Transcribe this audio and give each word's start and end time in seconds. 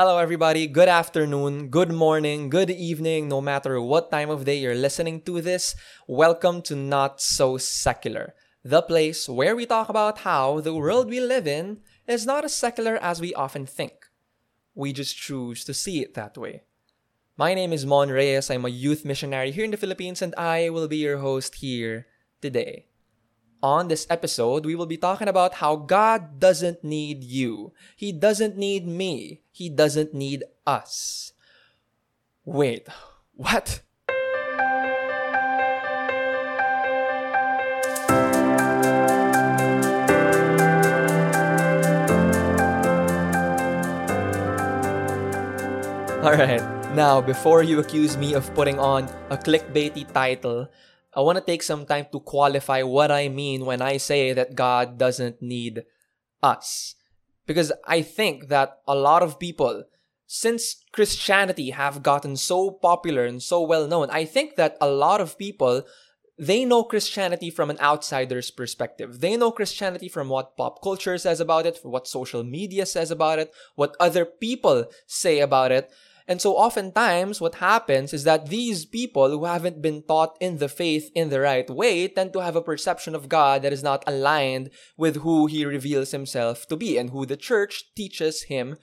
Hello, 0.00 0.16
everybody. 0.16 0.66
Good 0.66 0.88
afternoon, 0.88 1.68
good 1.68 1.92
morning, 1.92 2.48
good 2.48 2.70
evening, 2.70 3.28
no 3.28 3.42
matter 3.42 3.78
what 3.82 4.10
time 4.10 4.30
of 4.30 4.46
day 4.46 4.58
you're 4.58 4.74
listening 4.74 5.20
to 5.28 5.42
this. 5.42 5.76
Welcome 6.08 6.62
to 6.62 6.74
Not 6.74 7.20
So 7.20 7.58
Secular, 7.58 8.34
the 8.64 8.80
place 8.80 9.28
where 9.28 9.54
we 9.54 9.66
talk 9.66 9.90
about 9.90 10.20
how 10.20 10.62
the 10.62 10.72
world 10.72 11.10
we 11.10 11.20
live 11.20 11.46
in 11.46 11.80
is 12.08 12.24
not 12.24 12.46
as 12.46 12.54
secular 12.54 12.96
as 12.96 13.20
we 13.20 13.34
often 13.34 13.66
think. 13.66 14.06
We 14.74 14.94
just 14.94 15.18
choose 15.18 15.64
to 15.64 15.74
see 15.74 16.00
it 16.00 16.14
that 16.14 16.38
way. 16.38 16.62
My 17.36 17.52
name 17.52 17.74
is 17.74 17.84
Mon 17.84 18.08
Reyes. 18.08 18.50
I'm 18.50 18.64
a 18.64 18.70
youth 18.70 19.04
missionary 19.04 19.50
here 19.50 19.66
in 19.66 19.70
the 19.70 19.76
Philippines, 19.76 20.22
and 20.22 20.34
I 20.36 20.70
will 20.70 20.88
be 20.88 20.96
your 20.96 21.18
host 21.18 21.56
here 21.56 22.06
today. 22.40 22.86
On 23.62 23.88
this 23.88 24.06
episode, 24.08 24.64
we 24.64 24.74
will 24.74 24.88
be 24.88 24.96
talking 24.96 25.28
about 25.28 25.60
how 25.60 25.76
God 25.76 26.40
doesn't 26.40 26.82
need 26.82 27.22
you. 27.22 27.74
He 27.94 28.10
doesn't 28.10 28.56
need 28.56 28.88
me. 28.88 29.42
He 29.52 29.68
doesn't 29.68 30.14
need 30.14 30.44
us. 30.66 31.34
Wait, 32.46 32.88
what? 33.36 33.82
Alright, 46.24 46.64
now 46.96 47.20
before 47.20 47.62
you 47.62 47.80
accuse 47.80 48.16
me 48.16 48.32
of 48.32 48.48
putting 48.54 48.78
on 48.78 49.04
a 49.28 49.36
clickbaity 49.36 50.10
title, 50.10 50.70
I 51.14 51.20
want 51.20 51.38
to 51.38 51.44
take 51.44 51.62
some 51.62 51.86
time 51.86 52.06
to 52.12 52.20
qualify 52.20 52.82
what 52.82 53.10
I 53.10 53.28
mean 53.28 53.66
when 53.66 53.82
I 53.82 53.96
say 53.96 54.32
that 54.32 54.54
God 54.54 54.98
doesn't 54.98 55.42
need 55.42 55.84
us. 56.42 56.94
Because 57.46 57.72
I 57.86 58.02
think 58.02 58.48
that 58.48 58.78
a 58.86 58.94
lot 58.94 59.22
of 59.22 59.40
people, 59.40 59.84
since 60.26 60.84
Christianity 60.92 61.70
have 61.70 62.02
gotten 62.02 62.36
so 62.36 62.70
popular 62.70 63.24
and 63.24 63.42
so 63.42 63.62
well 63.62 63.88
known, 63.88 64.08
I 64.10 64.24
think 64.24 64.54
that 64.56 64.76
a 64.80 64.88
lot 64.88 65.20
of 65.20 65.36
people 65.36 65.84
they 66.40 66.64
know 66.64 66.82
Christianity 66.82 67.50
from 67.50 67.68
an 67.68 67.78
outsider's 67.80 68.50
perspective. 68.50 69.20
They 69.20 69.36
know 69.36 69.50
Christianity 69.50 70.08
from 70.08 70.30
what 70.30 70.56
pop 70.56 70.82
culture 70.82 71.18
says 71.18 71.38
about 71.38 71.66
it, 71.66 71.78
what 71.82 72.08
social 72.08 72.42
media 72.42 72.86
says 72.86 73.10
about 73.10 73.38
it, 73.38 73.52
what 73.74 73.94
other 74.00 74.24
people 74.24 74.86
say 75.06 75.40
about 75.40 75.70
it. 75.70 75.90
And 76.30 76.40
so 76.40 76.54
oftentimes 76.54 77.40
what 77.40 77.56
happens 77.56 78.14
is 78.14 78.22
that 78.22 78.50
these 78.50 78.86
people 78.86 79.30
who 79.30 79.46
haven't 79.46 79.82
been 79.82 80.04
taught 80.04 80.36
in 80.38 80.58
the 80.58 80.68
faith 80.68 81.10
in 81.12 81.28
the 81.28 81.40
right 81.40 81.68
way 81.68 82.06
tend 82.06 82.32
to 82.34 82.38
have 82.38 82.54
a 82.54 82.62
perception 82.62 83.16
of 83.16 83.28
God 83.28 83.62
that 83.62 83.72
is 83.72 83.82
not 83.82 84.04
aligned 84.06 84.70
with 84.96 85.26
who 85.26 85.46
he 85.46 85.64
reveals 85.64 86.12
himself 86.12 86.68
to 86.68 86.76
be 86.76 86.96
and 86.96 87.10
who 87.10 87.26
the 87.26 87.36
church 87.36 87.90
teaches 87.96 88.44
him 88.44 88.76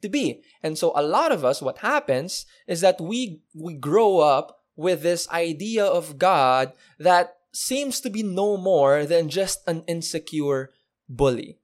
to 0.00 0.08
be. 0.08 0.40
And 0.62 0.78
so 0.78 0.92
a 0.96 1.04
lot 1.04 1.30
of 1.30 1.44
us 1.44 1.60
what 1.60 1.84
happens 1.84 2.46
is 2.66 2.80
that 2.80 2.98
we 2.98 3.42
we 3.54 3.74
grow 3.74 4.20
up 4.20 4.60
with 4.74 5.02
this 5.02 5.28
idea 5.28 5.84
of 5.84 6.16
God 6.16 6.72
that 6.98 7.36
seems 7.52 8.00
to 8.00 8.08
be 8.08 8.22
no 8.22 8.56
more 8.56 9.04
than 9.04 9.28
just 9.28 9.60
an 9.68 9.84
insecure 9.86 10.72
bully 11.06 11.58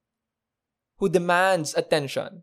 who 0.98 1.08
demands 1.08 1.74
attention 1.74 2.42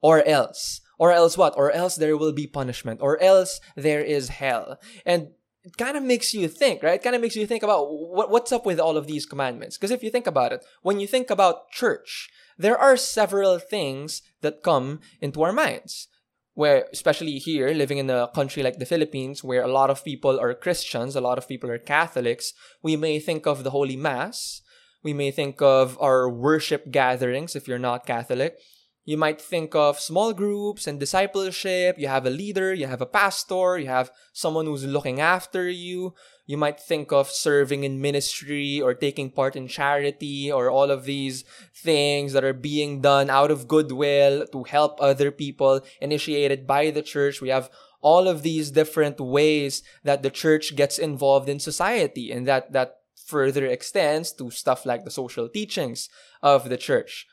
or 0.00 0.22
else 0.22 0.80
or 0.98 1.12
else 1.12 1.36
what? 1.36 1.54
Or 1.56 1.70
else 1.70 1.96
there 1.96 2.16
will 2.16 2.32
be 2.32 2.46
punishment. 2.46 3.00
Or 3.02 3.20
else 3.22 3.60
there 3.76 4.02
is 4.02 4.28
hell. 4.28 4.78
And 5.04 5.28
it 5.64 5.76
kind 5.76 5.96
of 5.96 6.02
makes 6.02 6.32
you 6.32 6.48
think, 6.48 6.82
right? 6.82 6.94
It 6.94 7.02
kind 7.02 7.16
of 7.16 7.22
makes 7.22 7.36
you 7.36 7.46
think 7.46 7.62
about 7.62 7.86
what, 7.90 8.30
what's 8.30 8.52
up 8.52 8.64
with 8.64 8.78
all 8.78 8.96
of 8.96 9.06
these 9.06 9.26
commandments. 9.26 9.76
Because 9.76 9.90
if 9.90 10.02
you 10.02 10.10
think 10.10 10.26
about 10.26 10.52
it, 10.52 10.64
when 10.82 11.00
you 11.00 11.06
think 11.06 11.28
about 11.28 11.70
church, 11.70 12.30
there 12.56 12.78
are 12.78 12.96
several 12.96 13.58
things 13.58 14.22
that 14.42 14.62
come 14.62 15.00
into 15.20 15.42
our 15.42 15.52
minds. 15.52 16.08
Where, 16.54 16.86
especially 16.90 17.32
here, 17.32 17.68
living 17.74 17.98
in 17.98 18.08
a 18.08 18.30
country 18.34 18.62
like 18.62 18.78
the 18.78 18.86
Philippines, 18.86 19.44
where 19.44 19.62
a 19.62 19.68
lot 19.68 19.90
of 19.90 20.02
people 20.02 20.40
are 20.40 20.54
Christians, 20.54 21.14
a 21.14 21.20
lot 21.20 21.36
of 21.36 21.46
people 21.46 21.70
are 21.70 21.78
Catholics, 21.78 22.54
we 22.82 22.96
may 22.96 23.18
think 23.18 23.44
of 23.46 23.62
the 23.62 23.72
Holy 23.72 23.96
Mass. 23.96 24.62
We 25.02 25.12
may 25.12 25.30
think 25.30 25.60
of 25.60 25.98
our 26.00 26.30
worship 26.30 26.90
gatherings 26.90 27.54
if 27.54 27.68
you're 27.68 27.78
not 27.78 28.06
Catholic. 28.06 28.56
You 29.06 29.16
might 29.16 29.40
think 29.40 29.76
of 29.76 30.00
small 30.00 30.32
groups 30.32 30.88
and 30.88 30.98
discipleship. 30.98 31.96
You 31.96 32.08
have 32.08 32.26
a 32.26 32.30
leader, 32.30 32.74
you 32.74 32.88
have 32.88 33.00
a 33.00 33.06
pastor, 33.06 33.78
you 33.78 33.86
have 33.86 34.10
someone 34.32 34.66
who's 34.66 34.84
looking 34.84 35.20
after 35.20 35.68
you. 35.68 36.12
You 36.44 36.56
might 36.56 36.80
think 36.80 37.12
of 37.12 37.30
serving 37.30 37.84
in 37.84 38.00
ministry 38.00 38.80
or 38.80 38.94
taking 38.94 39.30
part 39.30 39.54
in 39.54 39.68
charity 39.68 40.50
or 40.50 40.68
all 40.68 40.90
of 40.90 41.04
these 41.04 41.44
things 41.72 42.32
that 42.32 42.42
are 42.42 42.52
being 42.52 43.00
done 43.00 43.30
out 43.30 43.52
of 43.52 43.68
goodwill 43.68 44.44
to 44.48 44.64
help 44.64 45.00
other 45.00 45.30
people 45.30 45.82
initiated 46.00 46.66
by 46.66 46.90
the 46.90 47.02
church. 47.02 47.40
We 47.40 47.50
have 47.50 47.70
all 48.00 48.26
of 48.26 48.42
these 48.42 48.72
different 48.72 49.20
ways 49.20 49.84
that 50.02 50.24
the 50.24 50.30
church 50.30 50.74
gets 50.74 50.98
involved 50.98 51.48
in 51.48 51.60
society 51.60 52.32
and 52.32 52.44
that, 52.48 52.72
that 52.72 52.96
further 53.14 53.66
extends 53.66 54.32
to 54.32 54.50
stuff 54.50 54.84
like 54.84 55.04
the 55.04 55.12
social 55.12 55.48
teachings 55.48 56.08
of 56.42 56.68
the 56.68 56.76
church. 56.76 57.28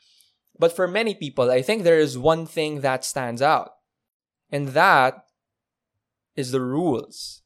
But 0.58 0.74
for 0.74 0.86
many 0.86 1.14
people, 1.14 1.50
I 1.50 1.62
think 1.62 1.82
there 1.82 1.98
is 1.98 2.16
one 2.16 2.46
thing 2.46 2.80
that 2.80 3.04
stands 3.04 3.42
out, 3.42 3.72
and 4.50 4.68
that 4.68 5.26
is 6.36 6.52
the 6.52 6.60
rules. 6.60 7.42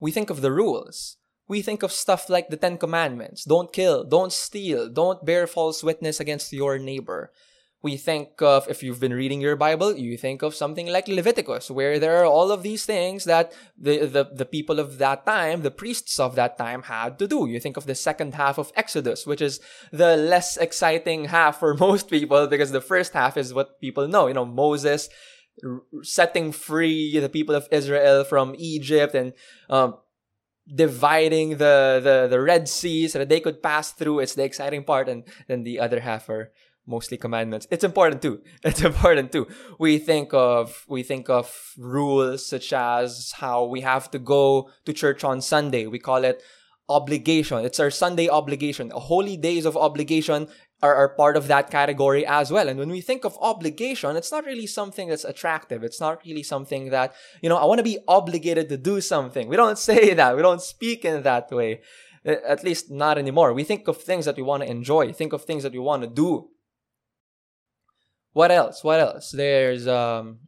We 0.00 0.10
think 0.10 0.30
of 0.30 0.40
the 0.40 0.52
rules. 0.52 1.16
We 1.48 1.62
think 1.62 1.82
of 1.82 1.92
stuff 1.92 2.28
like 2.28 2.48
the 2.48 2.56
Ten 2.56 2.78
Commandments 2.78 3.44
don't 3.44 3.72
kill, 3.72 4.04
don't 4.04 4.32
steal, 4.32 4.88
don't 4.88 5.24
bear 5.24 5.46
false 5.46 5.82
witness 5.82 6.18
against 6.18 6.52
your 6.52 6.78
neighbor 6.78 7.30
we 7.82 7.96
think 7.96 8.40
of, 8.40 8.68
if 8.68 8.82
you've 8.82 9.00
been 9.00 9.12
reading 9.12 9.40
your 9.40 9.56
Bible, 9.56 9.96
you 9.96 10.16
think 10.16 10.42
of 10.42 10.54
something 10.54 10.86
like 10.86 11.08
Leviticus, 11.08 11.68
where 11.68 11.98
there 11.98 12.16
are 12.22 12.24
all 12.24 12.52
of 12.52 12.62
these 12.62 12.86
things 12.86 13.24
that 13.24 13.52
the, 13.76 14.06
the, 14.06 14.24
the 14.32 14.44
people 14.44 14.78
of 14.78 14.98
that 14.98 15.26
time, 15.26 15.62
the 15.62 15.70
priests 15.70 16.20
of 16.20 16.36
that 16.36 16.56
time 16.56 16.82
had 16.82 17.18
to 17.18 17.26
do. 17.26 17.46
You 17.46 17.58
think 17.58 17.76
of 17.76 17.86
the 17.86 17.96
second 17.96 18.34
half 18.34 18.56
of 18.56 18.72
Exodus, 18.76 19.26
which 19.26 19.42
is 19.42 19.60
the 19.90 20.16
less 20.16 20.56
exciting 20.56 21.26
half 21.26 21.58
for 21.58 21.74
most 21.88 22.08
people 22.08 22.46
because 22.46 22.70
the 22.70 22.80
first 22.80 23.14
half 23.14 23.36
is 23.36 23.52
what 23.52 23.80
people 23.80 24.06
know. 24.06 24.28
You 24.28 24.34
know, 24.34 24.46
Moses 24.46 25.08
setting 26.02 26.52
free 26.52 27.18
the 27.18 27.28
people 27.28 27.54
of 27.54 27.68
Israel 27.72 28.22
from 28.22 28.54
Egypt 28.56 29.14
and, 29.14 29.32
um, 29.68 29.96
dividing 30.72 31.50
the, 31.50 32.00
the, 32.02 32.28
the 32.30 32.40
Red 32.40 32.68
Sea 32.68 33.08
so 33.08 33.18
that 33.18 33.28
they 33.28 33.40
could 33.40 33.62
pass 33.62 33.90
through. 33.90 34.20
It's 34.20 34.34
the 34.34 34.44
exciting 34.44 34.84
part. 34.84 35.08
And 35.08 35.24
then 35.48 35.64
the 35.64 35.80
other 35.80 36.00
half 36.00 36.28
are 36.28 36.52
mostly 36.86 37.16
commandments. 37.16 37.66
It's 37.70 37.84
important 37.84 38.22
too. 38.22 38.42
It's 38.64 38.82
important 38.82 39.32
too. 39.32 39.46
We 39.78 39.98
think 39.98 40.32
of 40.32 40.84
we 40.88 41.02
think 41.02 41.28
of 41.28 41.74
rules 41.78 42.46
such 42.46 42.72
as 42.72 43.32
how 43.36 43.64
we 43.64 43.80
have 43.80 44.10
to 44.12 44.18
go 44.18 44.70
to 44.84 44.92
church 44.92 45.24
on 45.24 45.40
Sunday. 45.40 45.86
We 45.86 45.98
call 45.98 46.24
it 46.24 46.42
obligation. 46.88 47.64
It's 47.64 47.80
our 47.80 47.90
Sunday 47.90 48.28
obligation. 48.28 48.90
Holy 48.94 49.36
days 49.36 49.64
of 49.64 49.76
obligation 49.76 50.48
are, 50.82 50.94
are 50.94 51.08
part 51.10 51.36
of 51.36 51.46
that 51.46 51.70
category 51.70 52.26
as 52.26 52.50
well. 52.50 52.68
And 52.68 52.78
when 52.78 52.90
we 52.90 53.00
think 53.00 53.24
of 53.24 53.38
obligation, 53.40 54.16
it's 54.16 54.32
not 54.32 54.44
really 54.44 54.66
something 54.66 55.08
that's 55.08 55.24
attractive. 55.24 55.82
It's 55.82 56.00
not 56.00 56.20
really 56.26 56.42
something 56.42 56.90
that, 56.90 57.14
you 57.40 57.48
know, 57.48 57.56
I 57.56 57.64
want 57.64 57.78
to 57.78 57.84
be 57.84 57.98
obligated 58.08 58.68
to 58.68 58.76
do 58.76 59.00
something. 59.00 59.48
We 59.48 59.56
don't 59.56 59.78
say 59.90 60.14
that. 60.14 60.36
We 60.36 60.42
don't 60.42 60.62
speak 60.62 61.04
in 61.04 61.22
that 61.22 61.50
way. 61.50 61.80
At 62.24 62.62
least 62.62 62.90
not 62.90 63.18
anymore. 63.18 63.52
We 63.52 63.64
think 63.64 63.88
of 63.88 63.96
things 63.96 64.26
that 64.26 64.36
we 64.36 64.44
want 64.44 64.62
to 64.62 64.70
enjoy, 64.70 65.12
think 65.12 65.32
of 65.32 65.44
things 65.44 65.64
that 65.64 65.72
we 65.72 65.80
want 65.80 66.02
to 66.02 66.08
do 66.08 66.50
what 68.32 68.50
else? 68.50 68.82
What 68.82 69.00
else? 69.00 69.30
There's 69.30 69.86
um 69.86 70.40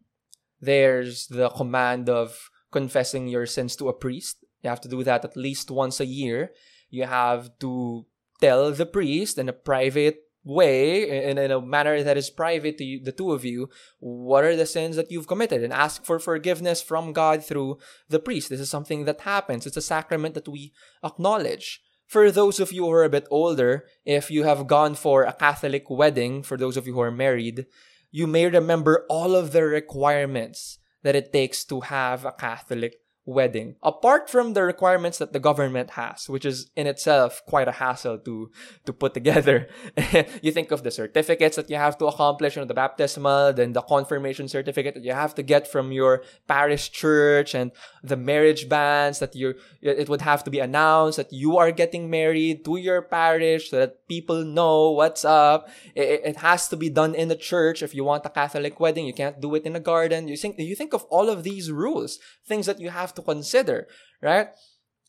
there's 0.60 1.26
the 1.26 1.50
command 1.50 2.08
of 2.08 2.50
confessing 2.72 3.28
your 3.28 3.46
sins 3.46 3.76
to 3.76 3.88
a 3.88 3.92
priest. 3.92 4.44
You 4.62 4.70
have 4.70 4.80
to 4.82 4.88
do 4.88 5.04
that 5.04 5.24
at 5.24 5.36
least 5.36 5.70
once 5.70 6.00
a 6.00 6.06
year. 6.06 6.52
You 6.90 7.04
have 7.04 7.50
to 7.60 8.06
tell 8.40 8.72
the 8.72 8.86
priest 8.86 9.38
in 9.38 9.48
a 9.48 9.52
private 9.52 10.24
way, 10.44 11.30
in, 11.30 11.38
in 11.38 11.50
a 11.50 11.60
manner 11.60 12.02
that 12.02 12.16
is 12.16 12.30
private 12.30 12.76
to 12.78 12.84
you, 12.84 13.02
the 13.02 13.12
two 13.12 13.32
of 13.32 13.44
you, 13.44 13.68
what 13.98 14.44
are 14.44 14.56
the 14.56 14.66
sins 14.66 14.96
that 14.96 15.10
you've 15.10 15.26
committed 15.26 15.64
and 15.64 15.72
ask 15.72 16.04
for 16.04 16.18
forgiveness 16.18 16.82
from 16.82 17.12
God 17.12 17.44
through 17.44 17.78
the 18.08 18.18
priest. 18.18 18.50
This 18.50 18.60
is 18.60 18.70
something 18.70 19.06
that 19.06 19.22
happens. 19.22 19.66
It's 19.66 19.76
a 19.76 19.82
sacrament 19.82 20.34
that 20.34 20.48
we 20.48 20.72
acknowledge. 21.02 21.80
For 22.14 22.30
those 22.30 22.60
of 22.60 22.70
you 22.70 22.84
who 22.84 22.92
are 22.92 23.02
a 23.02 23.10
bit 23.10 23.26
older, 23.28 23.86
if 24.06 24.30
you 24.30 24.44
have 24.44 24.68
gone 24.68 24.94
for 24.94 25.24
a 25.24 25.32
Catholic 25.32 25.90
wedding, 25.90 26.44
for 26.44 26.56
those 26.56 26.76
of 26.76 26.86
you 26.86 26.94
who 26.94 27.00
are 27.00 27.10
married, 27.10 27.66
you 28.12 28.28
may 28.28 28.46
remember 28.46 29.04
all 29.10 29.34
of 29.34 29.50
the 29.50 29.64
requirements 29.64 30.78
that 31.02 31.16
it 31.16 31.32
takes 31.32 31.64
to 31.64 31.80
have 31.80 32.24
a 32.24 32.30
Catholic 32.30 32.94
wedding. 33.26 33.76
Apart 33.82 34.28
from 34.28 34.52
the 34.52 34.62
requirements 34.62 35.18
that 35.18 35.32
the 35.32 35.40
government 35.40 35.90
has 35.90 36.28
which 36.28 36.44
is 36.44 36.70
in 36.76 36.86
itself 36.86 37.42
quite 37.46 37.68
a 37.68 37.72
hassle 37.72 38.18
to 38.18 38.50
to 38.84 38.92
put 38.92 39.14
together. 39.14 39.68
You 40.42 40.52
think 40.52 40.70
of 40.70 40.82
the 40.82 40.90
certificates 40.90 41.56
that 41.56 41.70
you 41.70 41.76
have 41.76 41.96
to 41.98 42.06
accomplish 42.06 42.56
you 42.56 42.62
know 42.62 42.66
the 42.66 42.74
baptismal 42.74 43.52
then 43.54 43.72
the 43.72 43.80
confirmation 43.80 44.48
certificate 44.48 44.94
that 44.94 45.04
you 45.04 45.12
have 45.12 45.34
to 45.36 45.42
get 45.42 45.66
from 45.66 45.92
your 45.92 46.22
parish 46.46 46.92
church 46.92 47.54
and 47.54 47.72
the 48.02 48.16
marriage 48.16 48.68
banns 48.68 49.18
that 49.20 49.34
you 49.34 49.54
it 49.80 50.08
would 50.08 50.20
have 50.20 50.44
to 50.44 50.50
be 50.50 50.60
announced 50.60 51.16
that 51.16 51.32
you 51.32 51.56
are 51.56 51.70
getting 51.70 52.10
married 52.10 52.64
to 52.64 52.76
your 52.76 53.00
parish 53.00 53.70
so 53.70 53.78
that 53.78 54.06
people 54.08 54.44
know 54.44 54.90
what's 54.90 55.24
up. 55.24 55.68
It, 55.94 56.20
it 56.24 56.36
has 56.36 56.68
to 56.68 56.76
be 56.76 56.90
done 56.90 57.14
in 57.14 57.28
the 57.28 57.36
church. 57.36 57.82
If 57.82 57.94
you 57.94 58.04
want 58.04 58.26
a 58.26 58.30
catholic 58.30 58.78
wedding 58.78 59.06
you 59.06 59.14
can't 59.14 59.40
do 59.40 59.54
it 59.54 59.64
in 59.64 59.76
a 59.76 59.80
garden. 59.80 60.28
You 60.28 60.36
think 60.36 60.58
you 60.58 60.76
think 60.76 60.92
of 60.92 61.04
all 61.04 61.30
of 61.30 61.42
these 61.42 61.72
rules 61.72 62.18
things 62.44 62.66
that 62.66 62.80
you 62.80 62.90
have 62.90 63.13
to 63.16 63.22
consider, 63.22 63.88
right? 64.22 64.48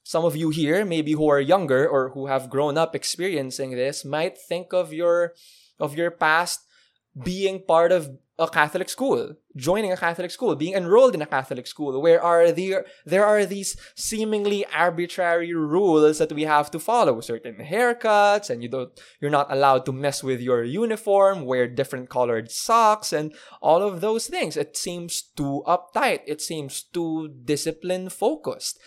Some 0.03 0.23
of 0.23 0.35
you 0.35 0.49
here, 0.49 0.85
maybe 0.85 1.13
who 1.13 1.27
are 1.27 1.39
younger 1.41 1.87
or 1.87 2.09
who 2.09 2.27
have 2.27 2.49
grown 2.49 2.77
up 2.77 2.95
experiencing 2.95 3.71
this, 3.71 4.05
might 4.05 4.37
think 4.37 4.73
of 4.73 4.93
your 4.93 5.33
of 5.79 5.97
your 5.97 6.11
past 6.11 6.61
being 7.23 7.63
part 7.65 7.91
of 7.91 8.09
a 8.37 8.47
Catholic 8.49 8.89
school, 8.89 9.35
joining 9.55 9.91
a 9.91 9.97
Catholic 9.97 10.29
school, 10.29 10.55
being 10.55 10.73
enrolled 10.73 11.15
in 11.15 11.21
a 11.21 11.25
Catholic 11.25 11.65
school, 11.67 12.01
where 12.01 12.21
are 12.21 12.51
there 12.51 12.85
there 13.05 13.25
are 13.25 13.45
these 13.45 13.77
seemingly 13.95 14.65
arbitrary 14.67 15.53
rules 15.53 16.17
that 16.17 16.33
we 16.33 16.43
have 16.43 16.69
to 16.71 16.79
follow, 16.79 17.21
certain 17.21 17.55
haircuts, 17.55 18.49
and 18.49 18.61
you 18.61 18.69
don't 18.69 18.91
you're 19.21 19.31
not 19.31 19.51
allowed 19.51 19.85
to 19.85 19.93
mess 19.93 20.21
with 20.21 20.41
your 20.41 20.63
uniform, 20.63 21.45
wear 21.45 21.67
different 21.67 22.09
colored 22.09 22.51
socks, 22.51 23.13
and 23.13 23.33
all 23.61 23.81
of 23.81 24.01
those 24.01 24.27
things. 24.27 24.57
It 24.57 24.75
seems 24.75 25.21
too 25.21 25.63
uptight. 25.65 26.19
It 26.27 26.41
seems 26.41 26.83
too 26.83 27.29
discipline 27.45 28.09
focused. 28.09 28.79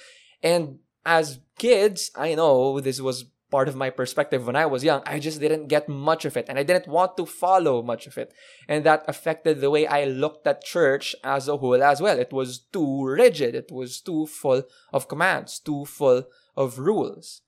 And 0.42 0.80
as 1.06 1.40
kids, 1.56 2.10
I 2.14 2.34
know 2.34 2.80
this 2.80 3.00
was 3.00 3.24
part 3.50 3.68
of 3.68 3.76
my 3.76 3.90
perspective 3.90 4.46
when 4.46 4.56
I 4.56 4.66
was 4.66 4.84
young, 4.84 5.02
I 5.06 5.18
just 5.18 5.40
didn't 5.40 5.68
get 5.68 5.88
much 5.88 6.24
of 6.24 6.36
it 6.36 6.46
and 6.48 6.58
I 6.58 6.62
didn't 6.62 6.86
want 6.86 7.16
to 7.16 7.26
follow 7.26 7.82
much 7.82 8.06
of 8.06 8.18
it. 8.18 8.32
And 8.68 8.84
that 8.84 9.04
affected 9.08 9.60
the 9.60 9.70
way 9.70 9.86
I 9.86 10.04
looked 10.04 10.46
at 10.46 10.64
church 10.64 11.14
as 11.24 11.48
a 11.48 11.56
whole 11.56 11.82
as 11.82 12.00
well. 12.00 12.18
It 12.18 12.32
was 12.32 12.58
too 12.58 13.04
rigid. 13.04 13.54
It 13.54 13.70
was 13.70 14.00
too 14.00 14.26
full 14.26 14.64
of 14.92 15.08
commands, 15.08 15.58
too 15.58 15.84
full 15.84 16.24
of 16.56 16.78
rules. 16.78 17.42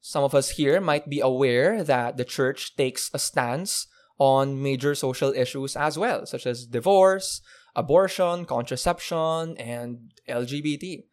Some 0.00 0.24
of 0.24 0.34
us 0.34 0.50
here 0.50 0.80
might 0.80 1.10
be 1.10 1.20
aware 1.20 1.84
that 1.84 2.16
the 2.16 2.24
church 2.24 2.76
takes 2.76 3.10
a 3.12 3.18
stance 3.18 3.86
on 4.18 4.62
major 4.62 4.94
social 4.94 5.32
issues 5.32 5.76
as 5.76 5.98
well, 5.98 6.24
such 6.24 6.46
as 6.46 6.66
divorce, 6.66 7.42
abortion, 7.76 8.46
contraception, 8.46 9.56
and 9.58 10.12
LGBT 10.28 11.04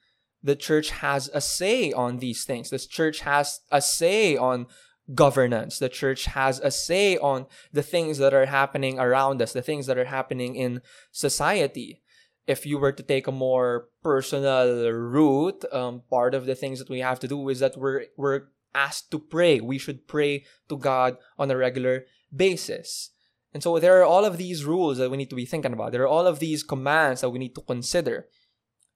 the 0.48 0.56
church 0.56 0.92
has 0.92 1.30
a 1.34 1.42
say 1.42 1.92
on 1.92 2.20
these 2.20 2.46
things. 2.46 2.70
The 2.70 2.80
church 2.80 3.20
has 3.20 3.60
a 3.70 3.82
say 3.82 4.38
on 4.38 4.68
governance. 5.14 5.78
The 5.78 5.90
church 5.90 6.24
has 6.24 6.62
a 6.62 6.72
say 6.72 7.18
on 7.18 7.48
the 7.74 7.84
things 7.84 8.18
that 8.20 8.34
are 8.34 8.46
happening 8.46 8.98
around 8.98 9.42
us, 9.42 9.52
the 9.52 9.62
things 9.62 9.88
that 9.88 9.98
are 9.98 10.06
happening 10.06 10.56
in 10.56 10.82
society. 11.12 12.02
If 12.48 12.66
you 12.66 12.78
were 12.78 12.94
to 12.94 13.04
take 13.04 13.28
a 13.28 13.32
more 13.34 13.90
personal 14.02 14.90
route, 14.90 15.66
um, 15.74 16.04
part 16.10 16.34
of 16.34 16.46
the 16.46 16.56
things 16.56 16.80
that 16.80 16.90
we 16.90 17.00
have 17.00 17.20
to 17.20 17.28
do 17.28 17.50
is 17.50 17.60
that 17.60 17.76
we're 17.76 18.06
we're 18.16 18.44
asked 18.74 19.12
to 19.12 19.20
pray. 19.20 19.60
We 19.60 19.78
should 19.78 20.08
pray 20.08 20.46
to 20.70 20.78
God 20.78 21.18
on 21.38 21.52
a 21.52 21.58
regular 21.58 22.06
basis. 22.34 23.10
And 23.54 23.62
so 23.62 23.80
there 23.80 24.00
are 24.00 24.06
all 24.06 24.24
of 24.24 24.38
these 24.38 24.64
rules 24.64 24.98
that 24.98 25.12
we 25.12 25.18
need 25.18 25.30
to 25.32 25.36
be 25.36 25.46
thinking 25.46 25.74
about. 25.74 25.92
There 25.92 26.04
are 26.04 26.16
all 26.16 26.28
of 26.28 26.40
these 26.40 26.64
commands 26.64 27.20
that 27.20 27.32
we 27.32 27.40
need 27.40 27.56
to 27.56 27.68
consider. 27.68 28.28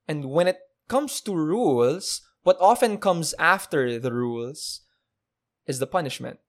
And 0.07 0.31
when 0.31 0.47
it 0.47 0.59
comes 0.91 1.21
to 1.21 1.33
rules, 1.33 2.21
what 2.43 2.57
often 2.59 2.97
comes 2.97 3.33
after 3.39 3.97
the 3.97 4.11
rules 4.11 4.81
is 5.65 5.79
the 5.79 5.87
punishment. 5.87 6.39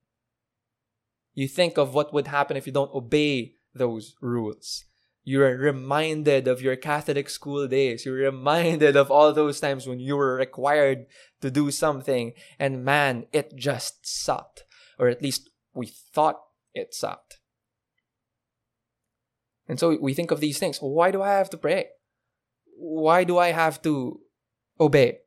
You 1.32 1.46
think 1.46 1.78
of 1.78 1.94
what 1.94 2.12
would 2.12 2.26
happen 2.26 2.56
if 2.56 2.66
you 2.66 2.72
don't 2.72 2.92
obey 2.92 3.54
those 3.72 4.16
rules. 4.20 4.84
You're 5.22 5.56
reminded 5.56 6.48
of 6.48 6.60
your 6.60 6.74
Catholic 6.74 7.30
school 7.30 7.68
days. 7.68 8.04
You're 8.04 8.16
reminded 8.32 8.96
of 8.96 9.12
all 9.12 9.32
those 9.32 9.60
times 9.60 9.86
when 9.86 10.00
you 10.00 10.16
were 10.16 10.34
required 10.34 11.06
to 11.40 11.48
do 11.48 11.70
something, 11.70 12.32
and 12.58 12.84
man, 12.84 13.26
it 13.32 13.54
just 13.54 14.04
sucked. 14.04 14.64
Or 14.98 15.06
at 15.06 15.22
least 15.22 15.50
we 15.72 15.86
thought 15.86 16.40
it 16.74 16.92
sucked. 16.92 17.38
And 19.68 19.78
so 19.78 19.96
we 20.00 20.14
think 20.14 20.32
of 20.32 20.40
these 20.40 20.58
things. 20.58 20.78
Why 20.78 21.12
do 21.12 21.22
I 21.22 21.28
have 21.28 21.50
to 21.50 21.56
pray? 21.56 21.90
Why 22.76 23.22
do 23.22 23.38
I 23.38 23.52
have 23.52 23.80
to 23.82 24.18
obey. 24.82 25.18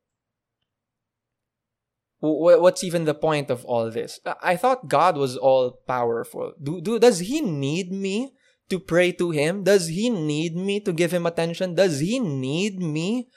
What's 2.19 2.83
even 2.83 3.05
the 3.05 3.13
point 3.13 3.49
of 3.49 3.63
all 3.65 3.89
this? 3.91 4.19
I 4.41 4.55
thought 4.55 4.87
God 4.87 5.15
was 5.15 5.37
all 5.37 5.79
powerful. 5.87 6.53
Do, 6.61 6.81
do, 6.81 6.99
does 6.99 7.19
He 7.19 7.41
need 7.41 7.91
me 7.91 8.33
to 8.69 8.79
pray 8.79 9.11
to 9.13 9.31
Him? 9.31 9.63
Does 9.63 9.87
He 9.87 10.09
need 10.09 10.55
me 10.55 10.79
to 10.81 10.93
give 10.93 11.11
Him 11.13 11.25
attention? 11.25 11.75
Does 11.75 11.99
He 11.99 12.19
need 12.19 12.79
me 12.79 13.29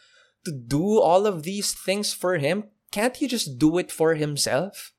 to 0.44 0.52
do 0.52 1.00
all 1.00 1.26
of 1.26 1.42
these 1.42 1.74
things 1.74 2.14
for 2.14 2.38
Him? 2.38 2.64
Can't 2.90 3.16
He 3.16 3.26
just 3.26 3.58
do 3.58 3.76
it 3.76 3.92
for 3.92 4.14
Himself? 4.14 4.92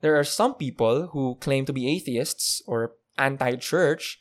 There 0.00 0.16
are 0.16 0.24
some 0.24 0.54
people 0.54 1.08
who 1.12 1.36
claim 1.40 1.66
to 1.66 1.72
be 1.72 1.88
atheists 1.88 2.62
or 2.66 2.92
anti 3.18 3.56
church 3.56 4.18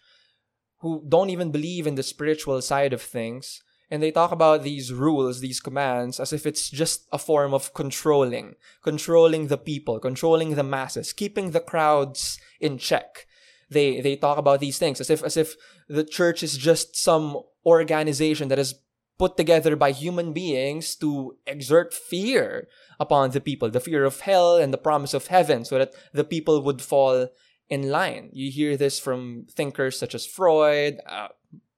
who 0.79 1.05
don't 1.07 1.29
even 1.29 1.51
believe 1.51 1.87
in 1.87 1.95
the 1.95 2.03
spiritual 2.03 2.61
side 2.61 2.91
of 2.91 3.01
things 3.01 3.61
and 3.93 4.01
they 4.01 4.09
talk 4.09 4.31
about 4.31 4.63
these 4.63 4.91
rules, 4.91 5.39
these 5.39 5.59
commands, 5.59 6.19
as 6.19 6.33
if 6.33 6.47
it's 6.47 6.71
just 6.71 7.07
a 7.11 7.19
form 7.19 7.53
of 7.53 7.75
controlling, 7.75 8.55
controlling 8.81 9.49
the 9.49 9.57
people, 9.57 9.99
controlling 9.99 10.55
the 10.55 10.63
masses, 10.63 11.13
keeping 11.13 11.51
the 11.51 11.59
crowds 11.59 12.39
in 12.59 12.79
check. 12.79 13.27
They 13.69 14.01
they 14.01 14.15
talk 14.15 14.39
about 14.39 14.61
these 14.61 14.79
things 14.79 14.99
as 14.99 15.11
if 15.11 15.21
as 15.21 15.37
if 15.37 15.55
the 15.87 16.03
church 16.03 16.41
is 16.41 16.57
just 16.57 16.95
some 16.95 17.37
organization 17.67 18.47
that 18.47 18.57
is 18.57 18.73
put 19.19 19.37
together 19.37 19.75
by 19.75 19.91
human 19.91 20.33
beings 20.33 20.95
to 20.95 21.37
exert 21.45 21.93
fear 21.93 22.67
upon 22.99 23.29
the 23.29 23.41
people, 23.41 23.69
the 23.69 23.79
fear 23.79 24.05
of 24.05 24.21
hell 24.21 24.57
and 24.57 24.73
the 24.73 24.85
promise 24.89 25.13
of 25.13 25.27
heaven, 25.27 25.63
so 25.65 25.77
that 25.77 25.93
the 26.13 26.23
people 26.23 26.63
would 26.63 26.81
fall 26.81 27.27
in 27.69 27.91
line. 27.91 28.31
You 28.33 28.49
hear 28.49 28.75
this 28.75 28.99
from 28.99 29.45
thinkers 29.51 29.99
such 29.99 30.15
as 30.15 30.25
Freud, 30.25 30.97
uh, 31.05 31.27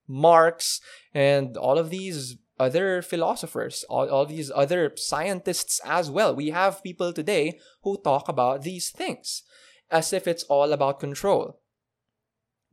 Marx, 0.07 0.81
and 1.13 1.57
all 1.57 1.77
of 1.77 1.89
these 1.89 2.37
other 2.59 3.01
philosophers, 3.01 3.83
all, 3.89 4.09
all 4.09 4.25
these 4.25 4.51
other 4.53 4.91
scientists 4.95 5.81
as 5.83 6.09
well. 6.09 6.35
We 6.35 6.49
have 6.49 6.83
people 6.83 7.11
today 7.11 7.59
who 7.83 7.97
talk 7.97 8.29
about 8.29 8.63
these 8.63 8.89
things 8.89 9.43
as 9.91 10.13
if 10.13 10.27
it's 10.27 10.43
all 10.43 10.71
about 10.71 10.99
control. 10.99 11.59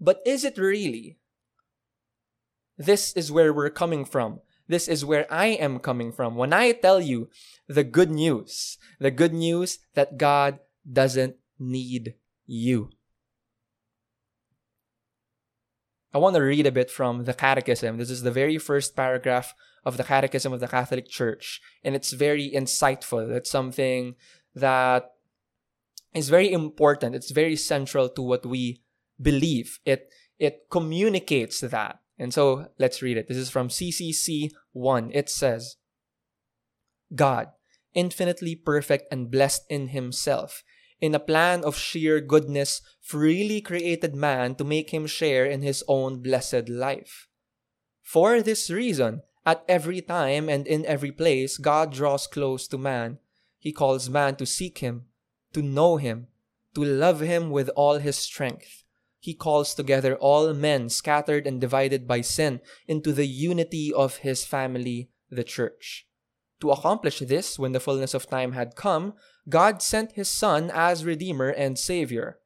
But 0.01 0.21
is 0.27 0.45
it 0.45 0.59
really? 0.59 1.19
This 2.79 3.13
is 3.13 3.31
where 3.31 3.53
we're 3.53 3.71
coming 3.71 4.05
from. 4.05 4.41
This 4.67 4.89
is 4.89 5.05
where 5.05 5.31
I 5.33 5.47
am 5.47 5.79
coming 5.79 6.13
from 6.13 6.35
when 6.35 6.53
I 6.53 6.73
tell 6.73 7.01
you 7.01 7.29
the 7.69 7.85
good 7.85 8.11
news. 8.11 8.79
The 8.99 9.11
good 9.11 9.35
news 9.35 9.79
that 9.95 10.17
God 10.17 10.59
doesn't 10.91 11.37
need 11.59 12.15
you. 12.47 12.91
I 16.15 16.19
want 16.19 16.37
to 16.37 16.43
read 16.43 16.67
a 16.67 16.73
bit 16.73 16.91
from 16.91 17.25
the 17.25 17.35
Catechism. 17.35 17.97
This 17.97 18.11
is 18.11 18.23
the 18.23 18.31
very 18.31 18.59
first 18.59 18.95
paragraph 18.95 19.55
of 19.85 19.97
the 19.97 20.05
Catechism 20.05 20.53
of 20.53 20.61
the 20.61 20.69
Catholic 20.69 21.09
Church, 21.09 21.61
and 21.83 21.95
it's 21.95 22.13
very 22.13 22.51
insightful. 22.55 23.31
It's 23.31 23.51
something 23.51 24.15
that 24.55 25.11
is 26.15 26.29
very 26.29 26.53
important. 26.53 27.15
It's 27.15 27.31
very 27.31 27.57
central 27.57 28.09
to 28.11 28.23
what 28.23 28.45
we 28.45 28.83
believe. 29.21 29.79
It 29.85 30.11
it 30.39 30.67
communicates 30.71 31.61
that. 31.61 32.01
And 32.19 32.35
so 32.35 32.69
let's 32.79 33.01
read 33.01 33.17
it. 33.17 33.29
This 33.29 33.37
is 33.37 33.51
from 33.51 33.69
CCC 33.69 34.51
1. 34.73 35.11
It 35.15 35.31
says, 35.31 35.77
God, 37.15 37.49
infinitely 37.95 38.57
perfect 38.57 39.07
and 39.11 39.31
blessed 39.31 39.65
in 39.69 39.89
himself, 39.89 40.63
in 41.03 41.17
a 41.17 41.21
plan 41.21 41.65
of 41.65 41.77
sheer 41.77 42.21
goodness, 42.21 42.81
freely 43.01 43.61
created 43.61 44.15
man 44.15 44.55
to 44.55 44.65
make 44.65 44.91
him 44.91 45.05
share 45.05 45.45
in 45.45 45.61
his 45.61 45.83
own 45.89 46.23
blessed 46.23 46.69
life. 46.69 47.27
For 48.01 48.41
this 48.41 48.71
reason, 48.71 49.23
at 49.45 49.65
every 49.69 50.01
time 50.01 50.49
and 50.49 50.65
in 50.65 50.87
every 50.87 51.11
place, 51.11 51.59
God 51.59 51.93
draws 51.93 52.29
close 52.29 52.69
to 52.69 52.79
man. 52.79 53.19
He 53.59 53.73
calls 53.73 54.09
man 54.09 54.37
to 54.37 54.47
seek 54.47 54.79
him, 54.79 55.07
to 55.53 55.61
know 55.61 55.97
him, 55.97 56.29
to 56.77 56.85
love 56.85 57.19
him 57.19 57.51
with 57.51 57.69
all 57.75 57.99
his 57.99 58.17
strength. 58.17 58.85
He 59.19 59.35
calls 59.35 59.75
together 59.75 60.17
all 60.17 60.55
men 60.55 60.89
scattered 60.89 61.49
and 61.49 61.61
divided 61.61 62.07
by 62.07 62.21
sin 62.21 62.61
into 62.87 63.13
the 63.13 63.27
unity 63.27 63.93
of 63.93 64.19
his 64.19 64.45
family, 64.45 65.11
the 65.31 65.45
church. 65.45 66.07
To 66.61 66.71
accomplish 66.71 67.19
this, 67.19 67.59
when 67.59 67.73
the 67.73 67.81
fullness 67.81 68.15
of 68.15 68.29
time 68.29 68.53
had 68.53 68.77
come, 68.77 69.15
God 69.49 69.83
sent 69.83 70.13
his 70.13 70.29
Son 70.29 70.71
as 70.73 71.05
Redeemer 71.05 71.49
and 71.49 71.79
Savior. 71.79 72.39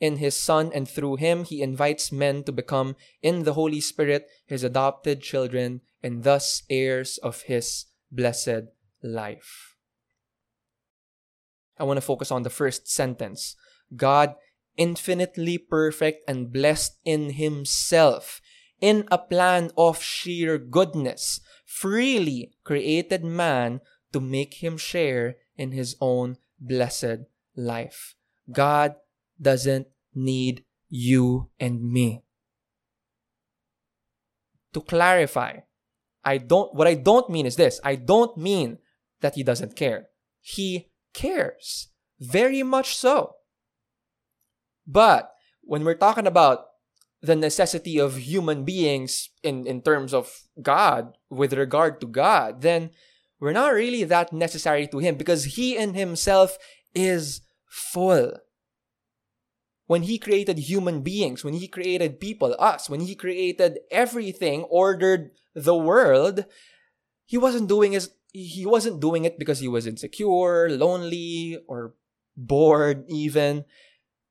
in 0.00 0.18
his 0.18 0.36
Son, 0.36 0.70
and 0.74 0.88
through 0.88 1.16
him 1.16 1.44
he 1.44 1.62
invites 1.62 2.12
men 2.12 2.44
to 2.44 2.52
become, 2.52 2.96
in 3.22 3.44
the 3.44 3.54
Holy 3.54 3.80
Spirit, 3.80 4.28
his 4.44 4.62
adopted 4.62 5.22
children, 5.22 5.80
and 6.02 6.22
thus 6.22 6.62
heirs 6.68 7.18
of 7.18 7.42
his 7.42 7.86
blessed 8.10 8.68
life. 9.02 9.76
I 11.78 11.84
want 11.84 11.96
to 11.98 12.02
focus 12.02 12.30
on 12.30 12.42
the 12.42 12.50
first 12.50 12.88
sentence. 12.88 13.56
God, 13.94 14.34
infinitely 14.76 15.58
perfect 15.58 16.28
and 16.28 16.52
blessed 16.52 16.98
in 17.04 17.30
himself, 17.30 18.40
in 18.80 19.08
a 19.10 19.18
plan 19.18 19.70
of 19.76 20.02
sheer 20.02 20.58
goodness, 20.58 21.40
freely 21.64 22.52
created 22.64 23.24
man 23.24 23.80
to 24.12 24.20
make 24.20 24.62
him 24.62 24.76
share 24.76 25.36
in 25.56 25.72
his 25.72 25.96
own 26.00 26.36
blessed 26.58 27.26
life. 27.54 28.14
God 28.50 28.94
doesn't 29.40 29.88
need 30.14 30.64
you 30.88 31.50
and 31.58 31.82
me. 31.82 32.22
To 34.72 34.80
clarify, 34.80 35.60
I 36.24 36.38
don't 36.38 36.74
what 36.74 36.86
I 36.86 36.94
don't 36.94 37.30
mean 37.30 37.46
is 37.46 37.56
this. 37.56 37.80
I 37.82 37.96
don't 37.96 38.36
mean 38.36 38.78
that 39.20 39.34
he 39.34 39.42
doesn't 39.42 39.76
care. 39.76 40.08
He 40.40 40.90
cares. 41.14 41.88
Very 42.20 42.62
much 42.62 42.96
so. 42.96 43.36
But 44.86 45.32
when 45.62 45.84
we're 45.84 45.98
talking 45.98 46.26
about 46.26 46.66
the 47.20 47.36
necessity 47.36 47.98
of 47.98 48.16
human 48.16 48.64
beings 48.64 49.30
in, 49.42 49.66
in 49.66 49.82
terms 49.82 50.14
of 50.14 50.30
God, 50.62 51.16
with 51.28 51.52
regard 51.52 52.00
to 52.00 52.06
God, 52.06 52.62
then 52.62 52.90
we're 53.40 53.52
not 53.52 53.72
really 53.72 54.04
that 54.04 54.32
necessary 54.32 54.86
to 54.88 54.98
Him 54.98 55.16
because 55.16 55.56
He 55.56 55.76
in 55.76 55.94
Himself 55.94 56.58
is 56.94 57.42
full 57.66 58.32
when 59.86 60.02
he 60.02 60.18
created 60.18 60.58
human 60.58 61.02
beings, 61.02 61.44
when 61.44 61.54
he 61.54 61.68
created 61.68 62.20
people, 62.20 62.54
us, 62.58 62.90
when 62.90 63.00
he 63.00 63.14
created 63.14 63.78
everything, 63.90 64.64
ordered 64.64 65.30
the 65.54 65.74
world, 65.74 66.44
he 67.24 67.38
wasn't 67.38 67.68
doing 67.68 67.92
his 67.92 68.10
he 68.32 68.66
wasn't 68.66 69.00
doing 69.00 69.24
it 69.24 69.38
because 69.38 69.60
he 69.60 69.68
was 69.68 69.86
insecure, 69.86 70.68
lonely, 70.68 71.58
or 71.66 71.94
bored 72.36 73.04
even. 73.08 73.64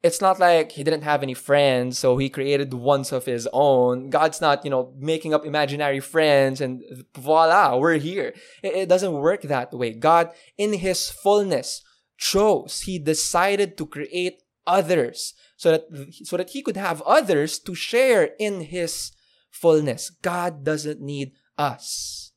It's 0.05 0.21
not 0.21 0.39
like 0.39 0.73
he 0.73 0.83
didn't 0.83 1.01
have 1.01 1.23
any 1.23 1.33
friends, 1.33 1.97
so 1.97 2.17
he 2.19 2.29
created 2.29 2.75
ones 2.75 3.11
of 3.11 3.25
his 3.25 3.49
own. 3.51 4.11
God's 4.11 4.39
not, 4.39 4.63
you 4.63 4.69
know, 4.69 4.93
making 4.99 5.33
up 5.33 5.47
imaginary 5.47 5.99
friends 5.99 6.61
and 6.61 6.83
voila, 7.17 7.75
we're 7.75 7.97
here. 7.97 8.35
It, 8.61 8.75
it 8.75 8.87
doesn't 8.87 9.13
work 9.13 9.41
that 9.41 9.73
way. 9.73 9.93
God, 9.93 10.29
in 10.59 10.73
his 10.73 11.09
fullness, 11.09 11.81
chose, 12.19 12.81
he 12.81 12.99
decided 12.99 13.79
to 13.79 13.87
create 13.87 14.43
others 14.67 15.33
so 15.57 15.71
that 15.71 15.85
so 16.23 16.37
that 16.37 16.51
he 16.51 16.61
could 16.61 16.77
have 16.77 17.01
others 17.01 17.57
to 17.65 17.73
share 17.73 18.29
in 18.37 18.61
his 18.61 19.11
fullness. 19.49 20.11
God 20.21 20.63
doesn't 20.63 21.01
need 21.01 21.31
us. 21.57 22.31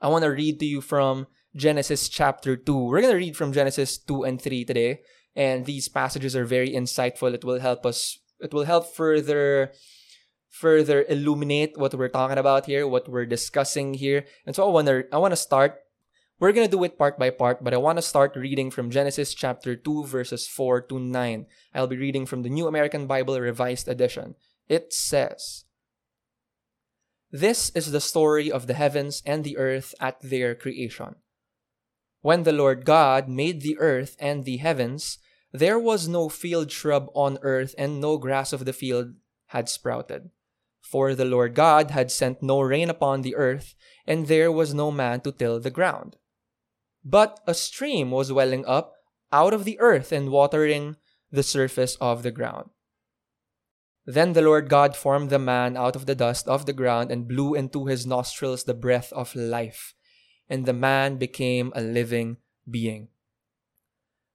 I 0.00 0.08
want 0.08 0.24
to 0.24 0.30
read 0.30 0.58
to 0.58 0.66
you 0.66 0.80
from 0.80 1.28
Genesis 1.54 2.08
chapter 2.08 2.56
2. 2.56 2.76
We're 2.76 3.00
going 3.00 3.12
to 3.12 3.18
read 3.18 3.36
from 3.36 3.52
Genesis 3.52 3.98
2 3.98 4.24
and 4.24 4.40
3 4.40 4.64
today, 4.64 5.00
and 5.40 5.64
these 5.64 5.88
passages 5.88 6.36
are 6.36 6.44
very 6.44 6.68
insightful. 6.68 7.32
It 7.32 7.44
will 7.48 7.64
help 7.64 7.86
us 7.88 8.20
it 8.40 8.52
will 8.52 8.68
help 8.68 8.92
further 8.92 9.72
further 10.52 11.06
illuminate 11.08 11.80
what 11.80 11.94
we're 11.94 12.12
talking 12.12 12.36
about 12.36 12.66
here, 12.66 12.86
what 12.86 13.08
we're 13.08 13.24
discussing 13.24 13.94
here. 13.94 14.26
And 14.44 14.54
so 14.54 14.68
I 14.68 14.70
want 14.70 14.88
to 14.88 15.08
I 15.10 15.16
want 15.16 15.32
to 15.32 15.40
start 15.40 15.80
we're 16.40 16.52
going 16.52 16.68
to 16.68 16.76
do 16.76 16.84
it 16.84 16.96
part 16.96 17.18
by 17.18 17.30
part, 17.30 17.64
but 17.64 17.72
I 17.72 17.80
want 17.80 17.96
to 17.96 18.02
start 18.04 18.36
reading 18.36 18.70
from 18.70 18.88
Genesis 18.88 19.34
chapter 19.34 19.76
2, 19.76 20.06
verses 20.06 20.48
4 20.48 20.88
to 20.88 20.98
9. 20.98 21.44
I'll 21.74 21.86
be 21.86 22.00
reading 22.00 22.24
from 22.24 22.40
the 22.42 22.48
New 22.48 22.66
American 22.66 23.06
Bible 23.06 23.38
Revised 23.38 23.88
Edition. 23.88 24.36
It 24.66 24.94
says, 24.94 25.64
This 27.30 27.68
is 27.76 27.92
the 27.92 28.00
story 28.00 28.50
of 28.50 28.68
the 28.68 28.72
heavens 28.72 29.22
and 29.26 29.44
the 29.44 29.58
earth 29.58 29.94
at 30.00 30.16
their 30.22 30.54
creation. 30.54 31.16
When 32.22 32.44
the 32.44 32.56
Lord 32.56 32.86
God 32.86 33.28
made 33.28 33.60
the 33.60 33.76
earth 33.76 34.16
and 34.18 34.44
the 34.44 34.64
heavens, 34.64 35.18
there 35.52 35.78
was 35.78 36.08
no 36.08 36.28
field 36.28 36.70
shrub 36.70 37.10
on 37.14 37.38
earth, 37.42 37.74
and 37.76 38.00
no 38.00 38.18
grass 38.18 38.52
of 38.52 38.64
the 38.64 38.72
field 38.72 39.14
had 39.46 39.68
sprouted. 39.68 40.30
For 40.80 41.14
the 41.14 41.24
Lord 41.24 41.54
God 41.54 41.90
had 41.90 42.10
sent 42.10 42.42
no 42.42 42.60
rain 42.60 42.88
upon 42.90 43.22
the 43.22 43.36
earth, 43.36 43.74
and 44.06 44.26
there 44.26 44.50
was 44.50 44.74
no 44.74 44.90
man 44.90 45.20
to 45.22 45.32
till 45.32 45.60
the 45.60 45.70
ground. 45.70 46.16
But 47.04 47.40
a 47.46 47.54
stream 47.54 48.10
was 48.10 48.32
welling 48.32 48.66
up 48.66 48.94
out 49.32 49.54
of 49.54 49.64
the 49.64 49.78
earth 49.80 50.12
and 50.12 50.30
watering 50.30 50.96
the 51.30 51.42
surface 51.42 51.96
of 52.00 52.22
the 52.22 52.30
ground. 52.30 52.70
Then 54.06 54.32
the 54.32 54.42
Lord 54.42 54.68
God 54.68 54.96
formed 54.96 55.30
the 55.30 55.38
man 55.38 55.76
out 55.76 55.94
of 55.94 56.06
the 56.06 56.14
dust 56.14 56.48
of 56.48 56.66
the 56.66 56.72
ground 56.72 57.10
and 57.10 57.28
blew 57.28 57.54
into 57.54 57.86
his 57.86 58.06
nostrils 58.06 58.64
the 58.64 58.74
breath 58.74 59.12
of 59.12 59.34
life, 59.36 59.94
and 60.48 60.66
the 60.66 60.72
man 60.72 61.16
became 61.16 61.72
a 61.76 61.80
living 61.80 62.38
being. 62.68 63.08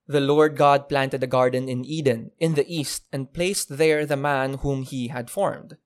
The 0.08 0.22
Lord 0.22 0.56
God 0.56 0.88
planted 0.88 1.24
a 1.24 1.28
garden 1.28 1.68
in 1.68 1.84
Eden, 1.84 2.32
in 2.38 2.54
the 2.54 2.68
east, 2.68 3.08
and 3.12 3.34
placed 3.34 3.78
there 3.78 4.06
the 4.06 4.16
man 4.16 4.56
whom 4.56 4.84
he 4.84 5.08
had 5.08 5.30
formed. 5.30 5.78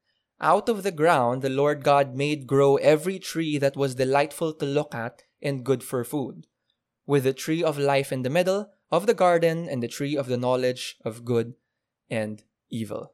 Out 0.41 0.67
of 0.69 0.83
the 0.83 0.91
ground 0.91 1.41
the 1.41 1.49
Lord 1.49 1.83
God 1.83 2.15
made 2.15 2.47
grow 2.47 2.77
every 2.77 3.19
tree 3.19 3.57
that 3.57 3.77
was 3.77 3.95
delightful 3.95 4.53
to 4.53 4.65
look 4.65 4.93
at 4.93 5.23
and 5.41 5.65
good 5.65 5.83
for 5.83 6.03
food 6.03 6.47
with 7.09 7.23
the 7.23 7.33
tree 7.33 7.63
of 7.63 7.79
life 7.79 8.11
in 8.11 8.21
the 8.21 8.29
middle 8.29 8.69
of 8.91 9.07
the 9.07 9.15
garden 9.15 9.67
and 9.67 9.81
the 9.81 9.87
tree 9.87 10.15
of 10.15 10.27
the 10.27 10.37
knowledge 10.37 10.97
of 11.03 11.25
good 11.25 11.55
and 12.07 12.43
evil. 12.69 13.13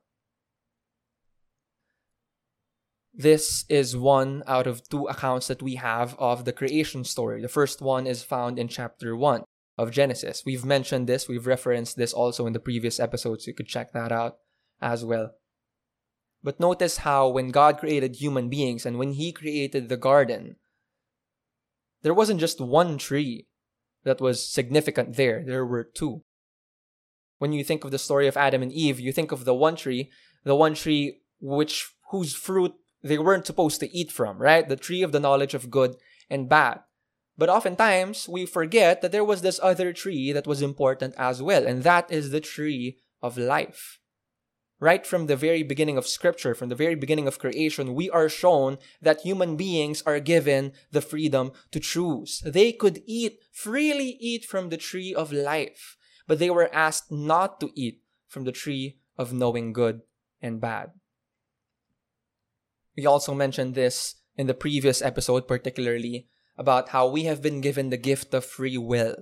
This 3.13 3.63
is 3.69 3.95
one 3.95 4.43
out 4.47 4.67
of 4.67 4.87
two 4.89 5.05
accounts 5.05 5.47
that 5.47 5.61
we 5.61 5.75
have 5.75 6.13
of 6.19 6.43
the 6.43 6.51
creation 6.51 7.05
story. 7.05 7.41
The 7.41 7.47
first 7.47 7.81
one 7.81 8.05
is 8.05 8.21
found 8.21 8.59
in 8.59 8.67
chapter 8.67 9.15
1 9.15 9.43
of 9.77 9.91
Genesis. 9.91 10.43
We've 10.45 10.65
mentioned 10.65 11.07
this, 11.07 11.27
we've 11.27 11.47
referenced 11.47 11.97
this 11.97 12.13
also 12.13 12.47
in 12.47 12.53
the 12.53 12.59
previous 12.59 12.99
episodes. 12.99 13.47
You 13.47 13.53
could 13.53 13.67
check 13.67 13.91
that 13.93 14.11
out 14.11 14.37
as 14.81 15.03
well. 15.03 15.31
But 16.43 16.59
notice 16.59 16.97
how 16.97 17.27
when 17.29 17.49
God 17.49 17.79
created 17.79 18.17
human 18.17 18.49
beings 18.49 18.85
and 18.85 18.97
when 18.97 19.13
He 19.13 19.31
created 19.31 19.89
the 19.89 19.97
garden, 19.97 20.57
there 22.03 22.13
wasn't 22.13 22.39
just 22.39 22.61
one 22.61 22.97
tree 22.97 23.47
that 24.03 24.21
was 24.21 24.47
significant 24.47 25.15
there. 25.15 25.43
There 25.43 25.65
were 25.65 25.83
two. 25.83 26.23
When 27.39 27.51
you 27.51 27.63
think 27.63 27.83
of 27.83 27.91
the 27.91 27.97
story 27.97 28.27
of 28.27 28.37
Adam 28.37 28.61
and 28.61 28.71
Eve, 28.71 28.99
you 28.99 29.11
think 29.11 29.31
of 29.31 29.43
the 29.43 29.55
one 29.55 29.75
tree, 29.75 30.11
the 30.43 30.55
one 30.55 30.75
tree 30.75 31.21
which 31.41 31.89
whose 32.11 32.35
fruit 32.35 32.73
they 33.03 33.17
weren't 33.17 33.45
supposed 33.45 33.79
to 33.79 33.95
eat 33.95 34.11
from, 34.11 34.37
right? 34.37 34.67
The 34.67 34.75
tree 34.75 35.01
of 35.01 35.11
the 35.11 35.19
knowledge 35.19 35.53
of 35.53 35.69
good 35.69 35.95
and 36.29 36.47
bad. 36.47 36.81
But 37.37 37.49
oftentimes 37.49 38.29
we 38.29 38.45
forget 38.45 39.01
that 39.01 39.11
there 39.11 39.25
was 39.25 39.41
this 39.41 39.59
other 39.61 39.91
tree 39.91 40.31
that 40.31 40.47
was 40.47 40.61
important 40.61 41.15
as 41.17 41.41
well, 41.41 41.65
and 41.67 41.83
that 41.83 42.09
is 42.11 42.29
the 42.29 42.39
tree 42.39 42.99
of 43.21 43.37
life. 43.37 43.99
Right 44.79 45.05
from 45.07 45.27
the 45.27 45.35
very 45.35 45.63
beginning 45.63 45.97
of 45.97 46.07
Scripture, 46.07 46.53
from 46.53 46.69
the 46.69 46.75
very 46.75 46.95
beginning 46.95 47.27
of 47.27 47.39
creation, 47.39 47.95
we 47.95 48.09
are 48.09 48.27
shown 48.27 48.77
that 49.01 49.21
human 49.21 49.55
beings 49.55 50.01
are 50.05 50.19
given 50.19 50.73
the 50.91 51.01
freedom 51.01 51.51
to 51.71 51.79
choose. 51.79 52.41
They 52.45 52.73
could 52.73 53.01
eat, 53.05 53.39
freely 53.51 54.17
eat 54.19 54.43
from 54.43 54.69
the 54.69 54.77
tree 54.77 55.13
of 55.13 55.31
life, 55.31 55.95
but 56.27 56.39
they 56.39 56.49
were 56.49 56.73
asked 56.73 57.11
not 57.11 57.59
to 57.61 57.71
eat 57.73 58.01
from 58.27 58.43
the 58.43 58.51
tree 58.51 58.97
of 59.17 59.31
knowing 59.31 59.71
good 59.71 60.01
and 60.41 60.59
bad. 60.59 60.91
We 62.97 63.05
also 63.05 63.33
mentioned 63.33 63.75
this 63.75 64.15
in 64.35 64.47
the 64.47 64.53
previous 64.53 65.01
episode, 65.01 65.47
particularly 65.47 66.27
about 66.57 66.89
how 66.89 67.07
we 67.07 67.23
have 67.23 67.41
been 67.41 67.61
given 67.61 67.89
the 67.89 67.97
gift 67.97 68.33
of 68.33 68.45
free 68.45 68.77
will. 68.77 69.15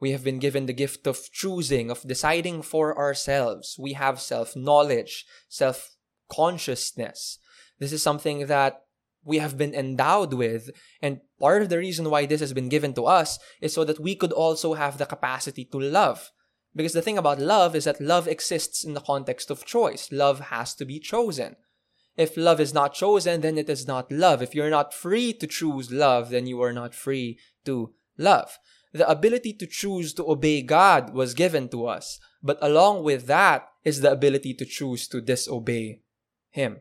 We 0.00 0.12
have 0.12 0.22
been 0.24 0.38
given 0.38 0.66
the 0.66 0.72
gift 0.72 1.06
of 1.06 1.30
choosing, 1.32 1.90
of 1.90 2.06
deciding 2.06 2.62
for 2.62 2.96
ourselves. 2.96 3.76
We 3.78 3.94
have 3.94 4.20
self 4.20 4.54
knowledge, 4.54 5.26
self 5.48 5.96
consciousness. 6.30 7.38
This 7.78 7.92
is 7.92 8.02
something 8.02 8.46
that 8.46 8.82
we 9.24 9.38
have 9.38 9.58
been 9.58 9.74
endowed 9.74 10.32
with. 10.34 10.70
And 11.02 11.20
part 11.40 11.62
of 11.62 11.68
the 11.68 11.78
reason 11.78 12.10
why 12.10 12.26
this 12.26 12.40
has 12.40 12.52
been 12.52 12.68
given 12.68 12.94
to 12.94 13.06
us 13.06 13.38
is 13.60 13.74
so 13.74 13.84
that 13.84 14.00
we 14.00 14.14
could 14.14 14.32
also 14.32 14.74
have 14.74 14.98
the 14.98 15.06
capacity 15.06 15.64
to 15.66 15.78
love. 15.78 16.30
Because 16.74 16.92
the 16.92 17.02
thing 17.02 17.18
about 17.18 17.40
love 17.40 17.74
is 17.74 17.84
that 17.84 18.00
love 18.00 18.28
exists 18.28 18.84
in 18.84 18.94
the 18.94 19.00
context 19.00 19.50
of 19.50 19.64
choice. 19.64 20.12
Love 20.12 20.40
has 20.40 20.74
to 20.76 20.84
be 20.84 21.00
chosen. 21.00 21.56
If 22.18 22.36
love 22.36 22.60
is 22.60 22.74
not 22.74 22.92
chosen, 22.92 23.40
then 23.40 23.56
it 23.56 23.70
is 23.70 23.86
not 23.86 24.12
love. 24.12 24.42
If 24.42 24.54
you're 24.54 24.68
not 24.68 24.92
free 24.92 25.32
to 25.32 25.46
choose 25.46 25.90
love, 25.90 26.28
then 26.28 26.46
you 26.46 26.60
are 26.60 26.72
not 26.74 26.94
free 26.94 27.38
to 27.64 27.94
love 28.18 28.58
the 28.92 29.08
ability 29.08 29.52
to 29.54 29.66
choose 29.66 30.14
to 30.14 30.28
obey 30.28 30.62
God 30.62 31.12
was 31.12 31.34
given 31.34 31.68
to 31.70 31.86
us. 31.86 32.18
But 32.42 32.58
along 32.60 33.04
with 33.04 33.26
that 33.26 33.68
is 33.84 34.00
the 34.00 34.12
ability 34.12 34.54
to 34.54 34.64
choose 34.64 35.08
to 35.08 35.20
disobey 35.20 36.00
Him. 36.50 36.78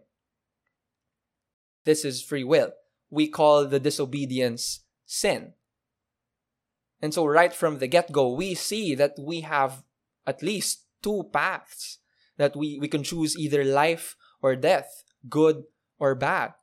This 1.86 2.06
is 2.06 2.22
free 2.22 2.44
will. 2.44 2.72
We 3.10 3.28
call 3.28 3.66
the 3.66 3.80
disobedience 3.80 4.82
sin. 5.06 5.54
And 7.02 7.14
so, 7.14 7.26
right 7.26 7.54
from 7.54 7.80
the 7.80 7.88
get 7.88 8.12
go, 8.12 8.34
we 8.34 8.56
see 8.56 8.96
that 8.96 9.16
we 9.20 9.42
have 9.42 9.84
at 10.26 10.42
least 10.42 10.84
two 11.02 11.30
paths 11.32 12.00
that 12.38 12.56
we, 12.56 12.78
we 12.80 12.88
can 12.88 13.04
choose 13.04 13.38
either 13.38 13.64
life 13.64 14.16
or 14.42 14.56
death, 14.56 15.04
good 15.30 15.64
or 16.00 16.16
bad. 16.16 16.54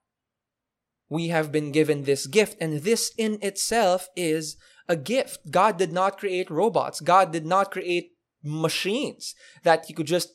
We 1.08 1.28
have 1.28 1.52
been 1.52 1.70
given 1.70 2.04
this 2.04 2.26
gift, 2.26 2.56
and 2.60 2.80
this 2.80 3.12
in 3.16 3.38
itself 3.42 4.08
is 4.16 4.56
a 4.88 4.96
gift. 4.96 5.50
God 5.50 5.76
did 5.76 5.92
not 5.92 6.18
create 6.18 6.50
robots. 6.50 7.00
God 7.00 7.32
did 7.32 7.46
not 7.46 7.70
create 7.70 8.12
machines 8.42 9.34
that 9.62 9.86
He 9.86 9.94
could 9.94 10.06
just 10.06 10.34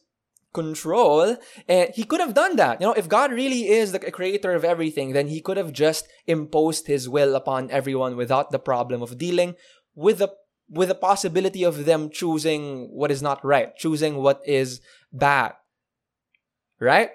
control. 0.54 1.38
And 1.68 1.90
He 1.94 2.04
could 2.04 2.20
have 2.20 2.34
done 2.34 2.56
that. 2.56 2.82
You 2.82 2.88
know, 2.88 2.94
if 2.94 3.10
God 3.10 3.32
really 3.32 3.70
is 3.70 3.92
the 3.92 4.00
creator 4.00 4.54
of 4.54 4.64
everything, 4.64 5.14
then 5.14 5.28
He 5.28 5.42
could 5.42 5.58
have 5.58 5.74
just 5.74 6.08
imposed 6.28 6.88
His 6.88 7.10
will 7.10 7.36
upon 7.36 7.72
everyone 7.72 8.16
without 8.16 8.52
the 8.52 8.60
problem 8.60 9.02
of 9.02 9.18
dealing 9.18 9.56
with 9.96 10.20
the 10.20 10.30
with 10.72 10.90
the 10.90 10.96
possibility 10.96 11.64
of 11.64 11.86
them 11.86 12.12
choosing 12.12 12.90
what 12.92 13.10
is 13.10 13.24
not 13.24 13.44
right, 13.44 13.76
choosing 13.76 14.18
what 14.18 14.40
is 14.46 14.82
bad. 15.12 15.54
Right? 16.80 17.10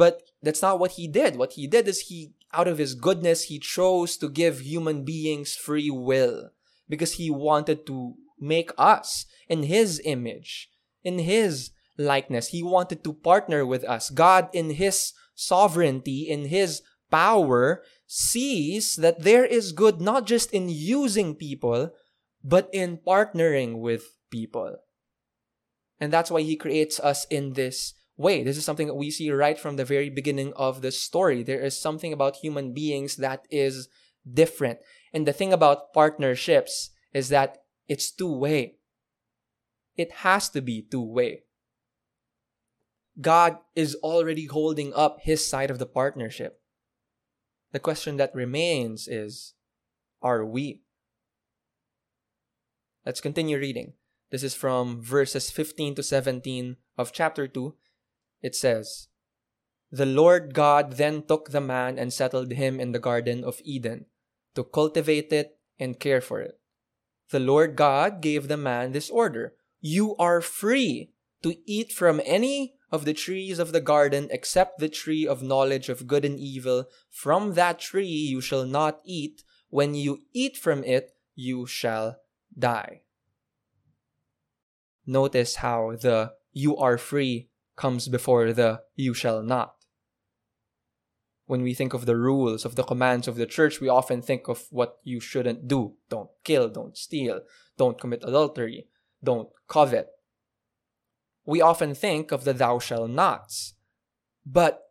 But 0.00 0.22
that's 0.40 0.62
not 0.62 0.78
what 0.80 0.92
he 0.92 1.06
did. 1.06 1.36
What 1.36 1.60
he 1.60 1.66
did 1.66 1.86
is 1.86 2.08
he, 2.08 2.32
out 2.54 2.66
of 2.66 2.78
his 2.78 2.94
goodness, 2.94 3.52
he 3.52 3.58
chose 3.58 4.16
to 4.16 4.30
give 4.30 4.60
human 4.60 5.04
beings 5.04 5.54
free 5.54 5.90
will 5.90 6.52
because 6.88 7.20
he 7.20 7.28
wanted 7.28 7.84
to 7.84 8.14
make 8.40 8.72
us 8.78 9.26
in 9.46 9.64
his 9.64 10.00
image, 10.06 10.70
in 11.04 11.18
his 11.18 11.72
likeness. 11.98 12.48
He 12.48 12.62
wanted 12.62 13.04
to 13.04 13.12
partner 13.12 13.66
with 13.66 13.84
us. 13.84 14.08
God, 14.08 14.48
in 14.54 14.70
his 14.70 15.12
sovereignty, 15.34 16.24
in 16.30 16.46
his 16.46 16.80
power, 17.10 17.82
sees 18.06 18.96
that 18.96 19.20
there 19.20 19.44
is 19.44 19.76
good 19.76 20.00
not 20.00 20.24
just 20.26 20.50
in 20.50 20.70
using 20.70 21.34
people, 21.34 21.92
but 22.42 22.70
in 22.72 22.96
partnering 22.96 23.80
with 23.80 24.16
people. 24.30 24.80
And 26.00 26.10
that's 26.10 26.30
why 26.30 26.40
he 26.40 26.56
creates 26.56 26.98
us 26.98 27.26
in 27.28 27.52
this 27.52 27.99
way. 28.20 28.44
This 28.44 28.56
is 28.56 28.64
something 28.64 28.86
that 28.86 28.94
we 28.94 29.10
see 29.10 29.30
right 29.30 29.58
from 29.58 29.76
the 29.76 29.84
very 29.84 30.10
beginning 30.10 30.52
of 30.54 30.82
the 30.82 30.92
story. 30.92 31.42
There 31.42 31.60
is 31.60 31.80
something 31.80 32.12
about 32.12 32.36
human 32.36 32.72
beings 32.72 33.16
that 33.16 33.46
is 33.50 33.88
different. 34.30 34.78
And 35.12 35.26
the 35.26 35.32
thing 35.32 35.52
about 35.52 35.92
partnerships 35.92 36.90
is 37.12 37.30
that 37.30 37.62
it's 37.88 38.12
two 38.12 38.32
way. 38.32 38.76
It 39.96 40.12
has 40.24 40.48
to 40.50 40.60
be 40.60 40.82
two 40.82 41.02
way. 41.02 41.44
God 43.20 43.58
is 43.74 43.96
already 43.96 44.46
holding 44.46 44.94
up 44.94 45.18
his 45.22 45.46
side 45.46 45.70
of 45.70 45.78
the 45.78 45.86
partnership. 45.86 46.60
The 47.72 47.80
question 47.80 48.16
that 48.18 48.34
remains 48.34 49.08
is 49.08 49.54
are 50.22 50.44
we? 50.44 50.82
Let's 53.06 53.20
continue 53.20 53.58
reading. 53.58 53.94
This 54.30 54.42
is 54.42 54.54
from 54.54 55.02
verses 55.02 55.50
15 55.50 55.96
to 55.96 56.02
17 56.02 56.76
of 56.96 57.12
chapter 57.12 57.48
2. 57.48 57.74
It 58.42 58.54
says, 58.54 59.08
The 59.90 60.06
Lord 60.06 60.54
God 60.54 60.94
then 60.94 61.22
took 61.22 61.50
the 61.50 61.60
man 61.60 61.98
and 61.98 62.12
settled 62.12 62.52
him 62.52 62.80
in 62.80 62.92
the 62.92 62.98
Garden 62.98 63.44
of 63.44 63.60
Eden 63.64 64.06
to 64.54 64.64
cultivate 64.64 65.32
it 65.32 65.58
and 65.78 66.00
care 66.00 66.20
for 66.20 66.40
it. 66.40 66.58
The 67.30 67.40
Lord 67.40 67.76
God 67.76 68.20
gave 68.20 68.48
the 68.48 68.56
man 68.56 68.92
this 68.92 69.10
order 69.10 69.54
You 69.80 70.16
are 70.16 70.40
free 70.40 71.12
to 71.42 71.56
eat 71.64 71.92
from 71.92 72.20
any 72.24 72.74
of 72.90 73.04
the 73.04 73.14
trees 73.14 73.58
of 73.58 73.72
the 73.72 73.80
garden 73.80 74.28
except 74.30 74.78
the 74.78 74.88
tree 74.88 75.26
of 75.26 75.42
knowledge 75.42 75.88
of 75.88 76.06
good 76.06 76.24
and 76.24 76.38
evil. 76.38 76.86
From 77.10 77.54
that 77.54 77.78
tree 77.78 78.06
you 78.06 78.40
shall 78.40 78.66
not 78.66 79.00
eat. 79.04 79.44
When 79.68 79.94
you 79.94 80.22
eat 80.32 80.56
from 80.56 80.82
it, 80.82 81.12
you 81.36 81.66
shall 81.66 82.16
die. 82.58 83.02
Notice 85.06 85.56
how 85.56 85.96
the 85.96 86.32
you 86.52 86.76
are 86.76 86.98
free 86.98 87.49
comes 87.80 88.08
before 88.08 88.52
the 88.52 88.82
you 88.94 89.14
shall 89.14 89.42
not. 89.42 89.74
When 91.46 91.62
we 91.62 91.72
think 91.72 91.94
of 91.94 92.04
the 92.04 92.16
rules, 92.16 92.66
of 92.66 92.76
the 92.76 92.84
commands 92.84 93.26
of 93.26 93.36
the 93.36 93.46
church, 93.46 93.80
we 93.80 93.88
often 93.88 94.20
think 94.20 94.48
of 94.48 94.66
what 94.70 94.98
you 95.02 95.18
shouldn't 95.18 95.66
do. 95.66 95.94
Don't 96.10 96.28
kill, 96.44 96.68
don't 96.68 96.96
steal, 96.96 97.40
don't 97.78 97.98
commit 97.98 98.22
adultery, 98.22 98.86
don't 99.24 99.48
covet. 99.66 100.08
We 101.46 101.62
often 101.62 101.94
think 101.94 102.30
of 102.30 102.44
the 102.44 102.52
thou 102.52 102.78
shall 102.78 103.08
nots. 103.08 103.72
But 104.44 104.82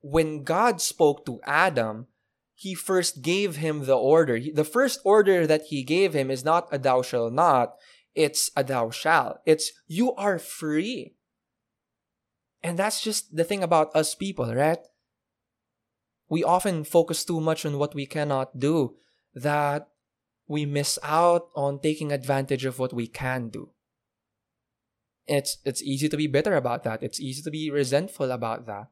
when 0.00 0.42
God 0.42 0.80
spoke 0.80 1.26
to 1.26 1.40
Adam, 1.44 2.06
he 2.54 2.74
first 2.74 3.20
gave 3.20 3.56
him 3.56 3.84
the 3.84 3.96
order. 3.96 4.40
The 4.40 4.64
first 4.64 5.00
order 5.04 5.46
that 5.46 5.66
he 5.68 5.84
gave 5.84 6.14
him 6.14 6.30
is 6.30 6.44
not 6.44 6.66
a 6.72 6.78
thou 6.78 7.02
shall 7.02 7.30
not, 7.30 7.74
it's 8.14 8.50
a 8.56 8.64
thou 8.64 8.88
shall. 8.90 9.42
It's 9.44 9.70
you 9.86 10.14
are 10.14 10.38
free. 10.38 11.17
And 12.62 12.78
that's 12.78 13.00
just 13.00 13.34
the 13.34 13.44
thing 13.44 13.62
about 13.62 13.94
us 13.94 14.14
people, 14.14 14.54
right? 14.54 14.80
We 16.28 16.44
often 16.44 16.84
focus 16.84 17.24
too 17.24 17.40
much 17.40 17.64
on 17.64 17.78
what 17.78 17.94
we 17.94 18.06
cannot 18.06 18.58
do 18.58 18.96
that 19.34 19.88
we 20.46 20.64
miss 20.66 20.98
out 21.02 21.48
on 21.54 21.78
taking 21.78 22.10
advantage 22.10 22.64
of 22.64 22.78
what 22.78 22.92
we 22.92 23.06
can 23.06 23.48
do. 23.48 23.70
It's 25.26 25.58
it's 25.64 25.82
easy 25.82 26.08
to 26.08 26.16
be 26.16 26.26
bitter 26.26 26.56
about 26.56 26.84
that. 26.84 27.02
It's 27.02 27.20
easy 27.20 27.42
to 27.42 27.50
be 27.50 27.70
resentful 27.70 28.32
about 28.32 28.66
that. 28.66 28.88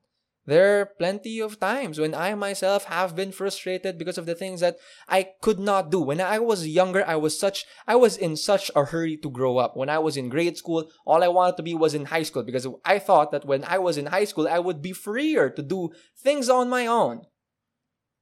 There 0.46 0.80
are 0.80 0.86
plenty 0.86 1.40
of 1.40 1.58
times 1.58 1.98
when 1.98 2.14
I 2.14 2.34
myself 2.36 2.84
have 2.84 3.16
been 3.16 3.32
frustrated 3.32 3.98
because 3.98 4.16
of 4.16 4.26
the 4.26 4.34
things 4.36 4.60
that 4.60 4.76
I 5.08 5.30
could 5.42 5.58
not 5.58 5.90
do. 5.90 6.00
When 6.00 6.20
I 6.20 6.38
was 6.38 6.68
younger, 6.68 7.04
I 7.04 7.16
was 7.16 7.38
such, 7.38 7.64
I 7.86 7.96
was 7.96 8.16
in 8.16 8.36
such 8.36 8.70
a 8.76 8.84
hurry 8.84 9.16
to 9.18 9.30
grow 9.30 9.58
up. 9.58 9.76
When 9.76 9.88
I 9.88 9.98
was 9.98 10.16
in 10.16 10.28
grade 10.28 10.56
school, 10.56 10.88
all 11.04 11.24
I 11.24 11.28
wanted 11.28 11.56
to 11.56 11.64
be 11.64 11.74
was 11.74 11.94
in 11.94 12.06
high 12.06 12.22
school 12.22 12.44
because 12.44 12.66
I 12.84 13.00
thought 13.00 13.32
that 13.32 13.44
when 13.44 13.64
I 13.64 13.78
was 13.78 13.98
in 13.98 14.06
high 14.06 14.24
school, 14.24 14.46
I 14.46 14.60
would 14.60 14.80
be 14.80 14.92
freer 14.92 15.50
to 15.50 15.62
do 15.62 15.90
things 16.16 16.48
on 16.48 16.70
my 16.70 16.86
own. 16.86 17.22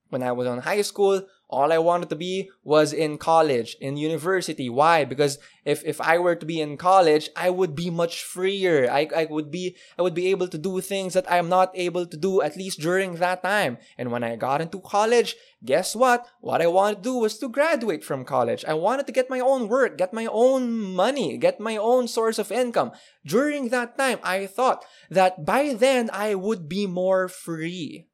When 0.08 0.22
I 0.22 0.32
was 0.32 0.46
in 0.46 0.58
high 0.60 0.82
school, 0.82 1.26
all 1.48 1.72
I 1.72 1.78
wanted 1.78 2.08
to 2.10 2.16
be 2.16 2.50
was 2.62 2.92
in 2.92 3.18
college, 3.18 3.76
in 3.80 3.96
university. 3.96 4.68
Why? 4.68 5.04
Because 5.04 5.38
if, 5.64 5.84
if 5.84 6.00
I 6.00 6.18
were 6.18 6.34
to 6.34 6.46
be 6.46 6.60
in 6.60 6.76
college, 6.76 7.30
I 7.36 7.50
would 7.50 7.74
be 7.74 7.90
much 7.90 8.22
freer. 8.22 8.90
I, 8.90 9.08
I 9.14 9.26
would 9.26 9.50
be, 9.50 9.76
I 9.98 10.02
would 10.02 10.14
be 10.14 10.28
able 10.28 10.48
to 10.48 10.58
do 10.58 10.80
things 10.80 11.14
that 11.14 11.30
I'm 11.30 11.48
not 11.48 11.70
able 11.74 12.06
to 12.06 12.16
do 12.16 12.42
at 12.42 12.56
least 12.56 12.80
during 12.80 13.16
that 13.16 13.42
time. 13.42 13.78
And 13.98 14.10
when 14.10 14.24
I 14.24 14.36
got 14.36 14.60
into 14.60 14.80
college, 14.80 15.36
guess 15.64 15.94
what? 15.94 16.26
What 16.40 16.62
I 16.62 16.66
wanted 16.66 16.96
to 16.96 17.02
do 17.02 17.14
was 17.18 17.38
to 17.38 17.48
graduate 17.48 18.04
from 18.04 18.24
college. 18.24 18.64
I 18.64 18.74
wanted 18.74 19.06
to 19.06 19.12
get 19.12 19.30
my 19.30 19.40
own 19.40 19.68
work, 19.68 19.98
get 19.98 20.12
my 20.12 20.26
own 20.26 20.72
money, 20.72 21.38
get 21.38 21.60
my 21.60 21.76
own 21.76 22.08
source 22.08 22.38
of 22.38 22.52
income. 22.52 22.92
During 23.24 23.68
that 23.68 23.96
time, 23.96 24.18
I 24.22 24.46
thought 24.46 24.84
that 25.10 25.44
by 25.44 25.74
then 25.74 26.10
I 26.12 26.34
would 26.34 26.68
be 26.68 26.86
more 26.86 27.28
free. 27.28 28.08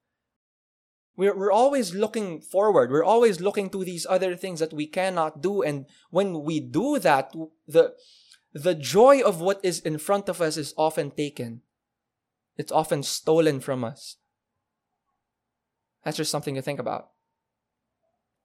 We're, 1.16 1.37
we're 1.37 1.53
always 1.53 1.94
looking 1.94 2.40
forward. 2.40 2.90
We're 2.90 3.05
always 3.05 3.40
looking 3.40 3.70
to 3.70 3.85
these 3.85 4.07
other 4.09 4.37
things 4.37 4.61
that 4.61 4.73
we 4.73 4.87
cannot 4.87 5.42
do. 5.42 5.62
And 5.62 5.87
when 6.11 6.42
we 6.42 6.61
do 6.61 6.99
that, 6.99 7.35
the, 7.66 7.94
the 8.53 8.75
joy 8.75 9.20
of 9.20 9.40
what 9.40 9.61
is 9.62 9.81
in 9.81 9.99
front 9.99 10.29
of 10.29 10.40
us 10.40 10.57
is 10.57 10.75
often 10.77 11.11
taken. 11.11 11.62
It's 12.57 12.73
often 12.73 13.03
stolen 13.03 13.61
from 13.61 13.85
us. 13.85 14.16
That's 16.05 16.16
just 16.16 16.31
something 16.31 16.55
to 16.55 16.62
think 16.62 16.81
about. 16.81 17.11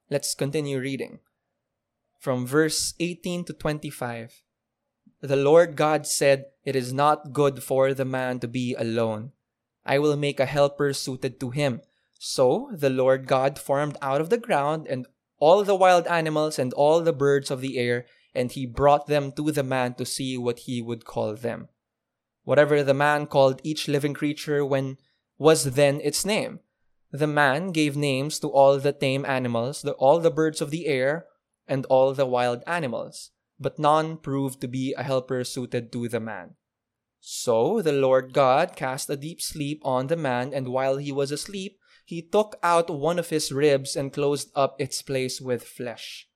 Let's 0.09 0.35
continue 0.35 0.79
reading. 0.79 1.19
From 2.19 2.45
verse 2.45 2.93
18 2.99 3.45
to 3.45 3.53
25. 3.53 4.41
The 5.21 5.35
Lord 5.35 5.75
God 5.75 6.05
said, 6.05 6.45
It 6.63 6.75
is 6.75 6.93
not 6.93 7.33
good 7.33 7.63
for 7.63 7.93
the 7.93 8.05
man 8.05 8.39
to 8.39 8.47
be 8.47 8.75
alone. 8.75 9.31
I 9.85 9.99
will 9.99 10.17
make 10.17 10.39
a 10.39 10.45
helper 10.45 10.93
suited 10.93 11.39
to 11.39 11.51
him. 11.51 11.81
So 12.19 12.69
the 12.73 12.89
Lord 12.89 13.27
God 13.27 13.59
formed 13.59 13.97
out 14.01 14.21
of 14.21 14.29
the 14.29 14.37
ground 14.37 14.87
and 14.87 15.07
all 15.37 15.63
the 15.63 15.75
wild 15.75 16.07
animals 16.07 16.57
and 16.57 16.73
all 16.73 17.01
the 17.01 17.13
birds 17.13 17.51
of 17.51 17.61
the 17.61 17.77
air, 17.77 18.05
and 18.33 18.51
he 18.51 18.65
brought 18.65 19.07
them 19.07 19.31
to 19.33 19.51
the 19.51 19.63
man 19.63 19.93
to 19.95 20.05
see 20.05 20.37
what 20.37 20.59
he 20.59 20.81
would 20.81 21.05
call 21.05 21.35
them. 21.35 21.69
Whatever 22.43 22.83
the 22.83 22.93
man 22.93 23.27
called 23.27 23.59
each 23.63 23.87
living 23.87 24.13
creature 24.13 24.65
when 24.65 24.97
was 25.37 25.75
then 25.75 25.99
its 26.01 26.25
name. 26.25 26.59
The 27.11 27.27
man 27.27 27.71
gave 27.71 27.95
names 27.95 28.39
to 28.39 28.49
all 28.49 28.77
the 28.77 28.93
tame 28.93 29.25
animals, 29.25 29.81
the, 29.81 29.93
all 29.93 30.19
the 30.19 30.31
birds 30.31 30.61
of 30.61 30.71
the 30.71 30.85
air, 30.85 31.25
and 31.67 31.85
all 31.85 32.13
the 32.13 32.25
wild 32.25 32.63
animals, 32.67 33.31
but 33.59 33.79
none 33.79 34.17
proved 34.17 34.61
to 34.61 34.67
be 34.67 34.93
a 34.97 35.03
helper 35.03 35.43
suited 35.43 35.91
to 35.91 36.07
the 36.07 36.19
man. 36.19 36.55
So 37.19 37.81
the 37.81 37.93
Lord 37.93 38.33
God 38.33 38.75
cast 38.75 39.09
a 39.09 39.17
deep 39.17 39.41
sleep 39.41 39.81
on 39.83 40.07
the 40.07 40.15
man, 40.15 40.53
and 40.53 40.67
while 40.67 40.97
he 40.97 41.11
was 41.11 41.31
asleep, 41.31 41.79
he 42.05 42.21
took 42.21 42.55
out 42.61 42.89
one 42.89 43.17
of 43.17 43.29
his 43.29 43.51
ribs 43.51 43.95
and 43.95 44.13
closed 44.13 44.51
up 44.55 44.79
its 44.79 45.01
place 45.01 45.41
with 45.41 45.63
flesh. 45.63 46.27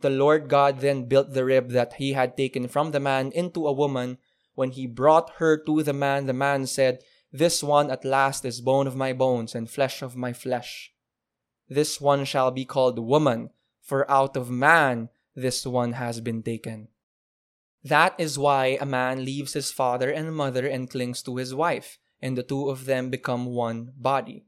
The 0.00 0.10
Lord 0.10 0.48
God 0.48 0.80
then 0.80 1.04
built 1.04 1.32
the 1.32 1.44
rib 1.44 1.70
that 1.70 1.94
he 1.94 2.14
had 2.14 2.36
taken 2.36 2.66
from 2.66 2.90
the 2.90 2.98
man 2.98 3.30
into 3.32 3.66
a 3.66 3.72
woman. 3.72 4.18
When 4.54 4.72
he 4.72 4.86
brought 4.86 5.34
her 5.36 5.56
to 5.64 5.82
the 5.82 5.92
man, 5.92 6.26
the 6.26 6.32
man 6.32 6.66
said, 6.66 7.02
This 7.30 7.62
one 7.62 7.90
at 7.90 8.04
last 8.04 8.44
is 8.44 8.60
bone 8.60 8.86
of 8.86 8.96
my 8.96 9.12
bones 9.12 9.54
and 9.54 9.70
flesh 9.70 10.02
of 10.02 10.16
my 10.16 10.32
flesh. 10.32 10.92
This 11.68 12.00
one 12.00 12.24
shall 12.24 12.50
be 12.50 12.64
called 12.64 12.98
woman, 12.98 13.50
for 13.80 14.10
out 14.10 14.36
of 14.36 14.50
man 14.50 15.10
this 15.36 15.64
one 15.66 15.92
has 15.92 16.20
been 16.20 16.42
taken. 16.42 16.88
That 17.84 18.14
is 18.18 18.38
why 18.38 18.78
a 18.80 18.86
man 18.86 19.24
leaves 19.24 19.52
his 19.52 19.70
father 19.70 20.10
and 20.10 20.34
mother 20.34 20.66
and 20.66 20.88
clings 20.88 21.22
to 21.22 21.36
his 21.36 21.54
wife, 21.54 21.98
and 22.20 22.36
the 22.36 22.42
two 22.42 22.70
of 22.70 22.86
them 22.86 23.10
become 23.10 23.46
one 23.46 23.92
body. 23.96 24.46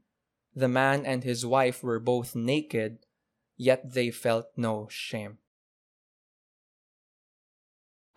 The 0.55 0.67
man 0.67 1.05
and 1.05 1.23
his 1.23 1.45
wife 1.45 1.83
were 1.83 1.99
both 1.99 2.35
naked, 2.35 2.99
yet 3.57 3.93
they 3.93 4.09
felt 4.09 4.47
no 4.55 4.87
shame. 4.89 5.39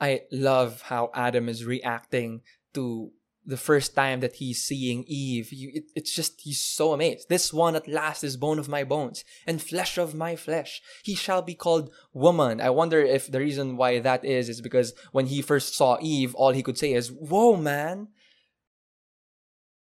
I 0.00 0.22
love 0.30 0.82
how 0.82 1.10
Adam 1.12 1.48
is 1.48 1.64
reacting 1.64 2.42
to 2.74 3.10
the 3.44 3.56
first 3.56 3.94
time 3.94 4.20
that 4.20 4.36
he's 4.36 4.62
seeing 4.62 5.04
Eve. 5.08 5.52
You, 5.52 5.70
it, 5.74 5.84
it's 5.96 6.14
just, 6.14 6.42
he's 6.42 6.62
so 6.62 6.92
amazed. 6.92 7.28
This 7.28 7.52
one 7.52 7.74
at 7.74 7.88
last 7.88 8.22
is 8.22 8.36
bone 8.36 8.58
of 8.58 8.68
my 8.68 8.84
bones 8.84 9.24
and 9.46 9.60
flesh 9.60 9.96
of 9.96 10.14
my 10.14 10.36
flesh. 10.36 10.82
He 11.02 11.14
shall 11.14 11.42
be 11.42 11.54
called 11.54 11.90
woman. 12.12 12.60
I 12.60 12.70
wonder 12.70 13.00
if 13.00 13.32
the 13.32 13.40
reason 13.40 13.76
why 13.76 13.98
that 14.00 14.24
is, 14.24 14.48
is 14.48 14.60
because 14.60 14.92
when 15.12 15.26
he 15.26 15.40
first 15.40 15.74
saw 15.74 15.96
Eve, 16.00 16.34
all 16.34 16.52
he 16.52 16.62
could 16.62 16.78
say 16.78 16.92
is, 16.92 17.10
Whoa, 17.10 17.56
man. 17.56 18.08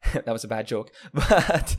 that 0.14 0.26
was 0.26 0.44
a 0.44 0.48
bad 0.48 0.66
joke. 0.66 0.90
But 1.12 1.76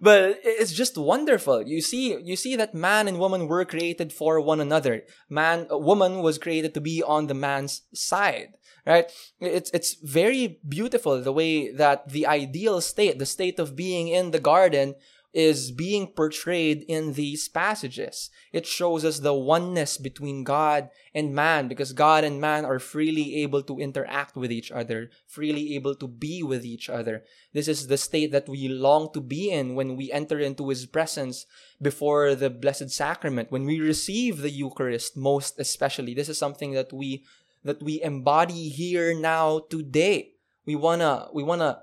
but 0.00 0.40
it's 0.44 0.72
just 0.72 0.96
wonderful. 0.96 1.62
You 1.62 1.80
see 1.80 2.16
you 2.22 2.36
see 2.36 2.56
that 2.56 2.74
man 2.74 3.08
and 3.08 3.18
woman 3.18 3.48
were 3.48 3.64
created 3.64 4.12
for 4.12 4.40
one 4.40 4.60
another. 4.60 5.02
Man 5.28 5.66
woman 5.70 6.20
was 6.20 6.38
created 6.38 6.74
to 6.74 6.80
be 6.80 7.02
on 7.02 7.26
the 7.26 7.34
man's 7.34 7.82
side, 7.94 8.54
right? 8.86 9.10
It's 9.40 9.70
it's 9.70 9.96
very 10.02 10.60
beautiful 10.66 11.20
the 11.20 11.32
way 11.32 11.72
that 11.72 12.08
the 12.08 12.26
ideal 12.26 12.80
state, 12.80 13.18
the 13.18 13.26
state 13.26 13.58
of 13.58 13.76
being 13.76 14.08
in 14.08 14.30
the 14.30 14.40
garden 14.40 14.94
is 15.34 15.72
being 15.72 16.06
portrayed 16.06 16.84
in 16.86 17.14
these 17.14 17.48
passages. 17.48 18.30
It 18.52 18.66
shows 18.66 19.04
us 19.04 19.18
the 19.18 19.34
oneness 19.34 19.98
between 19.98 20.44
God 20.44 20.90
and 21.12 21.34
man 21.34 21.66
because 21.66 21.92
God 21.92 22.22
and 22.22 22.40
man 22.40 22.64
are 22.64 22.78
freely 22.78 23.42
able 23.42 23.62
to 23.64 23.80
interact 23.80 24.36
with 24.36 24.52
each 24.52 24.70
other, 24.70 25.10
freely 25.26 25.74
able 25.74 25.96
to 25.96 26.06
be 26.06 26.44
with 26.44 26.64
each 26.64 26.88
other. 26.88 27.24
This 27.52 27.66
is 27.66 27.88
the 27.88 27.98
state 27.98 28.30
that 28.30 28.48
we 28.48 28.68
long 28.68 29.12
to 29.12 29.20
be 29.20 29.50
in 29.50 29.74
when 29.74 29.96
we 29.96 30.12
enter 30.12 30.38
into 30.38 30.68
His 30.68 30.86
presence 30.86 31.46
before 31.82 32.36
the 32.36 32.48
Blessed 32.48 32.90
Sacrament, 32.90 33.50
when 33.50 33.64
we 33.64 33.80
receive 33.80 34.38
the 34.38 34.50
Eucharist, 34.50 35.16
most 35.16 35.58
especially. 35.58 36.14
This 36.14 36.28
is 36.28 36.38
something 36.38 36.72
that 36.72 36.92
we 36.92 37.24
that 37.64 37.82
we 37.82 38.00
embody 38.02 38.68
here 38.68 39.18
now 39.18 39.60
today. 39.70 40.34
We 40.64 40.76
wanna 40.76 41.28
we 41.32 41.42
wanna 41.42 41.82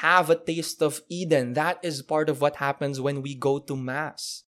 have 0.00 0.30
a 0.30 0.36
taste 0.36 0.82
of 0.82 1.02
Eden. 1.08 1.52
That 1.52 1.78
is 1.82 2.00
part 2.00 2.30
of 2.30 2.40
what 2.40 2.56
happens 2.56 3.00
when 3.00 3.20
we 3.20 3.34
go 3.34 3.58
to 3.58 3.76
Mass. 3.76 4.44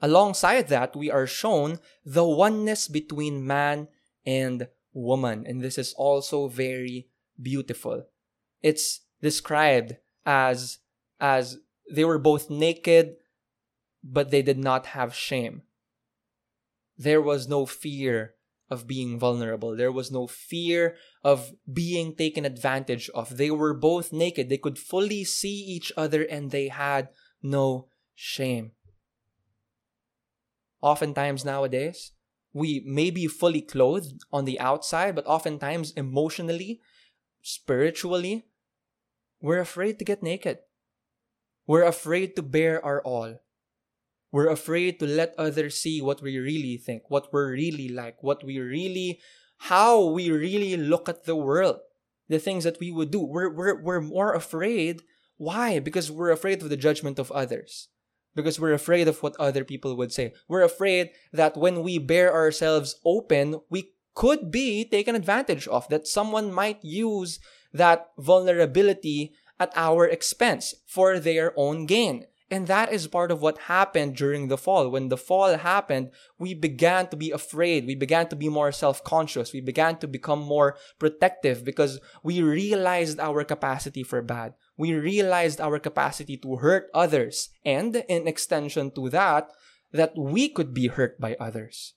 Alongside 0.00 0.68
that, 0.68 0.96
we 0.96 1.10
are 1.10 1.26
shown 1.26 1.80
the 2.04 2.24
oneness 2.24 2.88
between 2.88 3.46
man 3.46 3.88
and 4.24 4.68
woman. 4.94 5.44
And 5.46 5.60
this 5.60 5.76
is 5.76 5.92
also 5.98 6.48
very 6.48 7.08
beautiful. 7.40 8.04
It's 8.62 9.00
described 9.20 9.96
as, 10.24 10.78
as 11.20 11.58
they 11.92 12.04
were 12.04 12.18
both 12.18 12.48
naked, 12.48 13.16
but 14.02 14.30
they 14.30 14.40
did 14.40 14.58
not 14.58 14.86
have 14.86 15.14
shame. 15.14 15.62
There 16.96 17.20
was 17.20 17.48
no 17.48 17.66
fear 17.66 18.34
of 18.70 18.86
being 18.86 19.18
vulnerable. 19.18 19.76
There 19.76 19.92
was 19.92 20.10
no 20.10 20.26
fear 20.26 20.96
of 21.24 21.52
being 21.70 22.14
taken 22.14 22.44
advantage 22.44 23.08
of. 23.14 23.36
They 23.36 23.50
were 23.50 23.74
both 23.74 24.12
naked. 24.12 24.48
They 24.48 24.58
could 24.58 24.78
fully 24.78 25.24
see 25.24 25.54
each 25.54 25.92
other 25.96 26.22
and 26.22 26.50
they 26.50 26.68
had 26.68 27.08
no 27.42 27.88
shame. 28.14 28.72
Oftentimes 30.80 31.44
nowadays, 31.44 32.12
we 32.52 32.82
may 32.86 33.10
be 33.10 33.26
fully 33.26 33.62
clothed 33.62 34.24
on 34.32 34.44
the 34.44 34.60
outside, 34.60 35.14
but 35.14 35.26
oftentimes 35.26 35.92
emotionally, 35.92 36.80
spiritually, 37.42 38.46
we're 39.40 39.60
afraid 39.60 39.98
to 39.98 40.04
get 40.04 40.22
naked. 40.22 40.58
We're 41.66 41.84
afraid 41.84 42.36
to 42.36 42.42
bare 42.42 42.84
our 42.84 43.02
all. 43.02 43.38
We're 44.30 44.50
afraid 44.50 45.00
to 45.00 45.06
let 45.06 45.34
others 45.38 45.80
see 45.80 46.02
what 46.02 46.20
we 46.20 46.38
really 46.38 46.76
think, 46.76 47.02
what 47.08 47.32
we're 47.32 47.52
really 47.52 47.88
like, 47.88 48.22
what 48.22 48.44
we 48.44 48.58
really, 48.58 49.20
how 49.58 50.04
we 50.04 50.30
really 50.30 50.76
look 50.76 51.08
at 51.08 51.24
the 51.24 51.36
world, 51.36 51.78
the 52.28 52.38
things 52.38 52.64
that 52.64 52.78
we 52.78 52.90
would 52.90 53.10
do. 53.10 53.20
We're, 53.20 53.50
we're, 53.50 53.82
we're 53.82 54.00
more 54.00 54.34
afraid. 54.34 55.02
Why? 55.38 55.78
Because 55.78 56.10
we're 56.10 56.30
afraid 56.30 56.62
of 56.62 56.68
the 56.68 56.76
judgment 56.76 57.18
of 57.18 57.32
others. 57.32 57.88
Because 58.34 58.60
we're 58.60 58.74
afraid 58.74 59.08
of 59.08 59.22
what 59.22 59.34
other 59.40 59.64
people 59.64 59.96
would 59.96 60.12
say. 60.12 60.34
We're 60.46 60.62
afraid 60.62 61.10
that 61.32 61.56
when 61.56 61.82
we 61.82 61.98
bare 61.98 62.32
ourselves 62.32 63.00
open, 63.04 63.60
we 63.70 63.92
could 64.14 64.50
be 64.50 64.84
taken 64.84 65.14
advantage 65.14 65.66
of, 65.68 65.88
that 65.88 66.06
someone 66.06 66.52
might 66.52 66.84
use 66.84 67.40
that 67.72 68.08
vulnerability 68.18 69.32
at 69.58 69.72
our 69.74 70.06
expense 70.06 70.74
for 70.86 71.18
their 71.18 71.52
own 71.56 71.86
gain. 71.86 72.26
And 72.50 72.66
that 72.66 72.90
is 72.92 73.06
part 73.06 73.30
of 73.30 73.42
what 73.42 73.68
happened 73.68 74.16
during 74.16 74.48
the 74.48 74.56
fall. 74.56 74.88
When 74.88 75.08
the 75.08 75.18
fall 75.18 75.58
happened, 75.58 76.12
we 76.38 76.54
began 76.54 77.06
to 77.08 77.16
be 77.16 77.30
afraid. 77.30 77.86
We 77.86 77.94
began 77.94 78.28
to 78.28 78.36
be 78.36 78.48
more 78.48 78.72
self-conscious. 78.72 79.52
We 79.52 79.60
began 79.60 79.98
to 79.98 80.08
become 80.08 80.40
more 80.40 80.76
protective 80.98 81.62
because 81.62 82.00
we 82.22 82.40
realized 82.40 83.20
our 83.20 83.44
capacity 83.44 84.02
for 84.02 84.22
bad. 84.22 84.54
We 84.78 84.94
realized 84.94 85.60
our 85.60 85.78
capacity 85.78 86.38
to 86.38 86.56
hurt 86.56 86.88
others. 86.94 87.50
And 87.66 87.96
in 88.08 88.26
extension 88.26 88.92
to 88.92 89.10
that, 89.10 89.50
that 89.92 90.16
we 90.16 90.48
could 90.48 90.72
be 90.72 90.86
hurt 90.86 91.20
by 91.20 91.36
others. 91.38 91.92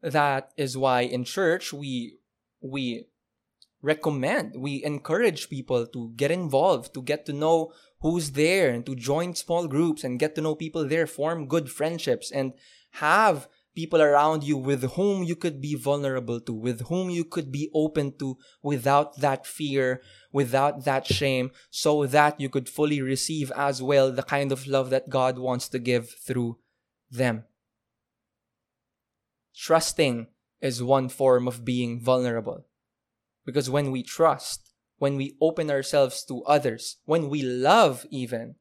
That 0.00 0.52
is 0.56 0.78
why 0.78 1.00
in 1.00 1.24
church 1.24 1.72
we, 1.72 2.18
we 2.60 3.06
recommend, 3.82 4.54
we 4.56 4.84
encourage 4.84 5.48
people 5.48 5.86
to 5.86 6.12
get 6.16 6.30
involved, 6.30 6.94
to 6.94 7.02
get 7.02 7.26
to 7.26 7.32
know 7.32 7.72
who's 8.06 8.30
there 8.32 8.70
and 8.70 8.86
to 8.86 8.94
join 8.94 9.34
small 9.34 9.66
groups 9.66 10.04
and 10.04 10.20
get 10.20 10.36
to 10.36 10.40
know 10.40 10.54
people 10.54 10.86
there, 10.86 11.08
form 11.08 11.48
good 11.48 11.68
friendships 11.68 12.30
and 12.30 12.52
have 12.92 13.48
people 13.74 14.00
around 14.00 14.44
you 14.44 14.56
with 14.56 14.92
whom 14.92 15.24
you 15.24 15.34
could 15.34 15.60
be 15.60 15.74
vulnerable 15.74 16.40
to, 16.40 16.52
with 16.52 16.82
whom 16.86 17.10
you 17.10 17.24
could 17.24 17.50
be 17.50 17.68
open 17.74 18.16
to 18.16 18.38
without 18.62 19.18
that 19.18 19.44
fear, 19.44 20.00
without 20.32 20.84
that 20.84 21.04
shame, 21.04 21.50
so 21.68 22.06
that 22.06 22.40
you 22.40 22.48
could 22.48 22.68
fully 22.68 23.02
receive 23.02 23.50
as 23.56 23.82
well 23.82 24.12
the 24.12 24.22
kind 24.22 24.52
of 24.52 24.68
love 24.68 24.90
that 24.90 25.10
God 25.10 25.36
wants 25.36 25.68
to 25.70 25.80
give 25.80 26.08
through 26.08 26.58
them. 27.10 27.42
Trusting 29.52 30.28
is 30.60 30.80
one 30.80 31.08
form 31.08 31.48
of 31.48 31.64
being 31.64 32.00
vulnerable. 32.00 32.66
Because 33.44 33.68
when 33.68 33.90
we 33.90 34.04
trust, 34.04 34.65
when 34.98 35.16
we 35.16 35.36
open 35.40 35.70
ourselves 35.70 36.24
to 36.24 36.42
others, 36.44 36.96
when 37.04 37.28
we 37.28 37.42
love 37.42 38.06
even, 38.10 38.56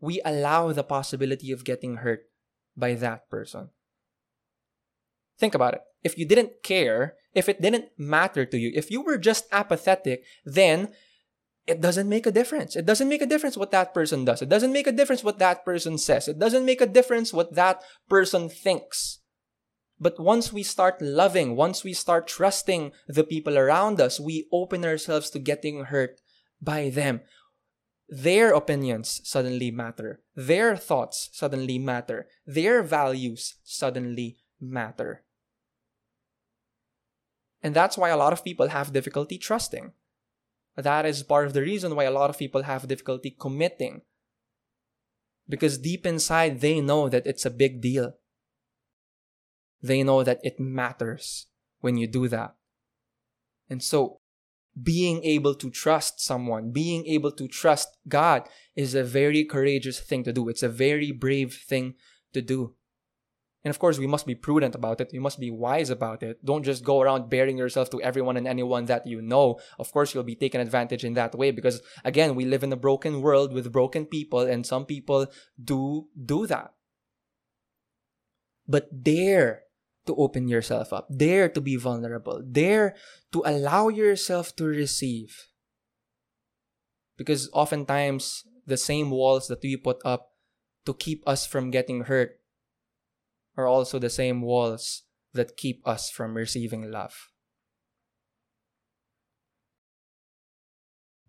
we 0.00 0.20
allow 0.24 0.72
the 0.72 0.82
possibility 0.82 1.52
of 1.52 1.64
getting 1.64 1.96
hurt 1.96 2.24
by 2.76 2.94
that 2.94 3.28
person. 3.30 3.70
Think 5.38 5.54
about 5.54 5.74
it. 5.74 5.82
If 6.02 6.18
you 6.18 6.26
didn't 6.26 6.62
care, 6.62 7.14
if 7.34 7.48
it 7.48 7.60
didn't 7.60 7.86
matter 7.96 8.44
to 8.44 8.58
you, 8.58 8.72
if 8.74 8.90
you 8.90 9.02
were 9.02 9.18
just 9.18 9.46
apathetic, 9.52 10.24
then 10.44 10.92
it 11.66 11.80
doesn't 11.80 12.08
make 12.08 12.26
a 12.26 12.32
difference. 12.32 12.74
It 12.74 12.86
doesn't 12.86 13.08
make 13.08 13.22
a 13.22 13.26
difference 13.26 13.56
what 13.56 13.70
that 13.70 13.94
person 13.94 14.24
does. 14.24 14.42
It 14.42 14.48
doesn't 14.48 14.72
make 14.72 14.86
a 14.86 14.92
difference 14.92 15.22
what 15.22 15.38
that 15.38 15.64
person 15.64 15.96
says. 15.98 16.26
It 16.26 16.38
doesn't 16.38 16.66
make 16.66 16.80
a 16.80 16.86
difference 16.86 17.32
what 17.32 17.54
that 17.54 17.82
person 18.08 18.48
thinks. 18.48 19.21
But 20.02 20.18
once 20.18 20.52
we 20.52 20.64
start 20.64 21.00
loving, 21.00 21.54
once 21.54 21.84
we 21.84 21.92
start 21.92 22.26
trusting 22.26 22.90
the 23.06 23.22
people 23.22 23.56
around 23.56 24.00
us, 24.00 24.18
we 24.18 24.48
open 24.50 24.84
ourselves 24.84 25.30
to 25.30 25.38
getting 25.38 25.84
hurt 25.84 26.20
by 26.60 26.90
them. 26.90 27.20
Their 28.08 28.52
opinions 28.52 29.20
suddenly 29.22 29.70
matter. 29.70 30.20
Their 30.34 30.76
thoughts 30.76 31.30
suddenly 31.32 31.78
matter. 31.78 32.26
Their 32.44 32.82
values 32.82 33.54
suddenly 33.62 34.38
matter. 34.60 35.22
And 37.62 37.72
that's 37.72 37.96
why 37.96 38.08
a 38.08 38.16
lot 38.16 38.32
of 38.32 38.42
people 38.42 38.70
have 38.70 38.92
difficulty 38.92 39.38
trusting. 39.38 39.92
That 40.74 41.06
is 41.06 41.22
part 41.22 41.46
of 41.46 41.52
the 41.52 41.62
reason 41.62 41.94
why 41.94 42.04
a 42.04 42.10
lot 42.10 42.28
of 42.28 42.38
people 42.38 42.64
have 42.64 42.88
difficulty 42.88 43.36
committing. 43.38 44.02
Because 45.48 45.78
deep 45.78 46.04
inside, 46.04 46.60
they 46.60 46.80
know 46.80 47.08
that 47.08 47.24
it's 47.24 47.46
a 47.46 47.50
big 47.50 47.80
deal 47.80 48.14
they 49.82 50.02
know 50.02 50.22
that 50.22 50.40
it 50.42 50.60
matters 50.60 51.46
when 51.80 51.96
you 51.96 52.06
do 52.06 52.28
that. 52.28 52.54
And 53.68 53.82
so, 53.82 54.18
being 54.80 55.22
able 55.24 55.54
to 55.56 55.70
trust 55.70 56.20
someone, 56.20 56.70
being 56.70 57.04
able 57.06 57.32
to 57.32 57.46
trust 57.46 57.88
God 58.08 58.48
is 58.74 58.94
a 58.94 59.04
very 59.04 59.44
courageous 59.44 60.00
thing 60.00 60.24
to 60.24 60.32
do. 60.32 60.48
It's 60.48 60.62
a 60.62 60.68
very 60.68 61.12
brave 61.12 61.54
thing 61.54 61.94
to 62.32 62.40
do. 62.40 62.74
And 63.64 63.70
of 63.70 63.78
course, 63.78 63.98
we 63.98 64.06
must 64.06 64.26
be 64.26 64.34
prudent 64.34 64.74
about 64.74 65.00
it. 65.00 65.10
We 65.12 65.18
must 65.18 65.38
be 65.38 65.50
wise 65.50 65.90
about 65.90 66.22
it. 66.22 66.44
Don't 66.44 66.64
just 66.64 66.84
go 66.84 67.00
around 67.00 67.30
baring 67.30 67.58
yourself 67.58 67.90
to 67.90 68.02
everyone 68.02 68.36
and 68.36 68.48
anyone 68.48 68.86
that 68.86 69.06
you 69.06 69.22
know. 69.22 69.60
Of 69.78 69.92
course, 69.92 70.14
you'll 70.14 70.24
be 70.24 70.34
taken 70.34 70.60
advantage 70.60 71.04
in 71.04 71.14
that 71.14 71.34
way 71.34 71.50
because 71.50 71.80
again, 72.04 72.34
we 72.34 72.44
live 72.44 72.64
in 72.64 72.72
a 72.72 72.76
broken 72.76 73.20
world 73.20 73.52
with 73.52 73.70
broken 73.70 74.06
people 74.06 74.40
and 74.40 74.66
some 74.66 74.86
people 74.86 75.26
do 75.62 76.08
do 76.16 76.46
that. 76.46 76.72
but 78.66 79.02
dare 79.02 79.64
to 80.06 80.14
open 80.16 80.48
yourself 80.48 80.92
up, 80.92 81.08
dare 81.14 81.48
to 81.48 81.60
be 81.60 81.76
vulnerable, 81.76 82.42
dare 82.42 82.94
to 83.32 83.42
allow 83.46 83.88
yourself 83.88 84.54
to 84.56 84.64
receive. 84.64 85.48
Because 87.16 87.48
oftentimes, 87.52 88.44
the 88.66 88.76
same 88.76 89.10
walls 89.10 89.48
that 89.48 89.62
we 89.62 89.76
put 89.76 89.98
up 90.04 90.32
to 90.86 90.94
keep 90.94 91.22
us 91.26 91.46
from 91.46 91.70
getting 91.70 92.04
hurt 92.04 92.40
are 93.56 93.66
also 93.66 93.98
the 93.98 94.10
same 94.10 94.42
walls 94.42 95.02
that 95.32 95.56
keep 95.56 95.86
us 95.86 96.10
from 96.10 96.34
receiving 96.34 96.90
love. 96.90 97.28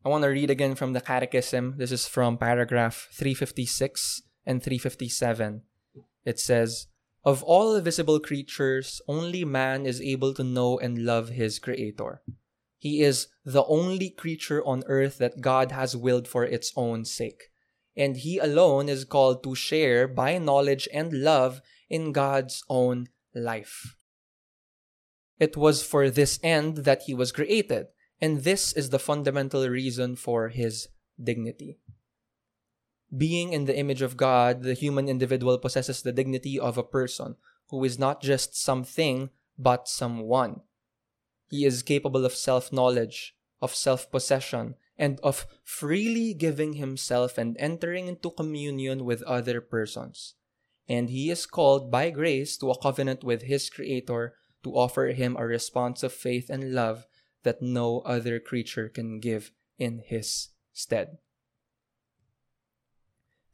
I 0.06 0.10
want 0.10 0.24
to 0.24 0.30
read 0.30 0.50
again 0.50 0.76
from 0.76 0.94
the 0.94 1.00
Catechism. 1.00 1.76
This 1.78 1.92
is 1.92 2.08
from 2.08 2.38
paragraph 2.38 3.08
356 3.14 4.22
and 4.46 4.62
357. 4.62 5.62
It 6.26 6.40
says, 6.40 6.88
Of 7.24 7.42
all 7.44 7.80
visible 7.80 8.20
creatures, 8.20 9.02
only 9.08 9.46
man 9.46 9.86
is 9.86 10.02
able 10.02 10.34
to 10.34 10.44
know 10.44 10.78
and 10.80 11.06
love 11.06 11.30
his 11.30 11.60
Creator. 11.60 12.22
He 12.78 13.02
is 13.02 13.28
the 13.46 13.64
only 13.66 14.10
creature 14.10 14.64
on 14.66 14.84
earth 14.88 15.18
that 15.20 15.40
God 15.40 15.72
has 15.72 15.96
willed 15.96 16.28
for 16.28 16.44
its 16.44 16.74
own 16.76 17.06
sake. 17.06 17.44
And 17.96 18.18
he 18.18 18.40
alone 18.40 18.90
is 18.90 19.06
called 19.06 19.44
to 19.44 19.56
share 19.56 20.08
by 20.08 20.38
knowledge 20.38 20.90
and 20.94 21.24
love 21.24 21.62
in 21.90 22.12
God's 22.12 22.64
own 22.68 23.08
life. 23.34 23.96
It 25.40 25.56
was 25.56 25.84
for 25.84 26.10
this 26.10 26.40
end 26.44 26.78
that 26.84 27.04
he 27.04 27.14
was 27.14 27.32
created 27.32 27.88
and 28.24 28.46
this 28.46 28.72
is 28.72 28.90
the 28.90 29.00
fundamental 29.00 29.68
reason 29.68 30.16
for 30.16 30.48
his 30.48 30.88
dignity. 31.22 31.78
Being 33.16 33.54
in 33.54 33.66
the 33.66 33.78
image 33.78 34.02
of 34.02 34.18
God, 34.18 34.64
the 34.64 34.74
human 34.74 35.08
individual 35.08 35.58
possesses 35.60 36.02
the 36.02 36.12
dignity 36.12 36.60
of 36.60 36.78
a 36.78 36.84
person 36.84 37.36
who 37.70 37.84
is 37.84 38.00
not 38.00 38.22
just 38.22 38.60
something, 38.60 39.30
but 39.58 39.88
someone. 39.88 40.62
He 41.50 41.66
is 41.66 41.84
capable 41.84 42.26
of 42.26 42.34
self 42.34 42.74
knowledge, 42.74 43.36
of 43.62 43.76
self 43.76 44.10
possession, 44.10 44.76
and 44.98 45.20
of 45.22 45.46
freely 45.64 46.34
giving 46.34 46.74
himself 46.74 47.38
and 47.38 47.56
entering 47.60 48.08
into 48.08 48.32
communion 48.32 49.06
with 49.06 49.22
other 49.24 49.62
persons. 49.62 50.34
And 50.88 51.10
he 51.10 51.30
is 51.30 51.46
called 51.46 51.92
by 51.92 52.10
grace 52.10 52.58
to 52.58 52.72
a 52.72 52.80
covenant 52.80 53.24
with 53.24 53.44
his 53.44 53.70
Creator 53.70 54.34
to 54.64 54.74
offer 54.74 55.08
him 55.08 55.36
a 55.38 55.46
response 55.46 56.04
of 56.04 56.14
faith 56.14 56.50
and 56.50 56.74
love 56.74 57.06
that 57.44 57.62
no 57.62 58.00
other 58.02 58.40
creature 58.40 58.90
can 58.90 59.20
give 59.20 59.52
in 59.78 60.02
his 60.06 60.50
stead. 60.74 61.18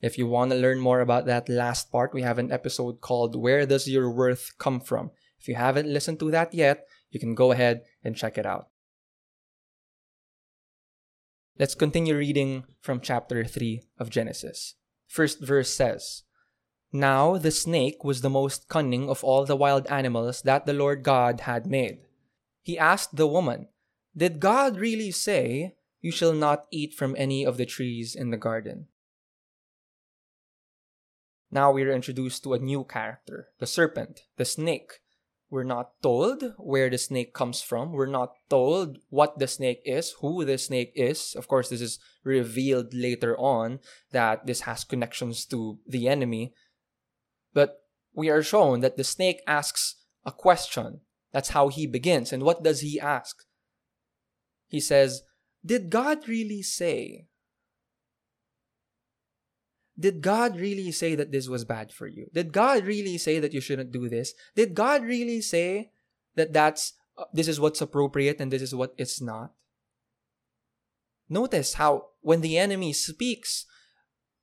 If 0.01 0.17
you 0.17 0.27
want 0.27 0.51
to 0.51 0.57
learn 0.57 0.79
more 0.79 1.01
about 1.01 1.25
that 1.25 1.49
last 1.49 1.91
part, 1.91 2.13
we 2.13 2.21
have 2.21 2.39
an 2.39 2.51
episode 2.51 3.01
called 3.01 3.35
Where 3.35 3.65
Does 3.65 3.87
Your 3.87 4.09
Worth 4.09 4.57
Come 4.57 4.79
From? 4.79 5.11
If 5.39 5.47
you 5.47 5.55
haven't 5.55 5.91
listened 5.91 6.19
to 6.19 6.31
that 6.31 6.53
yet, 6.53 6.87
you 7.11 7.19
can 7.19 7.35
go 7.35 7.51
ahead 7.51 7.81
and 8.03 8.15
check 8.15 8.37
it 8.37 8.45
out. 8.45 8.67
Let's 11.57 11.75
continue 11.75 12.15
reading 12.15 12.63
from 12.79 13.01
chapter 13.01 13.43
3 13.43 13.83
of 13.97 14.09
Genesis. 14.09 14.75
First 15.07 15.41
verse 15.41 15.69
says, 15.69 16.23
Now 16.93 17.37
the 17.37 17.51
snake 17.51 18.05
was 18.05 18.21
the 18.21 18.29
most 18.29 18.69
cunning 18.69 19.09
of 19.09 19.21
all 19.23 19.43
the 19.43 19.57
wild 19.57 19.85
animals 19.87 20.41
that 20.43 20.65
the 20.65 20.73
Lord 20.73 21.03
God 21.03 21.41
had 21.41 21.67
made. 21.67 21.99
He 22.61 22.79
asked 22.79 23.17
the 23.17 23.27
woman, 23.27 23.67
did 24.15 24.39
God 24.39 24.77
really 24.77 25.11
say, 25.11 25.75
You 25.99 26.11
shall 26.11 26.33
not 26.33 26.67
eat 26.71 26.93
from 26.93 27.15
any 27.17 27.45
of 27.45 27.57
the 27.57 27.65
trees 27.65 28.15
in 28.15 28.29
the 28.29 28.37
garden? 28.37 28.87
Now 31.51 31.71
we 31.71 31.83
are 31.83 31.91
introduced 31.91 32.43
to 32.43 32.53
a 32.53 32.59
new 32.59 32.83
character, 32.83 33.49
the 33.59 33.67
serpent, 33.67 34.21
the 34.37 34.45
snake. 34.45 35.01
We're 35.49 35.63
not 35.63 35.99
told 36.03 36.43
where 36.57 36.89
the 36.89 36.99
snake 36.99 37.33
comes 37.33 37.61
from. 37.61 37.91
We're 37.91 38.05
not 38.05 38.33
told 38.49 38.99
what 39.09 39.39
the 39.39 39.47
snake 39.47 39.81
is, 39.83 40.11
who 40.21 40.45
the 40.45 40.59
snake 40.59 40.91
is. 40.95 41.33
Of 41.35 41.47
course, 41.47 41.69
this 41.69 41.81
is 41.81 41.97
revealed 42.23 42.93
later 42.93 43.35
on 43.39 43.79
that 44.11 44.45
this 44.45 44.61
has 44.61 44.83
connections 44.83 45.45
to 45.45 45.79
the 45.87 46.07
enemy. 46.07 46.53
But 47.51 47.81
we 48.13 48.29
are 48.29 48.43
shown 48.43 48.81
that 48.81 48.97
the 48.97 49.03
snake 49.03 49.41
asks 49.47 49.95
a 50.23 50.31
question. 50.31 51.01
That's 51.31 51.49
how 51.49 51.69
he 51.69 51.87
begins. 51.87 52.31
And 52.31 52.43
what 52.43 52.61
does 52.61 52.81
he 52.81 52.99
ask? 52.99 53.35
he 54.69 54.79
says, 54.79 55.23
Did 55.65 55.89
God 55.89 56.29
really 56.29 56.61
say? 56.61 57.27
Did 59.99 60.21
God 60.21 60.55
really 60.55 60.91
say 60.91 61.15
that 61.15 61.31
this 61.31 61.49
was 61.49 61.65
bad 61.65 61.91
for 61.91 62.07
you? 62.07 62.27
Did 62.33 62.53
God 62.53 62.85
really 62.85 63.17
say 63.17 63.39
that 63.39 63.53
you 63.53 63.59
shouldn't 63.59 63.91
do 63.91 64.07
this? 64.07 64.33
Did 64.55 64.73
God 64.73 65.03
really 65.03 65.41
say 65.41 65.91
that 66.35 66.53
that's 66.53 66.93
uh, 67.17 67.25
this 67.33 67.49
is 67.49 67.59
what's 67.59 67.81
appropriate 67.81 68.39
and 68.39 68.51
this 68.51 68.61
is 68.61 68.73
what 68.73 68.93
it's 68.97 69.21
not? 69.21 69.51
Notice 71.27 71.73
how 71.73 72.07
when 72.21 72.41
the 72.41 72.57
enemy 72.57 72.93
speaks, 72.93 73.65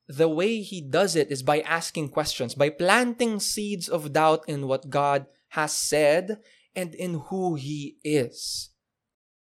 the 0.07 0.29
way 0.29 0.61
he 0.61 0.81
does 0.81 1.17
it 1.17 1.31
is 1.31 1.43
by 1.43 1.61
asking 1.61 2.11
questions, 2.11 2.55
by 2.55 2.71
planting 2.71 3.41
seeds 3.41 3.89
of 3.89 4.13
doubt 4.13 4.45
in 4.47 4.69
what 4.69 4.91
God 4.91 5.27
has 5.51 5.73
said 5.73 6.39
and 6.75 6.95
in 6.95 7.23
who 7.31 7.55
he 7.55 7.97
is. 8.05 8.71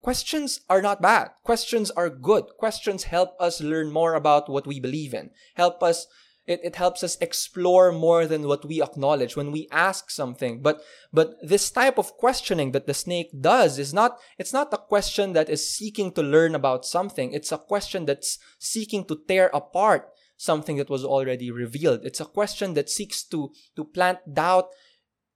Questions 0.02 0.62
are 0.70 0.82
not 0.82 1.02
bad. 1.02 1.32
Questions 1.44 1.92
are 1.92 2.10
good. 2.10 2.46
Questions 2.58 3.04
help 3.06 3.36
us 3.40 3.62
learn 3.62 3.92
more 3.92 4.14
about 4.14 4.50
what 4.50 4.66
we 4.66 4.80
believe 4.80 5.14
in. 5.14 5.32
Help 5.56 5.84
us 5.84 6.08
it, 6.50 6.62
it 6.64 6.76
helps 6.78 7.04
us 7.04 7.16
explore 7.22 7.92
more 7.92 8.26
than 8.26 8.48
what 8.48 8.66
we 8.66 8.82
acknowledge 8.82 9.38
when 9.38 9.52
we 9.52 9.68
ask 9.72 10.10
something. 10.10 10.62
But 10.62 10.82
but 11.14 11.36
this 11.44 11.70
type 11.70 12.00
of 12.00 12.18
questioning 12.18 12.72
that 12.72 12.88
the 12.88 12.94
snake 12.94 13.30
does 13.40 13.78
is 13.78 13.94
not 13.94 14.18
it's 14.40 14.52
not 14.52 14.74
a 14.74 14.78
question 14.78 15.34
that 15.34 15.48
is 15.48 15.70
seeking 15.70 16.12
to 16.14 16.24
learn 16.24 16.56
about 16.56 16.86
something. 16.86 17.32
It's 17.34 17.52
a 17.52 17.60
question 17.60 18.06
that's 18.06 18.40
seeking 18.58 19.06
to 19.06 19.22
tear 19.28 19.52
apart 19.54 20.10
something 20.38 20.78
that 20.78 20.90
was 20.90 21.06
already 21.06 21.52
revealed. 21.52 22.02
It's 22.04 22.20
a 22.20 22.26
question 22.26 22.74
that 22.74 22.90
seeks 22.90 23.24
to 23.26 23.52
to 23.76 23.86
plant 23.86 24.20
doubt 24.34 24.70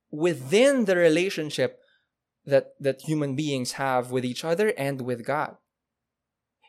within 0.10 0.86
the 0.86 0.96
relationship 0.96 1.80
that, 2.46 2.74
that 2.80 3.02
human 3.02 3.36
beings 3.36 3.74
have 3.74 4.12
with 4.12 4.26
each 4.26 4.44
other 4.44 4.74
and 4.78 5.02
with 5.02 5.26
God. 5.26 5.58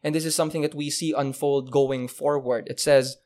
And 0.02 0.14
this 0.14 0.24
is 0.24 0.34
something 0.34 0.62
that 0.62 0.74
we 0.74 0.90
see 0.90 1.12
unfold 1.12 1.70
going 1.70 2.08
forward. 2.08 2.68
It 2.68 2.78
says, 2.78 3.16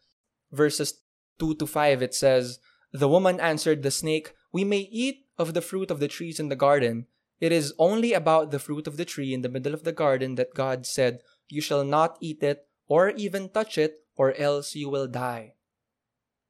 verses 0.53 1.01
2 1.39 1.57
to 1.57 1.67
5, 1.67 2.03
it 2.03 2.15
says, 2.15 2.61
The 2.93 3.09
woman 3.09 3.41
answered 3.41 3.83
the 3.83 3.91
snake, 3.91 4.33
We 4.53 4.65
may 4.65 4.89
eat 4.91 5.27
of 5.37 5.55
the 5.55 5.61
fruit 5.61 5.91
of 5.91 6.01
the 6.01 6.09
trees 6.09 6.39
in 6.39 6.49
the 6.49 6.57
garden. 6.57 7.07
It 7.41 7.53
is 7.53 7.75
only 7.79 8.13
about 8.13 8.51
the 8.51 8.59
fruit 8.59 8.87
of 8.87 8.97
the 8.97 9.05
tree 9.05 9.35
in 9.35 9.43
the 9.43 9.49
middle 9.49 9.75
of 9.75 9.85
the 9.85 9.93
garden 9.93 10.35
that 10.37 10.55
God 10.55 10.87
said, 10.87 11.21
You 11.49 11.61
shall 11.61 11.85
not 11.85 12.17
eat 12.21 12.43
it 12.43 12.67
or 12.89 13.11
even 13.11 13.49
touch 13.51 13.77
it, 13.77 14.05
or 14.17 14.35
else 14.35 14.75
you 14.75 14.89
will 14.89 15.07
die. 15.07 15.55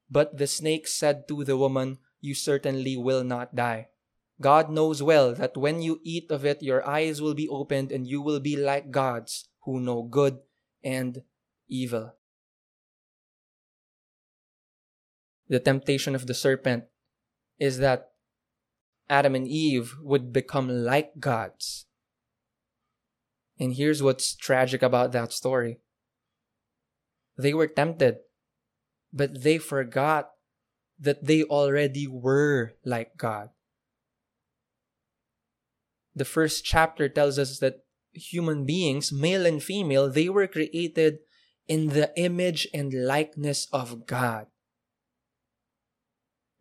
But 0.09 0.37
the 0.37 0.47
snake 0.47 0.87
said 0.87 1.27
to 1.27 1.43
the 1.43 1.57
woman, 1.57 1.99
You 2.21 2.33
certainly 2.33 2.97
will 2.97 3.23
not 3.23 3.55
die. 3.55 3.89
God 4.41 4.71
knows 4.71 5.03
well 5.03 5.35
that 5.35 5.57
when 5.57 5.81
you 5.81 5.99
eat 6.03 6.31
of 6.31 6.45
it, 6.45 6.63
your 6.63 6.87
eyes 6.87 7.21
will 7.21 7.33
be 7.33 7.49
opened 7.49 7.91
and 7.91 8.07
you 8.07 8.21
will 8.21 8.39
be 8.39 8.55
like 8.55 8.91
gods 8.91 9.49
who 9.63 9.79
know 9.79 10.03
good 10.03 10.39
and 10.83 11.23
evil. 11.67 12.15
The 15.49 15.59
temptation 15.59 16.15
of 16.15 16.27
the 16.27 16.33
serpent 16.33 16.85
is 17.59 17.79
that 17.79 18.11
Adam 19.09 19.35
and 19.35 19.47
Eve 19.47 19.95
would 20.01 20.31
become 20.31 20.69
like 20.69 21.19
gods. 21.19 21.85
And 23.59 23.73
here's 23.73 24.01
what's 24.01 24.35
tragic 24.35 24.81
about 24.81 25.11
that 25.11 25.33
story 25.33 25.79
they 27.37 27.53
were 27.53 27.67
tempted, 27.67 28.17
but 29.11 29.43
they 29.43 29.57
forgot 29.57 30.31
that 30.99 31.25
they 31.25 31.43
already 31.43 32.05
were 32.07 32.73
like 32.83 33.17
God 33.17 33.49
the 36.19 36.25
first 36.25 36.63
chapter 36.63 37.09
tells 37.09 37.39
us 37.39 37.59
that 37.59 37.83
human 38.11 38.65
beings, 38.65 39.11
male 39.11 39.45
and 39.45 39.63
female, 39.63 40.09
they 40.09 40.29
were 40.29 40.47
created 40.47 41.19
in 41.67 41.89
the 41.89 42.11
image 42.17 42.67
and 42.73 42.93
likeness 42.93 43.67
of 43.71 44.05
God. 44.05 44.47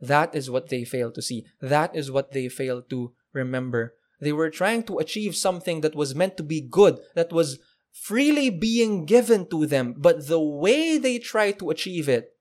That 0.00 0.34
is 0.34 0.50
what 0.50 0.68
they 0.68 0.84
fail 0.84 1.10
to 1.12 1.22
see. 1.22 1.44
That 1.60 1.96
is 1.96 2.10
what 2.10 2.32
they 2.32 2.48
fail 2.48 2.82
to 2.82 3.12
remember. 3.32 3.94
They 4.20 4.32
were 4.32 4.50
trying 4.50 4.84
to 4.84 4.98
achieve 4.98 5.34
something 5.34 5.80
that 5.80 5.94
was 5.94 6.14
meant 6.14 6.36
to 6.36 6.42
be 6.42 6.60
good, 6.60 7.00
that 7.14 7.32
was 7.32 7.58
freely 7.92 8.50
being 8.50 9.06
given 9.06 9.48
to 9.48 9.66
them, 9.66 9.94
but 9.96 10.28
the 10.28 10.40
way 10.40 10.98
they 10.98 11.18
try 11.18 11.52
to 11.52 11.70
achieve 11.70 12.08
it 12.08 12.36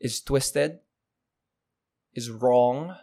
is 0.00 0.20
twisted, 0.20 0.78
is 2.12 2.30
wrong, 2.30 2.96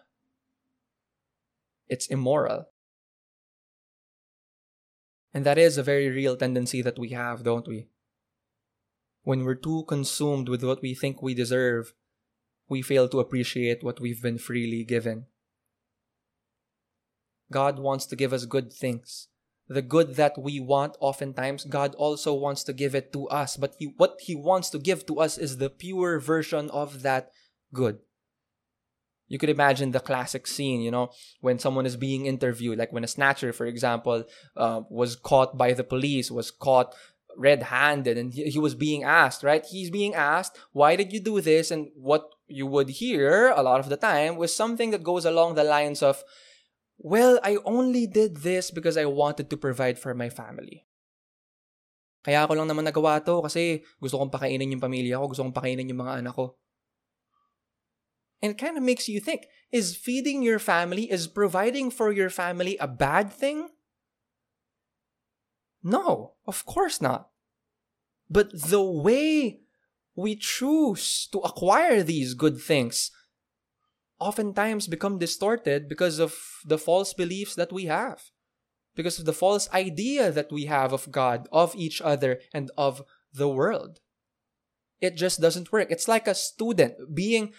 it's 1.88 2.08
immoral. 2.08 2.68
And 5.36 5.46
that 5.46 5.58
is 5.58 5.78
a 5.78 5.84
very 5.84 6.08
real 6.08 6.38
tendency 6.38 6.82
that 6.82 6.98
we 6.98 7.10
have, 7.10 7.44
don't 7.44 7.68
we? 7.68 7.90
When 9.24 9.44
we're 9.44 9.60
too 9.60 9.84
consumed 9.86 10.48
with 10.48 10.64
what 10.64 10.82
we 10.82 10.96
think 10.96 11.22
we 11.22 11.34
deserve, 11.34 11.94
we 12.70 12.82
fail 12.82 13.10
to 13.10 13.20
appreciate 13.20 13.84
what 13.84 14.00
we've 14.00 14.22
been 14.22 14.38
freely 14.38 14.86
given. 14.86 15.26
God 17.52 17.80
wants 17.80 18.06
to 18.06 18.16
give 18.16 18.32
us 18.32 18.46
good 18.46 18.72
things. 18.72 19.28
The 19.68 19.82
good 19.82 20.16
that 20.16 20.38
we 20.38 20.62
want, 20.62 20.96
oftentimes, 21.02 21.66
God 21.66 21.96
also 21.96 22.34
wants 22.34 22.64
to 22.64 22.72
give 22.72 22.96
it 22.96 23.12
to 23.12 23.28
us. 23.28 23.58
But 23.58 23.76
he, 23.78 23.94
what 23.98 24.16
He 24.22 24.36
wants 24.36 24.70
to 24.70 24.80
give 24.80 25.06
to 25.08 25.20
us 25.20 25.38
is 25.38 25.58
the 25.58 25.70
pure 25.70 26.18
version 26.18 26.70
of 26.70 27.02
that 27.02 27.32
good. 27.74 28.00
You 29.28 29.40
could 29.40 29.50
imagine 29.50 29.92
the 29.92 30.00
classic 30.00 30.46
scene, 30.46 30.82
you 30.82 30.92
know, 30.92 31.10
when 31.42 31.58
someone 31.58 31.86
is 31.86 31.98
being 31.98 32.26
interviewed, 32.26 32.78
like 32.78 32.94
when 32.94 33.04
a 33.04 33.10
snatcher, 33.10 33.54
for 33.54 33.66
example, 33.66 34.24
uh, 34.56 34.82
was 34.90 35.16
caught 35.16 35.58
by 35.58 35.74
the 35.74 35.84
police, 35.84 36.30
was 36.30 36.52
caught 36.52 36.94
red 37.38 37.64
handed, 37.64 38.18
and 38.18 38.34
he, 38.34 38.46
he 38.46 38.60
was 38.60 38.76
being 38.76 39.04
asked, 39.04 39.44
right? 39.44 39.66
He's 39.66 39.90
being 39.90 40.14
asked, 40.14 40.58
why 40.72 40.96
did 40.96 41.12
you 41.12 41.20
do 41.20 41.42
this? 41.42 41.72
And 41.72 41.90
what 41.96 42.30
you 42.48 42.68
would 42.68 42.90
hear 43.02 43.50
a 43.50 43.64
lot 43.64 43.80
of 43.80 43.90
the 43.90 43.98
time 43.98 44.38
was 44.38 44.56
something 44.56 44.92
that 44.92 45.04
goes 45.04 45.26
along 45.26 45.56
the 45.56 45.64
lines 45.64 46.04
of, 46.04 46.24
well, 46.98 47.40
I 47.44 47.58
only 47.66 48.08
did 48.08 48.38
this 48.38 48.72
because 48.72 48.96
I 48.96 49.06
wanted 49.06 49.50
to 49.50 49.58
provide 49.58 50.00
for 50.00 50.14
my 50.14 50.30
family. 50.30 50.86
Kaya 52.26 52.42
ako 52.42 52.58
lang 52.58 52.70
naman 52.70 52.90
nagawa 52.90 53.22
to 53.22 53.46
kasi 53.46 53.86
gusto 54.02 54.18
kong 54.18 54.34
pakainin 54.34 54.74
yung 54.74 54.82
pamilya 54.82 55.22
ko, 55.22 55.30
gusto 55.30 55.46
kong 55.46 55.54
pakainin 55.54 55.90
yung 55.90 56.02
mga 56.02 56.26
anak 56.26 56.34
ko. 56.34 56.58
And 58.42 58.52
it 58.52 58.58
kind 58.58 58.78
of 58.78 58.84
makes 58.84 59.08
you 59.08 59.20
think, 59.20 59.48
is 59.72 59.96
feeding 59.96 60.42
your 60.44 60.60
family, 60.60 61.12
is 61.12 61.28
providing 61.28 61.90
for 61.90 62.12
your 62.12 62.30
family 62.30 62.78
a 62.78 62.88
bad 62.88 63.32
thing? 63.32 63.70
No, 65.84 66.34
of 66.48 66.66
course 66.66 67.02
not. 67.02 67.30
But 68.30 68.52
the 68.70 68.84
way 68.84 69.60
we 70.16 70.36
choose 70.36 71.28
to 71.32 71.40
acquire 71.40 72.02
these 72.04 72.34
good 72.34 72.60
things 72.60 73.12
oftentimes 74.20 74.88
become 74.88 75.20
distorted 75.20 75.90
because 75.90 76.20
of 76.20 76.36
the 76.66 76.78
false 76.78 77.14
beliefs 77.14 77.56
that 77.56 77.72
we 77.72 77.86
have, 77.86 78.32
because 78.96 79.20
of 79.20 79.26
the 79.26 79.34
false 79.34 79.70
idea 79.74 80.32
that 80.32 80.52
we 80.52 80.66
have 80.66 80.94
of 80.94 81.12
God, 81.12 81.48
of 81.52 81.76
each 81.76 82.02
other, 82.02 82.40
and 82.54 82.72
of 82.78 83.04
the 83.34 83.50
world. 83.50 84.00
It 85.02 85.18
just 85.18 85.42
doesn't 85.42 85.72
work. 85.72 85.92
It's 85.92 86.08
like 86.08 86.28
a 86.28 86.34
student 86.34 87.14
being 87.14 87.54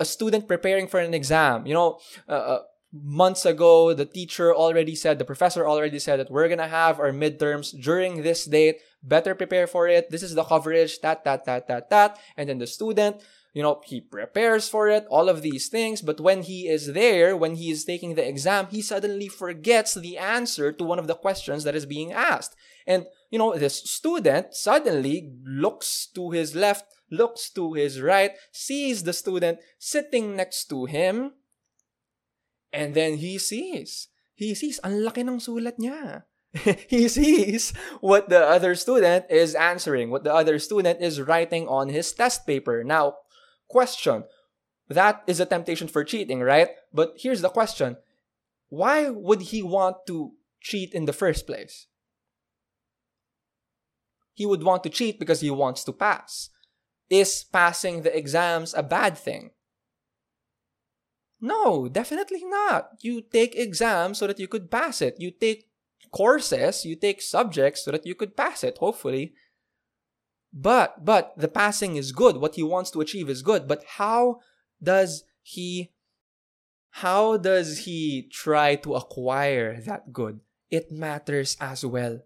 a 0.00 0.04
student 0.04 0.48
preparing 0.48 0.88
for 0.88 0.98
an 0.98 1.14
exam. 1.14 1.66
You 1.66 1.74
know, 1.74 2.00
uh, 2.28 2.32
uh 2.32 2.62
months 2.92 3.46
ago, 3.46 3.94
the 3.94 4.04
teacher 4.04 4.52
already 4.52 4.96
said, 4.96 5.18
the 5.18 5.24
professor 5.24 5.68
already 5.68 6.00
said 6.00 6.18
that 6.18 6.30
we're 6.30 6.48
gonna 6.48 6.66
have 6.66 6.98
our 6.98 7.12
midterms 7.12 7.70
during 7.80 8.22
this 8.22 8.46
date. 8.46 8.80
Better 9.02 9.34
prepare 9.34 9.66
for 9.66 9.86
it. 9.86 10.10
This 10.10 10.24
is 10.24 10.34
the 10.34 10.42
coverage, 10.44 11.00
that, 11.00 11.22
that, 11.24 11.44
that, 11.44 11.68
that, 11.68 11.90
that. 11.90 12.18
And 12.36 12.48
then 12.48 12.58
the 12.58 12.66
student, 12.66 13.22
you 13.52 13.62
know, 13.62 13.80
he 13.84 14.00
prepares 14.00 14.68
for 14.68 14.88
it, 14.88 15.06
all 15.10 15.28
of 15.28 15.42
these 15.42 15.68
things. 15.68 16.02
But 16.02 16.20
when 16.20 16.42
he 16.42 16.68
is 16.68 16.92
there, 16.92 17.36
when 17.36 17.54
he 17.54 17.70
is 17.70 17.84
taking 17.84 18.14
the 18.14 18.26
exam, 18.26 18.66
he 18.70 18.82
suddenly 18.82 19.28
forgets 19.28 19.94
the 19.94 20.18
answer 20.18 20.72
to 20.72 20.84
one 20.84 20.98
of 20.98 21.06
the 21.06 21.14
questions 21.14 21.64
that 21.64 21.74
is 21.74 21.86
being 21.86 22.12
asked. 22.12 22.56
And, 22.86 23.06
you 23.30 23.38
know, 23.38 23.56
this 23.56 23.82
student 23.82 24.54
suddenly 24.54 25.32
looks 25.44 26.08
to 26.14 26.30
his 26.30 26.54
left, 26.54 26.84
looks 27.10 27.50
to 27.50 27.74
his 27.74 28.00
right, 28.00 28.32
sees 28.52 29.02
the 29.02 29.12
student 29.12 29.58
sitting 29.78 30.36
next 30.36 30.66
to 30.70 30.86
him, 30.86 31.32
and 32.72 32.94
then 32.94 33.18
he 33.18 33.38
sees. 33.38 34.08
He 34.34 34.54
sees, 34.54 34.80
ang 34.82 35.02
laki 35.02 35.26
ng 35.26 35.42
sulat 35.42 35.76
niya. 35.76 36.24
he 36.88 37.06
sees 37.06 37.72
what 38.00 38.28
the 38.28 38.40
other 38.40 38.74
student 38.74 39.26
is 39.30 39.54
answering, 39.54 40.10
what 40.10 40.24
the 40.24 40.34
other 40.34 40.58
student 40.58 41.00
is 41.00 41.20
writing 41.20 41.68
on 41.68 41.88
his 41.88 42.10
test 42.12 42.46
paper. 42.46 42.82
Now, 42.82 43.14
question. 43.68 44.24
That 44.88 45.22
is 45.28 45.38
a 45.38 45.46
temptation 45.46 45.86
for 45.86 46.02
cheating, 46.02 46.40
right? 46.40 46.70
But 46.92 47.14
here's 47.16 47.42
the 47.42 47.48
question. 47.48 47.96
Why 48.70 49.10
would 49.10 49.54
he 49.54 49.62
want 49.62 50.06
to 50.08 50.32
cheat 50.60 50.94
in 50.94 51.04
the 51.04 51.12
first 51.12 51.46
place? 51.46 51.86
He 54.34 54.46
would 54.46 54.62
want 54.62 54.82
to 54.84 54.90
cheat 54.90 55.20
because 55.20 55.40
he 55.40 55.50
wants 55.50 55.84
to 55.84 55.92
pass. 55.92 56.50
Is 57.10 57.44
passing 57.44 58.02
the 58.02 58.16
exams 58.16 58.72
a 58.72 58.82
bad 58.82 59.18
thing? 59.18 59.50
No, 61.40 61.88
definitely 61.88 62.44
not. 62.44 62.90
You 63.00 63.20
take 63.20 63.56
exams 63.56 64.18
so 64.18 64.26
that 64.26 64.38
you 64.38 64.46
could 64.46 64.70
pass 64.70 65.02
it. 65.02 65.16
You 65.18 65.30
take 65.30 65.68
courses, 66.12 66.84
you 66.84 66.96
take 66.96 67.20
subjects 67.20 67.84
so 67.84 67.90
that 67.90 68.06
you 68.06 68.14
could 68.14 68.36
pass 68.36 68.62
it, 68.62 68.78
hopefully. 68.78 69.34
But 70.52 71.04
but 71.04 71.32
the 71.36 71.48
passing 71.48 71.96
is 71.96 72.12
good. 72.12 72.36
What 72.36 72.56
he 72.56 72.62
wants 72.62 72.90
to 72.92 73.00
achieve 73.00 73.28
is 73.30 73.42
good. 73.42 73.66
But 73.66 73.84
how 73.96 74.40
does 74.82 75.24
he 75.42 75.92
how 76.90 77.36
does 77.36 77.86
he 77.86 78.28
try 78.30 78.74
to 78.76 78.94
acquire 78.94 79.80
that 79.82 80.12
good? 80.12 80.40
It 80.70 80.90
matters 80.90 81.56
as 81.60 81.84
well. 81.84 82.22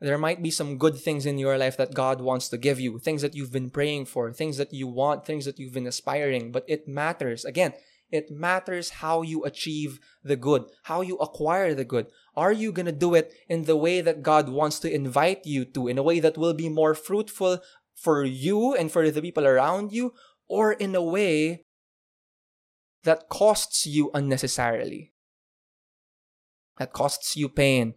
There 0.00 0.18
might 0.18 0.42
be 0.42 0.50
some 0.50 0.78
good 0.78 0.96
things 0.96 1.26
in 1.26 1.38
your 1.38 1.58
life 1.58 1.76
that 1.76 1.94
God 1.94 2.20
wants 2.20 2.48
to 2.50 2.58
give 2.58 2.78
you, 2.78 2.98
things 2.98 3.22
that 3.22 3.34
you've 3.34 3.52
been 3.52 3.70
praying 3.70 4.06
for, 4.06 4.32
things 4.32 4.56
that 4.56 4.72
you 4.72 4.86
want, 4.86 5.26
things 5.26 5.44
that 5.44 5.58
you've 5.58 5.74
been 5.74 5.88
aspiring, 5.88 6.52
but 6.52 6.64
it 6.68 6.86
matters. 6.86 7.44
Again, 7.44 7.72
it 8.10 8.30
matters 8.30 8.90
how 9.02 9.22
you 9.22 9.44
achieve 9.44 9.98
the 10.22 10.36
good, 10.36 10.64
how 10.84 11.00
you 11.00 11.16
acquire 11.16 11.74
the 11.74 11.84
good. 11.84 12.06
Are 12.36 12.52
you 12.52 12.70
going 12.70 12.86
to 12.86 12.92
do 12.92 13.14
it 13.14 13.34
in 13.48 13.64
the 13.64 13.76
way 13.76 14.00
that 14.00 14.22
God 14.22 14.48
wants 14.48 14.78
to 14.80 14.92
invite 14.92 15.44
you 15.44 15.64
to, 15.64 15.88
in 15.88 15.98
a 15.98 16.02
way 16.02 16.20
that 16.20 16.38
will 16.38 16.54
be 16.54 16.68
more 16.68 16.94
fruitful 16.94 17.58
for 17.96 18.24
you 18.24 18.74
and 18.74 18.92
for 18.92 19.10
the 19.10 19.20
people 19.20 19.46
around 19.46 19.92
you, 19.92 20.14
or 20.46 20.72
in 20.72 20.94
a 20.94 21.02
way 21.02 21.64
that 23.02 23.28
costs 23.28 23.84
you 23.84 24.12
unnecessarily? 24.14 25.12
That 26.78 26.92
costs 26.92 27.36
you 27.36 27.48
pain 27.48 27.94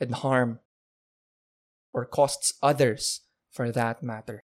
and 0.00 0.14
harm 0.14 0.60
or 1.94 2.04
costs 2.04 2.52
others 2.62 3.22
for 3.50 3.70
that 3.70 4.02
matter. 4.02 4.42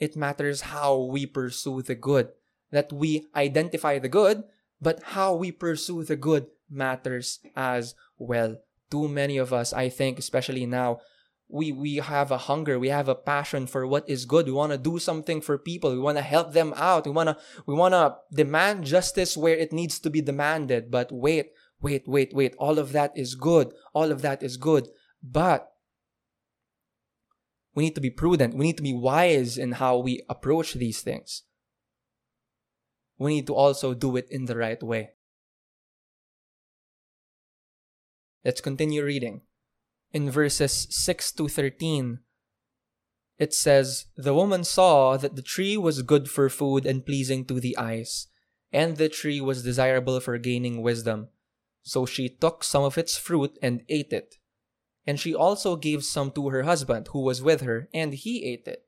It 0.00 0.16
matters 0.16 0.72
how 0.72 0.98
we 0.98 1.26
pursue 1.26 1.82
the 1.82 1.94
good, 1.94 2.30
that 2.72 2.92
we 2.92 3.28
identify 3.36 4.00
the 4.00 4.08
good, 4.08 4.42
but 4.80 5.14
how 5.14 5.34
we 5.36 5.52
pursue 5.52 6.02
the 6.02 6.16
good 6.16 6.46
matters 6.68 7.38
as 7.54 7.94
well. 8.18 8.56
Too 8.90 9.06
many 9.06 9.36
of 9.36 9.52
us, 9.52 9.72
I 9.72 9.90
think, 9.90 10.18
especially 10.18 10.66
now, 10.66 10.98
we, 11.48 11.70
we 11.70 11.96
have 11.96 12.30
a 12.30 12.38
hunger, 12.38 12.78
we 12.78 12.88
have 12.88 13.08
a 13.08 13.14
passion 13.14 13.66
for 13.66 13.86
what 13.86 14.08
is 14.08 14.24
good. 14.24 14.46
We 14.46 14.52
want 14.52 14.72
to 14.72 14.78
do 14.78 14.98
something 14.98 15.42
for 15.42 15.58
people. 15.58 15.92
We 15.92 16.00
want 16.00 16.16
to 16.16 16.22
help 16.22 16.52
them 16.52 16.72
out. 16.76 17.04
We 17.04 17.12
want 17.12 17.28
to 17.28 17.36
we 17.66 17.74
want 17.74 17.92
to 17.92 18.16
demand 18.32 18.84
justice 18.84 19.36
where 19.36 19.56
it 19.56 19.72
needs 19.72 19.98
to 20.00 20.08
be 20.10 20.22
demanded. 20.22 20.90
But 20.90 21.12
wait, 21.12 21.50
wait, 21.82 22.08
wait, 22.08 22.32
wait. 22.34 22.54
All 22.58 22.78
of 22.78 22.92
that 22.92 23.12
is 23.14 23.34
good. 23.34 23.72
All 23.92 24.10
of 24.10 24.22
that 24.22 24.42
is 24.42 24.56
good. 24.56 24.88
But 25.22 25.72
we 27.74 27.84
need 27.84 27.94
to 27.94 28.00
be 28.00 28.10
prudent. 28.10 28.54
We 28.54 28.66
need 28.66 28.76
to 28.76 28.82
be 28.82 28.94
wise 28.94 29.56
in 29.56 29.72
how 29.72 29.98
we 29.98 30.22
approach 30.28 30.74
these 30.74 31.00
things. 31.00 31.44
We 33.18 33.34
need 33.34 33.46
to 33.46 33.54
also 33.54 33.94
do 33.94 34.16
it 34.16 34.26
in 34.30 34.46
the 34.46 34.56
right 34.56 34.82
way. 34.82 35.10
Let's 38.44 38.60
continue 38.60 39.04
reading. 39.04 39.42
In 40.12 40.30
verses 40.30 40.88
6 40.90 41.32
to 41.32 41.48
13, 41.48 42.18
it 43.38 43.54
says, 43.54 44.06
The 44.16 44.34
woman 44.34 44.64
saw 44.64 45.16
that 45.16 45.36
the 45.36 45.42
tree 45.42 45.76
was 45.76 46.02
good 46.02 46.28
for 46.28 46.48
food 46.48 46.84
and 46.84 47.06
pleasing 47.06 47.44
to 47.46 47.60
the 47.60 47.78
eyes, 47.78 48.26
and 48.72 48.96
the 48.96 49.08
tree 49.08 49.40
was 49.40 49.62
desirable 49.62 50.20
for 50.20 50.36
gaining 50.38 50.82
wisdom. 50.82 51.28
So 51.82 52.04
she 52.04 52.28
took 52.28 52.64
some 52.64 52.82
of 52.82 52.98
its 52.98 53.16
fruit 53.16 53.58
and 53.62 53.84
ate 53.88 54.12
it. 54.12 54.36
And 55.06 55.18
she 55.18 55.34
also 55.34 55.76
gave 55.76 56.04
some 56.04 56.30
to 56.32 56.50
her 56.50 56.62
husband, 56.62 57.08
who 57.12 57.20
was 57.20 57.42
with 57.42 57.60
her, 57.62 57.88
and 57.92 58.14
he 58.14 58.44
ate 58.44 58.66
it. 58.66 58.86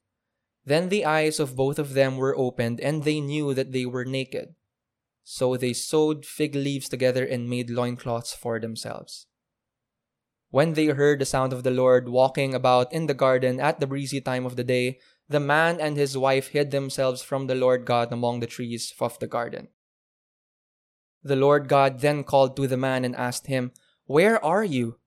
Then 0.64 0.88
the 0.88 1.04
eyes 1.04 1.40
of 1.40 1.56
both 1.56 1.78
of 1.78 1.94
them 1.94 2.16
were 2.16 2.36
opened, 2.36 2.80
and 2.80 3.04
they 3.04 3.20
knew 3.20 3.52
that 3.54 3.72
they 3.72 3.84
were 3.84 4.04
naked. 4.04 4.54
So 5.24 5.56
they 5.56 5.72
sewed 5.72 6.24
fig 6.24 6.54
leaves 6.54 6.88
together 6.88 7.24
and 7.24 7.48
made 7.48 7.70
loincloths 7.70 8.34
for 8.34 8.60
themselves. 8.60 9.26
When 10.50 10.74
they 10.74 10.86
heard 10.86 11.18
the 11.18 11.26
sound 11.26 11.52
of 11.52 11.64
the 11.64 11.72
Lord 11.72 12.08
walking 12.08 12.54
about 12.54 12.92
in 12.92 13.06
the 13.06 13.14
garden 13.14 13.58
at 13.58 13.80
the 13.80 13.86
breezy 13.86 14.20
time 14.20 14.46
of 14.46 14.54
the 14.54 14.62
day, 14.62 15.00
the 15.28 15.40
man 15.40 15.80
and 15.80 15.96
his 15.96 16.16
wife 16.16 16.48
hid 16.48 16.70
themselves 16.70 17.22
from 17.22 17.46
the 17.46 17.54
Lord 17.54 17.84
God 17.84 18.12
among 18.12 18.40
the 18.40 18.46
trees 18.46 18.92
of 19.00 19.18
the 19.18 19.26
garden. 19.26 19.68
The 21.22 21.36
Lord 21.36 21.68
God 21.68 22.00
then 22.00 22.22
called 22.22 22.54
to 22.56 22.68
the 22.68 22.76
man 22.76 23.04
and 23.04 23.16
asked 23.16 23.46
him, 23.46 23.72
Where 24.04 24.42
are 24.44 24.62
you? 24.62 24.98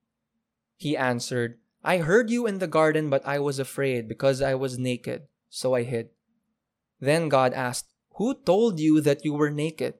He 0.77 0.95
answered, 0.95 1.57
I 1.83 1.97
heard 1.97 2.29
you 2.29 2.45
in 2.45 2.59
the 2.59 2.67
garden, 2.67 3.09
but 3.09 3.25
I 3.25 3.39
was 3.39 3.59
afraid 3.59 4.07
because 4.07 4.41
I 4.41 4.55
was 4.55 4.77
naked, 4.77 5.23
so 5.49 5.73
I 5.73 5.83
hid. 5.83 6.09
Then 6.99 7.29
God 7.29 7.53
asked, 7.53 7.93
Who 8.15 8.33
told 8.33 8.79
you 8.79 9.01
that 9.01 9.25
you 9.25 9.33
were 9.33 9.49
naked? 9.49 9.95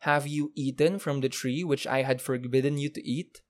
Have 0.00 0.26
you 0.26 0.52
eaten 0.54 0.98
from 0.98 1.20
the 1.20 1.28
tree 1.28 1.64
which 1.64 1.86
I 1.86 2.02
had 2.02 2.20
forbidden 2.20 2.76
you 2.78 2.90
to 2.90 3.06
eat? 3.06 3.40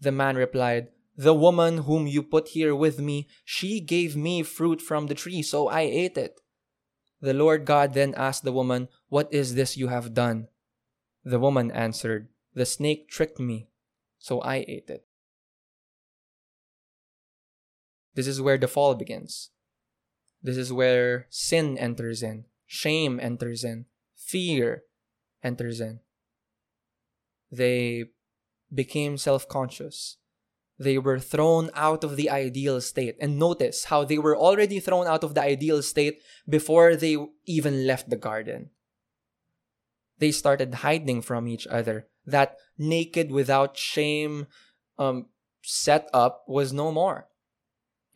The 0.00 0.12
man 0.12 0.36
replied, 0.36 0.88
The 1.16 1.34
woman 1.34 1.78
whom 1.78 2.06
you 2.06 2.22
put 2.22 2.48
here 2.48 2.74
with 2.74 3.00
me, 3.00 3.28
she 3.44 3.80
gave 3.80 4.14
me 4.14 4.42
fruit 4.42 4.82
from 4.82 5.06
the 5.06 5.14
tree, 5.14 5.42
so 5.42 5.68
I 5.68 5.82
ate 5.82 6.18
it. 6.18 6.40
The 7.20 7.32
Lord 7.32 7.64
God 7.64 7.94
then 7.94 8.14
asked 8.14 8.44
the 8.44 8.52
woman, 8.52 8.88
What 9.08 9.32
is 9.32 9.54
this 9.54 9.76
you 9.76 9.88
have 9.88 10.12
done? 10.12 10.48
The 11.24 11.38
woman 11.38 11.70
answered, 11.70 12.28
The 12.54 12.66
snake 12.66 13.08
tricked 13.08 13.40
me, 13.40 13.68
so 14.18 14.40
I 14.42 14.66
ate 14.68 14.90
it. 14.90 15.05
This 18.16 18.26
is 18.26 18.40
where 18.40 18.56
the 18.56 18.66
fall 18.66 18.94
begins. 18.94 19.50
This 20.42 20.56
is 20.56 20.72
where 20.72 21.26
sin 21.28 21.76
enters 21.76 22.22
in, 22.22 22.46
shame 22.66 23.20
enters 23.20 23.62
in, 23.62 23.84
fear 24.16 24.84
enters 25.44 25.80
in. 25.80 26.00
They 27.52 28.06
became 28.72 29.18
self 29.18 29.46
conscious. 29.46 30.16
They 30.78 30.98
were 30.98 31.18
thrown 31.18 31.70
out 31.74 32.04
of 32.04 32.16
the 32.16 32.28
ideal 32.28 32.80
state. 32.80 33.16
And 33.20 33.38
notice 33.38 33.84
how 33.84 34.04
they 34.04 34.18
were 34.18 34.36
already 34.36 34.80
thrown 34.80 35.06
out 35.06 35.24
of 35.24 35.34
the 35.34 35.42
ideal 35.42 35.82
state 35.82 36.20
before 36.48 36.96
they 36.96 37.16
even 37.44 37.86
left 37.86 38.10
the 38.10 38.16
garden. 38.16 38.70
They 40.18 40.32
started 40.32 40.76
hiding 40.76 41.22
from 41.22 41.48
each 41.48 41.66
other. 41.66 42.08
That 42.26 42.56
naked 42.76 43.30
without 43.30 43.76
shame 43.76 44.48
um, 44.98 45.26
setup 45.62 46.44
was 46.46 46.72
no 46.72 46.92
more. 46.92 47.28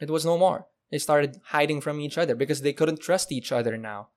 It 0.01 0.11
was 0.11 0.24
no 0.24 0.38
more. 0.38 0.66
They 0.90 0.98
started 0.98 1.40
hiding 1.44 1.80
from 1.80 2.01
each 2.01 2.18
other 2.18 2.34
because 2.34 2.62
they 2.62 2.72
couldn't 2.72 3.01
trust 3.01 3.30
each 3.30 3.53
other 3.53 3.76
now. 3.76 4.09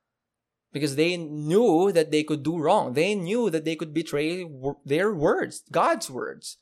Because 0.72 0.96
they 0.96 1.18
knew 1.18 1.92
that 1.92 2.10
they 2.10 2.24
could 2.24 2.42
do 2.42 2.58
wrong. 2.58 2.94
They 2.94 3.14
knew 3.14 3.52
that 3.52 3.64
they 3.64 3.76
could 3.76 3.94
betray 3.94 4.46
their 4.86 5.14
words, 5.14 5.64
God's 5.72 6.10
words. 6.10 6.58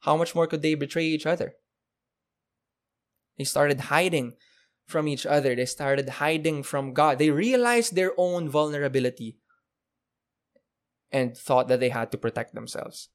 How 0.00 0.16
much 0.16 0.34
more 0.34 0.46
could 0.46 0.62
they 0.62 0.74
betray 0.74 1.04
each 1.04 1.26
other? 1.26 1.54
They 3.36 3.44
started 3.44 3.80
hiding 3.80 4.34
from 4.86 5.08
each 5.08 5.26
other. 5.26 5.54
They 5.54 5.66
started 5.66 6.08
hiding 6.08 6.62
from 6.62 6.94
God. 6.94 7.18
They 7.18 7.30
realized 7.30 7.94
their 7.94 8.12
own 8.16 8.48
vulnerability 8.48 9.36
and 11.10 11.36
thought 11.36 11.68
that 11.68 11.80
they 11.80 11.90
had 11.90 12.10
to 12.12 12.18
protect 12.18 12.54
themselves. 12.54 13.10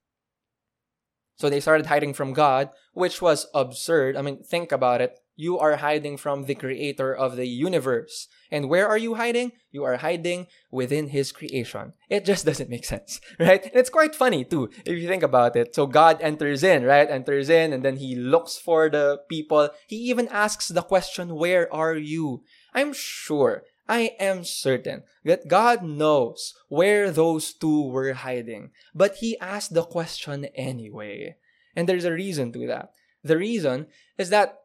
So 1.41 1.49
they 1.49 1.59
started 1.59 1.87
hiding 1.87 2.13
from 2.13 2.33
God, 2.33 2.69
which 2.93 3.19
was 3.19 3.47
absurd. 3.55 4.15
I 4.15 4.21
mean, 4.21 4.43
think 4.43 4.71
about 4.71 5.01
it 5.01 5.17
you 5.41 5.57
are 5.57 5.77
hiding 5.77 6.17
from 6.17 6.45
the 6.45 6.53
creator 6.53 7.15
of 7.15 7.35
the 7.35 7.47
universe. 7.47 8.27
And 8.51 8.69
where 8.69 8.87
are 8.87 8.97
you 8.97 9.15
hiding? 9.15 9.53
You 9.71 9.83
are 9.85 9.97
hiding 9.97 10.45
within 10.69 11.07
his 11.09 11.31
creation. 11.31 11.93
It 12.09 12.25
just 12.25 12.45
doesn't 12.49 12.69
make 12.69 12.85
sense, 12.85 13.19
right? 13.39 13.63
And 13.63 13.73
it's 13.73 13.89
quite 13.89 14.13
funny 14.13 14.43
too, 14.45 14.69
if 14.85 14.99
you 14.99 15.07
think 15.07 15.23
about 15.23 15.55
it. 15.55 15.73
So 15.73 15.87
God 15.87 16.21
enters 16.21 16.61
in, 16.61 16.83
right? 16.83 17.09
Enters 17.09 17.49
in 17.49 17.73
and 17.73 17.83
then 17.83 17.97
he 17.97 18.13
looks 18.13 18.59
for 18.59 18.87
the 18.87 19.21
people. 19.29 19.69
He 19.87 19.97
even 20.13 20.27
asks 20.27 20.67
the 20.67 20.83
question, 20.83 21.33
where 21.33 21.73
are 21.73 21.95
you? 21.95 22.43
I'm 22.73 22.93
sure, 22.93 23.63
I 23.91 24.15
am 24.21 24.45
certain 24.45 25.03
that 25.25 25.49
God 25.49 25.83
knows 25.83 26.55
where 26.69 27.11
those 27.11 27.51
two 27.51 27.89
were 27.91 28.13
hiding, 28.13 28.71
but 28.95 29.15
he 29.17 29.37
asked 29.39 29.73
the 29.73 29.83
question 29.83 30.45
anyway. 30.55 31.35
And 31.75 31.89
there's 31.89 32.05
a 32.05 32.13
reason 32.13 32.53
to 32.53 32.65
that. 32.67 32.93
The 33.21 33.35
reason 33.35 33.87
is 34.17 34.29
that 34.29 34.59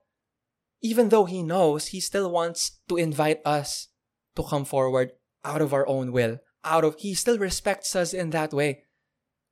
even 0.80 1.08
though 1.08 1.24
he 1.24 1.42
knows, 1.42 1.88
he 1.88 1.98
still 1.98 2.30
wants 2.30 2.78
to 2.88 2.96
invite 2.96 3.40
us 3.44 3.88
to 4.36 4.44
come 4.44 4.64
forward 4.64 5.10
out 5.44 5.60
of 5.60 5.74
our 5.74 5.88
own 5.88 6.12
will. 6.12 6.38
Out 6.62 6.84
of 6.84 6.94
he 7.00 7.12
still 7.14 7.36
respects 7.36 7.96
us 7.96 8.14
in 8.14 8.30
that 8.30 8.54
way. 8.54 8.84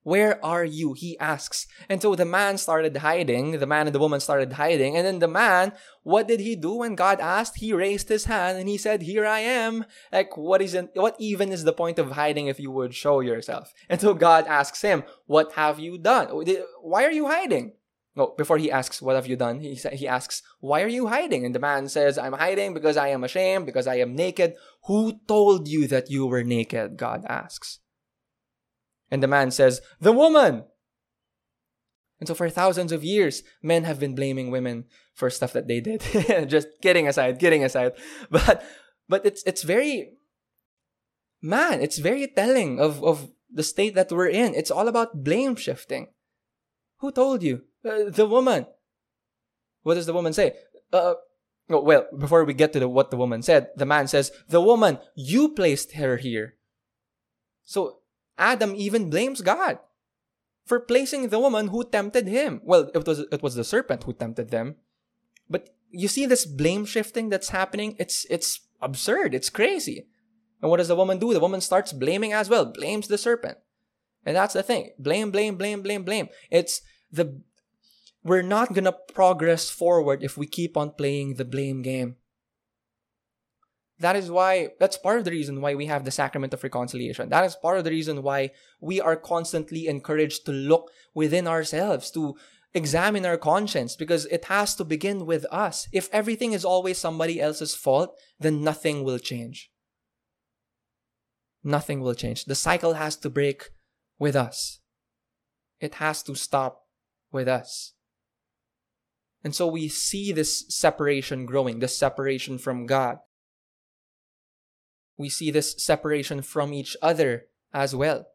Where 0.05 0.43
are 0.45 0.65
you? 0.65 0.93
He 0.93 1.19
asks. 1.19 1.67
And 1.89 2.01
so 2.01 2.15
the 2.15 2.27
man 2.27 2.59
started 2.59 2.99
hiding. 2.99 3.59
The 3.59 3.67
man 3.67 3.87
and 3.87 3.95
the 3.95 3.99
woman 3.99 4.21
started 4.21 4.53
hiding. 4.53 4.97
And 4.97 5.07
then 5.07 5.19
the 5.19 5.29
man, 5.29 5.73
what 6.03 6.29
did 6.29 6.41
he 6.41 6.57
do 6.57 6.77
when 6.77 6.95
God 6.95 7.21
asked? 7.21 7.57
He 7.57 7.73
raised 7.73 8.11
his 8.11 8.27
hand 8.27 8.59
and 8.59 8.69
he 8.69 8.77
said, 8.77 9.03
Here 9.03 9.25
I 9.25 9.41
am. 9.41 9.87
Like, 10.13 10.37
what 10.37 10.61
is 10.61 10.75
it, 10.75 10.91
what 10.93 11.17
even 11.19 11.51
is 11.51 11.65
the 11.65 11.73
point 11.73 11.99
of 11.99 12.13
hiding 12.13 12.49
if 12.49 12.61
you 12.61 12.71
would 12.71 12.95
show 12.95 13.21
yourself? 13.21 13.73
And 13.89 13.99
so 13.99 14.13
God 14.13 14.47
asks 14.47 14.83
him, 14.83 15.05
What 15.25 15.53
have 15.53 15.81
you 15.81 15.97
done? 15.97 16.29
Oh, 16.31 16.45
Why 16.83 17.05
are 17.05 17.13
you 17.13 17.27
hiding? 17.27 17.73
No, 18.15 18.35
before 18.37 18.59
he 18.59 18.71
asks, 18.71 19.01
What 19.01 19.17
have 19.17 19.27
you 19.27 19.37
done? 19.37 19.61
He, 19.61 19.75
he 19.75 20.07
asks, 20.07 20.43
Why 20.61 20.83
are 20.83 20.89
you 20.89 21.07
hiding? 21.07 21.47
And 21.47 21.55
the 21.55 21.61
man 21.61 21.89
says, 21.89 22.19
I'm 22.19 22.35
hiding 22.35 22.75
because 22.75 22.99
I 22.99 23.09
am 23.09 23.25
ashamed, 23.25 23.65
because 23.65 23.87
I 23.87 23.97
am 23.97 24.15
naked. 24.15 24.55
Who 24.85 25.19
told 25.27 25.67
you 25.67 25.89
that 25.89 26.11
you 26.11 26.27
were 26.27 26.45
naked? 26.45 26.99
God 26.99 27.25
asks. 27.27 27.81
And 29.15 29.23
the 29.23 29.29
man 29.29 29.53
says, 29.53 29.81
The 30.01 30.11
woman! 30.11 30.65
And 32.19 32.27
so 32.27 32.35
for 32.35 32.51
thousands 32.51 32.91
of 32.91 33.05
years, 33.05 33.45
men 33.63 33.85
have 33.85 34.01
been 34.01 34.17
blaming 34.17 34.51
women 34.51 34.87
for 35.15 35.31
stuff 35.31 35.53
that 35.53 35.69
they 35.69 35.79
did. 35.79 36.03
Just 36.51 36.67
kidding 36.83 37.07
aside, 37.07 37.39
kidding 37.39 37.63
aside. 37.63 37.93
But 38.29 38.65
but 39.09 39.25
it's 39.25 39.45
it's 39.45 39.63
very 39.63 40.19
man, 41.41 41.81
it's 41.81 41.99
very 41.99 42.27
telling 42.27 42.81
of, 42.81 43.05
of 43.05 43.31
the 43.49 43.63
state 43.63 43.95
that 43.95 44.11
we're 44.11 44.35
in. 44.35 44.53
It's 44.57 44.73
all 44.73 44.89
about 44.89 45.23
blame 45.23 45.55
shifting. 45.55 46.09
Who 46.99 47.13
told 47.13 47.45
you? 47.45 47.63
Uh, 47.89 48.11
the 48.11 48.27
woman. 48.27 48.67
What 49.85 49.95
does 49.95 50.07
the 50.07 50.19
woman 50.19 50.33
say? 50.33 50.59
Uh, 50.93 51.15
oh, 51.71 51.83
well, 51.87 52.09
before 52.19 52.43
we 52.43 52.55
get 52.55 52.73
to 52.73 52.81
the, 52.81 52.89
what 52.89 53.13
the 53.13 53.17
woman 53.17 53.43
said, 53.43 53.69
the 53.77 53.87
man 53.87 54.09
says, 54.09 54.33
The 54.49 54.61
woman, 54.61 54.99
you 55.15 55.55
placed 55.55 55.93
her 55.93 56.17
here. 56.17 56.57
So 57.63 58.01
Adam 58.39 58.75
even 58.77 59.11
blames 59.11 59.41
God 59.41 59.79
for 60.67 60.81
placing 60.81 61.29
the 61.29 61.39
woman 61.39 61.69
who 61.69 61.85
tempted 61.85 62.27
him. 62.27 62.61
Well, 62.65 62.91
it 62.95 63.07
was 63.07 63.21
it 63.21 63.43
was 63.43 63.55
the 63.55 63.65
serpent 63.65 64.05
who 64.05 64.13
tempted 64.13 64.51
them. 64.51 64.77
But 65.49 65.71
you 65.91 66.09
see 66.09 66.27
this 66.27 66.47
blame 66.47 66.85
shifting 66.85 67.29
that's 67.29 67.51
happening? 67.51 67.97
It's 67.99 68.27
it's 68.31 68.61
absurd. 68.81 69.35
It's 69.35 69.51
crazy. 69.51 70.07
And 70.61 70.71
what 70.71 70.79
does 70.79 70.89
the 70.89 70.97
woman 70.97 71.19
do? 71.19 71.33
The 71.33 71.41
woman 71.41 71.61
starts 71.61 71.93
blaming 71.93 72.33
as 72.33 72.49
well, 72.49 72.65
blames 72.65 73.09
the 73.09 73.19
serpent. 73.19 73.59
And 74.25 74.35
that's 74.35 74.55
the 74.55 74.63
thing. 74.63 74.93
Blame, 74.99 75.31
blame, 75.31 75.57
blame, 75.57 75.83
blame, 75.83 76.05
blame. 76.05 76.29
It's 76.51 76.81
the 77.13 77.41
we're 78.25 78.43
not 78.43 78.73
going 78.73 78.85
to 78.85 78.97
progress 79.13 79.69
forward 79.69 80.23
if 80.23 80.39
we 80.39 80.47
keep 80.47 80.79
on 80.79 80.93
playing 80.93 81.35
the 81.35 81.45
blame 81.45 81.83
game. 81.83 82.17
That 84.01 84.17
is 84.17 84.31
why, 84.31 84.71
that's 84.81 84.99
part 84.99 85.19
of 85.19 85.25
the 85.25 85.31
reason 85.31 85.61
why 85.61 85.75
we 85.75 85.87
have 85.87 86.05
the 86.05 86.11
sacrament 86.11 86.53
of 86.53 86.63
reconciliation. 86.65 87.29
That 87.29 87.45
is 87.45 87.55
part 87.55 87.79
of 87.79 87.85
the 87.85 87.91
reason 87.91 88.23
why 88.23 88.51
we 88.81 89.01
are 89.01 89.17
constantly 89.17 89.87
encouraged 89.87 90.47
to 90.47 90.53
look 90.53 90.91
within 91.15 91.47
ourselves, 91.47 92.11
to 92.11 92.35
examine 92.75 93.25
our 93.25 93.37
conscience, 93.37 93.95
because 93.95 94.27
it 94.27 94.47
has 94.47 94.75
to 94.77 94.85
begin 94.85 95.27
with 95.27 95.47
us. 95.53 95.87
If 95.93 96.09
everything 96.13 96.53
is 96.53 96.65
always 96.65 96.99
somebody 96.99 97.41
else's 97.41 97.77
fault, 97.77 98.19
then 98.41 98.65
nothing 98.65 99.05
will 99.05 99.19
change. 99.19 99.71
Nothing 101.63 102.01
will 102.01 102.15
change. 102.15 102.47
The 102.47 102.57
cycle 102.57 102.95
has 102.95 103.15
to 103.19 103.31
break 103.31 103.71
with 104.19 104.35
us. 104.35 104.81
It 105.81 105.95
has 105.95 106.23
to 106.25 106.35
stop 106.35 106.83
with 107.31 107.47
us. 107.47 107.93
And 109.45 109.55
so 109.55 109.69
we 109.69 109.89
see 109.89 110.33
this 110.33 110.65
separation 110.69 111.47
growing, 111.47 111.79
this 111.79 111.97
separation 111.97 112.59
from 112.59 112.87
God. 112.87 113.19
We 115.17 115.29
see 115.29 115.51
this 115.51 115.75
separation 115.79 116.43
from 116.43 116.73
each 116.73 116.97
other 117.01 117.47
as 117.73 117.95
well. 117.95 118.27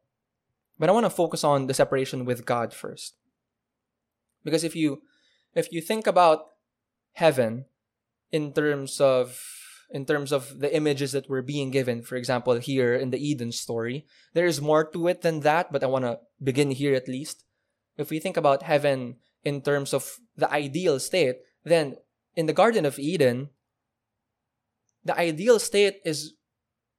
But 0.77 0.89
I 0.89 0.93
want 0.93 1.05
to 1.05 1.09
focus 1.09 1.43
on 1.43 1.67
the 1.67 1.73
separation 1.73 2.23
with 2.23 2.45
God 2.45 2.73
first. 2.73 3.15
Because 4.43 4.63
if 4.63 4.75
you 4.75 5.01
if 5.53 5.71
you 5.71 5.81
think 5.81 6.07
about 6.07 6.45
heaven 7.13 7.65
in 8.31 8.53
terms 8.53 9.01
of 9.01 9.41
in 9.91 10.05
terms 10.05 10.31
of 10.31 10.59
the 10.59 10.73
images 10.73 11.11
that 11.11 11.29
were 11.29 11.41
being 11.41 11.71
given, 11.71 12.03
for 12.03 12.15
example, 12.15 12.53
here 12.59 12.93
in 12.93 13.09
the 13.09 13.17
Eden 13.17 13.51
story, 13.51 14.05
there 14.33 14.45
is 14.45 14.61
more 14.61 14.85
to 14.85 15.07
it 15.07 15.21
than 15.21 15.41
that, 15.41 15.71
but 15.71 15.83
I 15.83 15.87
want 15.87 16.05
to 16.05 16.19
begin 16.41 16.71
here 16.71 16.93
at 16.93 17.07
least. 17.07 17.43
If 17.97 18.09
we 18.09 18.19
think 18.19 18.37
about 18.37 18.63
heaven 18.63 19.17
in 19.43 19.61
terms 19.61 19.93
of 19.93 20.19
the 20.37 20.49
ideal 20.51 20.99
state, 20.99 21.37
then 21.63 21.97
in 22.35 22.45
the 22.45 22.53
Garden 22.53 22.85
of 22.85 22.99
Eden, 22.99 23.49
the 25.03 25.17
ideal 25.17 25.59
state 25.59 25.99
is 26.05 26.35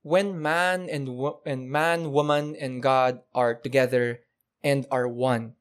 when 0.02 0.40
man 0.40 0.88
and, 0.88 1.08
wo- 1.08 1.40
and 1.44 1.70
man, 1.70 2.12
woman, 2.12 2.56
and 2.56 2.82
God 2.82 3.20
are 3.34 3.54
together 3.54 4.20
and 4.62 4.86
are 4.90 5.08
one. 5.08 5.54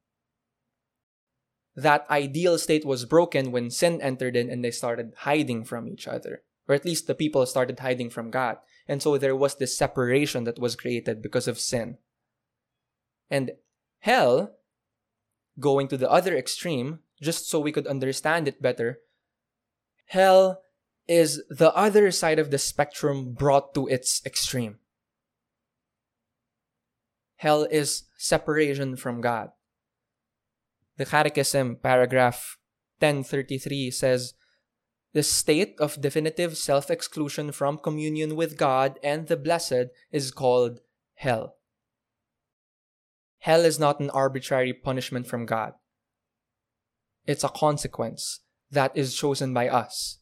That 1.76 2.10
ideal 2.10 2.58
state 2.58 2.86
was 2.86 3.06
broken 3.06 3.52
when 3.52 3.70
sin 3.70 4.02
entered 4.02 4.36
in 4.36 4.50
and 4.50 4.64
they 4.64 4.72
started 4.72 5.14
hiding 5.20 5.64
from 5.64 5.88
each 5.88 6.08
other. 6.08 6.44
Or 6.68 6.76
at 6.76 6.86
least 6.86 7.08
the 7.08 7.16
people 7.16 7.46
started 7.46 7.80
hiding 7.80 8.10
from 8.10 8.32
God. 8.32 8.58
And 8.88 9.02
so 9.02 9.18
there 9.18 9.36
was 9.36 9.56
this 9.56 9.78
separation 9.78 10.44
that 10.44 10.60
was 10.60 10.76
created 10.76 11.22
because 11.22 11.48
of 11.48 11.60
sin. 11.60 11.98
And 13.30 13.52
hell 14.00 14.56
going 15.60 15.88
to 15.90 15.98
the 15.98 16.10
other 16.10 16.36
extreme, 16.36 17.00
just 17.22 17.50
so 17.50 17.60
we 17.60 17.72
could 17.72 17.88
understand 17.88 18.48
it 18.48 18.62
better, 18.62 19.00
hell 20.08 20.62
is 21.10 21.44
the 21.50 21.74
other 21.76 22.12
side 22.12 22.38
of 22.38 22.52
the 22.52 22.60
spectrum 22.60 23.34
brought 23.34 23.74
to 23.74 23.88
its 23.88 24.22
extreme. 24.26 24.78
Hell 27.38 27.64
is 27.64 28.04
separation 28.18 28.96
from 28.96 29.20
God. 29.20 29.50
The 30.98 31.06
Catechism, 31.06 31.78
paragraph 31.78 32.60
10:33 33.00 33.90
says, 33.90 34.36
"The 35.14 35.24
state 35.24 35.74
of 35.80 36.00
definitive 36.00 36.58
self-exclusion 36.58 37.54
from 37.54 37.80
communion 37.80 38.36
with 38.36 38.58
God 38.58 39.00
and 39.02 39.28
the 39.28 39.38
blessed 39.38 39.90
is 40.12 40.32
called 40.32 40.82
hell." 41.16 41.58
Hell 43.40 43.66
is 43.66 43.80
not 43.80 44.00
an 44.00 44.10
arbitrary 44.12 44.74
punishment 44.74 45.26
from 45.26 45.46
God. 45.46 45.74
It's 47.26 47.44
a 47.44 47.50
consequence 47.50 48.42
that 48.70 48.96
is 48.96 49.16
chosen 49.16 49.54
by 49.54 49.70
us. 49.70 50.20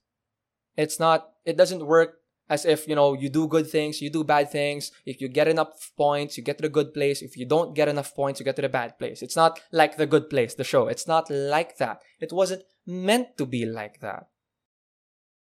It's 0.77 0.99
not, 0.99 1.29
it 1.43 1.57
doesn't 1.57 1.85
work 1.85 2.19
as 2.49 2.63
if, 2.65 2.87
you 2.87 2.95
know, 2.95 3.13
you 3.13 3.29
do 3.29 3.47
good 3.47 3.69
things, 3.69 4.01
you 4.01 4.09
do 4.09 4.23
bad 4.23 4.49
things. 4.49 4.91
If 5.05 5.19
you 5.19 5.27
get 5.27 5.47
enough 5.47 5.91
points, 5.97 6.37
you 6.37 6.43
get 6.43 6.57
to 6.59 6.61
the 6.61 6.69
good 6.69 6.93
place. 6.93 7.21
If 7.21 7.35
you 7.35 7.45
don't 7.45 7.75
get 7.75 7.89
enough 7.89 8.15
points, 8.15 8.39
you 8.39 8.45
get 8.45 8.55
to 8.55 8.61
the 8.61 8.69
bad 8.69 8.97
place. 8.97 9.21
It's 9.21 9.35
not 9.35 9.59
like 9.71 9.97
the 9.97 10.05
good 10.05 10.29
place, 10.29 10.53
the 10.53 10.63
show. 10.63 10.87
It's 10.87 11.07
not 11.07 11.29
like 11.29 11.77
that. 11.77 12.01
It 12.19 12.31
wasn't 12.31 12.63
meant 12.85 13.37
to 13.37 13.45
be 13.45 13.65
like 13.65 13.99
that. 13.99 14.27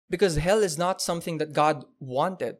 Because 0.09 0.37
hell 0.37 0.59
is 0.59 0.77
not 0.77 1.01
something 1.01 1.39
that 1.39 1.51
God 1.51 1.83
wanted 1.99 2.57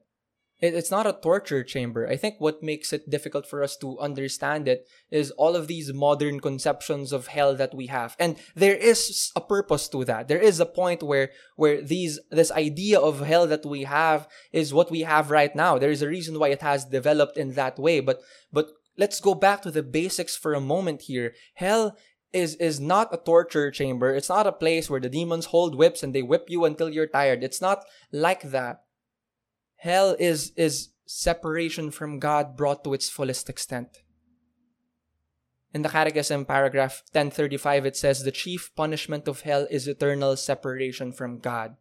it's 0.61 0.91
not 0.91 1.05
a 1.05 1.13
torture 1.13 1.63
chamber. 1.63 2.07
I 2.07 2.15
think 2.15 2.35
what 2.39 2.63
makes 2.63 2.93
it 2.93 3.09
difficult 3.09 3.45
for 3.45 3.61
us 3.61 3.75
to 3.77 3.99
understand 3.99 4.67
it 4.67 4.87
is 5.11 5.31
all 5.31 5.55
of 5.55 5.67
these 5.67 5.93
modern 5.93 6.39
conceptions 6.39 7.11
of 7.11 7.27
hell 7.27 7.55
that 7.55 7.75
we 7.75 7.87
have. 7.87 8.15
And 8.19 8.37
there 8.55 8.75
is 8.75 9.31
a 9.35 9.41
purpose 9.41 9.89
to 9.89 10.05
that. 10.05 10.27
There 10.27 10.39
is 10.39 10.59
a 10.59 10.65
point 10.65 11.03
where, 11.03 11.31
where 11.55 11.81
these, 11.81 12.19
this 12.31 12.51
idea 12.51 12.99
of 12.99 13.19
hell 13.19 13.47
that 13.47 13.65
we 13.65 13.83
have 13.83 14.27
is 14.53 14.73
what 14.73 14.89
we 14.89 15.01
have 15.01 15.29
right 15.29 15.53
now. 15.55 15.77
There 15.77 15.91
is 15.91 16.01
a 16.01 16.07
reason 16.07 16.39
why 16.39 16.49
it 16.49 16.61
has 16.61 16.85
developed 16.85 17.37
in 17.37 17.53
that 17.53 17.77
way. 17.77 17.99
But, 17.99 18.21
but 18.51 18.69
let's 18.97 19.19
go 19.19 19.35
back 19.35 19.61
to 19.63 19.71
the 19.71 19.83
basics 19.83 20.37
for 20.37 20.53
a 20.53 20.61
moment 20.61 21.03
here. 21.03 21.33
Hell 21.55 21.97
is 22.35 22.55
is 22.55 22.79
not 22.81 23.13
a 23.13 23.17
torture 23.17 23.71
chamber. 23.71 24.13
It's 24.13 24.29
not 24.29 24.45
a 24.45 24.51
place 24.51 24.89
where 24.89 24.99
the 24.99 25.09
demons 25.09 25.45
hold 25.45 25.73
whips 25.73 26.03
and 26.03 26.13
they 26.13 26.21
whip 26.21 26.45
you 26.49 26.65
until 26.65 26.89
you're 26.89 27.07
tired. 27.07 27.43
It's 27.43 27.61
not 27.61 27.85
like 28.11 28.41
that. 28.51 28.84
Hell 29.85 30.15
is, 30.17 30.51
is 30.55 30.89
separation 31.05 31.91
from 31.91 32.17
God 32.17 32.57
brought 32.57 32.83
to 32.83 32.95
its 32.95 33.07
fullest 33.07 33.51
extent. 33.51 33.99
In 35.75 35.83
the 35.83 35.89
Catechism, 35.89 36.45
paragraph 36.45 37.03
1035, 37.11 37.85
it 37.85 37.95
says, 37.95 38.23
The 38.23 38.31
chief 38.31 38.73
punishment 38.75 39.27
of 39.27 39.41
hell 39.41 39.67
is 39.69 39.87
eternal 39.87 40.37
separation 40.37 41.11
from 41.11 41.37
God, 41.37 41.75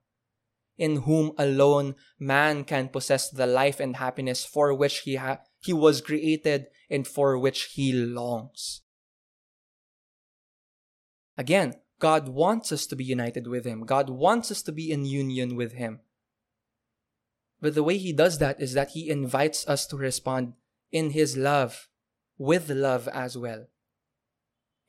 in 0.76 1.08
whom 1.08 1.32
alone 1.38 1.94
man 2.18 2.64
can 2.64 2.90
possess 2.90 3.30
the 3.30 3.46
life 3.46 3.80
and 3.80 3.96
happiness 3.96 4.44
for 4.44 4.74
which 4.74 4.98
he, 4.98 5.14
ha- 5.14 5.40
he 5.60 5.72
was 5.72 6.02
created 6.02 6.66
and 6.90 7.08
for 7.08 7.38
which 7.38 7.70
he 7.72 7.90
longs. 7.94 8.82
Again, 11.38 11.72
God 12.00 12.28
wants 12.28 12.70
us 12.70 12.84
to 12.88 12.96
be 12.96 13.04
united 13.04 13.46
with 13.46 13.64
Him. 13.64 13.86
God 13.86 14.10
wants 14.10 14.50
us 14.50 14.60
to 14.64 14.72
be 14.72 14.92
in 14.92 15.06
union 15.06 15.56
with 15.56 15.72
Him. 15.72 16.00
But 17.64 17.74
the 17.74 17.82
way 17.82 17.96
he 17.96 18.12
does 18.12 18.36
that 18.40 18.60
is 18.60 18.74
that 18.74 18.90
he 18.90 19.08
invites 19.08 19.66
us 19.66 19.86
to 19.86 19.96
respond 19.96 20.52
in 20.92 21.12
his 21.16 21.34
love, 21.34 21.88
with 22.36 22.68
love 22.68 23.08
as 23.08 23.38
well. 23.38 23.68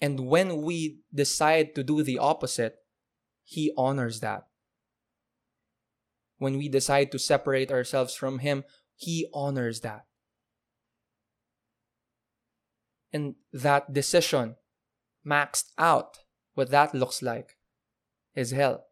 And 0.01 0.27
when 0.27 0.61
we 0.61 0.99
decide 1.13 1.73
to 1.75 1.85
do 1.85 2.03
the 2.03 2.19
opposite, 2.19 2.75
he 3.45 3.71
honors 3.77 4.19
that. 4.19 4.47
When 6.37 6.57
we 6.57 6.67
decide 6.67 7.13
to 7.13 7.17
separate 7.17 7.71
ourselves 7.71 8.13
from 8.13 8.39
him, 8.39 8.65
he 8.97 9.29
honors 9.33 9.79
that. 9.79 10.03
And 13.13 13.35
that 13.53 13.93
decision, 13.93 14.57
maxed 15.25 15.71
out, 15.77 16.17
what 16.55 16.71
that 16.71 16.93
looks 16.93 17.21
like, 17.21 17.55
is 18.35 18.51
hell 18.51 18.87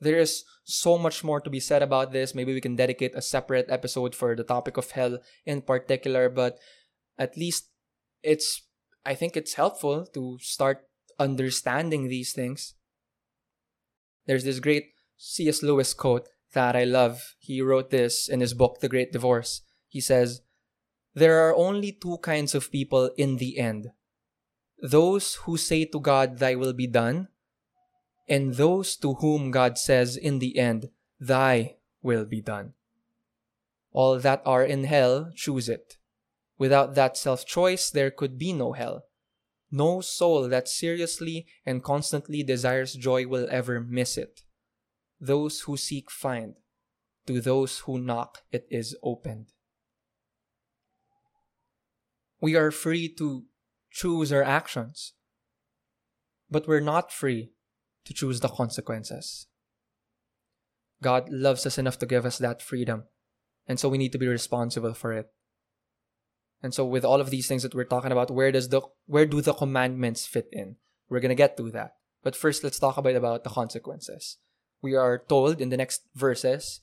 there 0.00 0.18
is 0.18 0.44
so 0.64 0.96
much 0.98 1.22
more 1.22 1.40
to 1.40 1.50
be 1.50 1.60
said 1.60 1.82
about 1.82 2.12
this. 2.12 2.34
Maybe 2.34 2.54
we 2.54 2.60
can 2.60 2.76
dedicate 2.76 3.14
a 3.14 3.22
separate 3.22 3.66
episode 3.68 4.14
for 4.14 4.34
the 4.34 4.44
topic 4.44 4.76
of 4.76 4.90
hell 4.90 5.18
in 5.44 5.62
particular, 5.62 6.28
but 6.28 6.58
at 7.18 7.36
least 7.36 7.68
it's, 8.22 8.62
I 9.04 9.14
think 9.14 9.36
it's 9.36 9.54
helpful 9.54 10.06
to 10.14 10.38
start 10.40 10.86
understanding 11.18 12.08
these 12.08 12.32
things. 12.32 12.74
There's 14.26 14.44
this 14.44 14.60
great 14.60 14.92
C.S. 15.16 15.62
Lewis 15.62 15.92
quote 15.92 16.28
that 16.54 16.74
I 16.74 16.84
love. 16.84 17.34
He 17.38 17.60
wrote 17.60 17.90
this 17.90 18.28
in 18.28 18.40
his 18.40 18.54
book, 18.54 18.80
The 18.80 18.88
Great 18.88 19.12
Divorce. 19.12 19.62
He 19.88 20.00
says, 20.00 20.40
There 21.14 21.46
are 21.46 21.54
only 21.54 21.92
two 21.92 22.18
kinds 22.18 22.54
of 22.54 22.72
people 22.72 23.10
in 23.16 23.36
the 23.36 23.58
end 23.58 23.90
those 24.82 25.34
who 25.46 25.56
say 25.56 25.84
to 25.84 26.00
God, 26.00 26.38
Thy 26.38 26.54
will 26.54 26.72
be 26.72 26.86
done, 26.86 27.28
and 28.30 28.54
those 28.54 28.96
to 28.98 29.14
whom 29.14 29.50
God 29.50 29.76
says 29.76 30.16
in 30.16 30.38
the 30.38 30.56
end, 30.56 30.88
Thy 31.18 31.76
will 32.00 32.24
be 32.24 32.40
done. 32.40 32.74
All 33.92 34.20
that 34.20 34.40
are 34.46 34.64
in 34.64 34.84
hell 34.84 35.32
choose 35.34 35.68
it. 35.68 35.96
Without 36.56 36.94
that 36.94 37.16
self 37.16 37.44
choice, 37.44 37.90
there 37.90 38.12
could 38.12 38.38
be 38.38 38.52
no 38.52 38.72
hell. 38.72 39.02
No 39.72 40.00
soul 40.00 40.48
that 40.48 40.68
seriously 40.68 41.46
and 41.66 41.82
constantly 41.82 42.44
desires 42.44 42.94
joy 42.94 43.26
will 43.26 43.48
ever 43.50 43.80
miss 43.80 44.16
it. 44.16 44.42
Those 45.20 45.62
who 45.62 45.76
seek 45.76 46.10
find. 46.10 46.54
To 47.26 47.40
those 47.40 47.80
who 47.80 47.98
knock, 47.98 48.42
it 48.50 48.66
is 48.70 48.96
opened. 49.02 49.52
We 52.40 52.56
are 52.56 52.70
free 52.70 53.08
to 53.16 53.44
choose 53.90 54.32
our 54.32 54.42
actions, 54.42 55.12
but 56.50 56.66
we're 56.66 56.80
not 56.80 57.12
free 57.12 57.52
to 58.10 58.14
choose 58.14 58.40
the 58.40 58.48
consequences. 58.48 59.46
God 61.00 61.30
loves 61.30 61.64
us 61.64 61.78
enough 61.78 61.96
to 62.00 62.06
give 62.06 62.26
us 62.26 62.38
that 62.38 62.60
freedom. 62.60 63.04
And 63.68 63.78
so 63.78 63.88
we 63.88 63.98
need 63.98 64.10
to 64.12 64.18
be 64.18 64.26
responsible 64.26 64.94
for 64.94 65.12
it. 65.12 65.28
And 66.60 66.74
so 66.74 66.84
with 66.84 67.04
all 67.04 67.20
of 67.20 67.30
these 67.30 67.46
things 67.46 67.62
that 67.62 67.74
we're 67.74 67.84
talking 67.84 68.10
about, 68.10 68.30
where 68.30 68.50
does 68.50 68.68
the 68.68 68.82
where 69.06 69.26
do 69.26 69.40
the 69.40 69.54
commandments 69.54 70.26
fit 70.26 70.48
in? 70.50 70.76
We're 71.08 71.20
gonna 71.20 71.36
get 71.36 71.56
to 71.56 71.70
that. 71.70 71.92
But 72.24 72.34
first 72.34 72.64
let's 72.64 72.80
talk 72.80 72.96
about, 72.96 73.14
about 73.14 73.44
the 73.44 73.50
consequences. 73.50 74.38
We 74.82 74.96
are 74.96 75.22
told 75.28 75.60
in 75.60 75.68
the 75.68 75.76
next 75.76 76.02
verses 76.16 76.80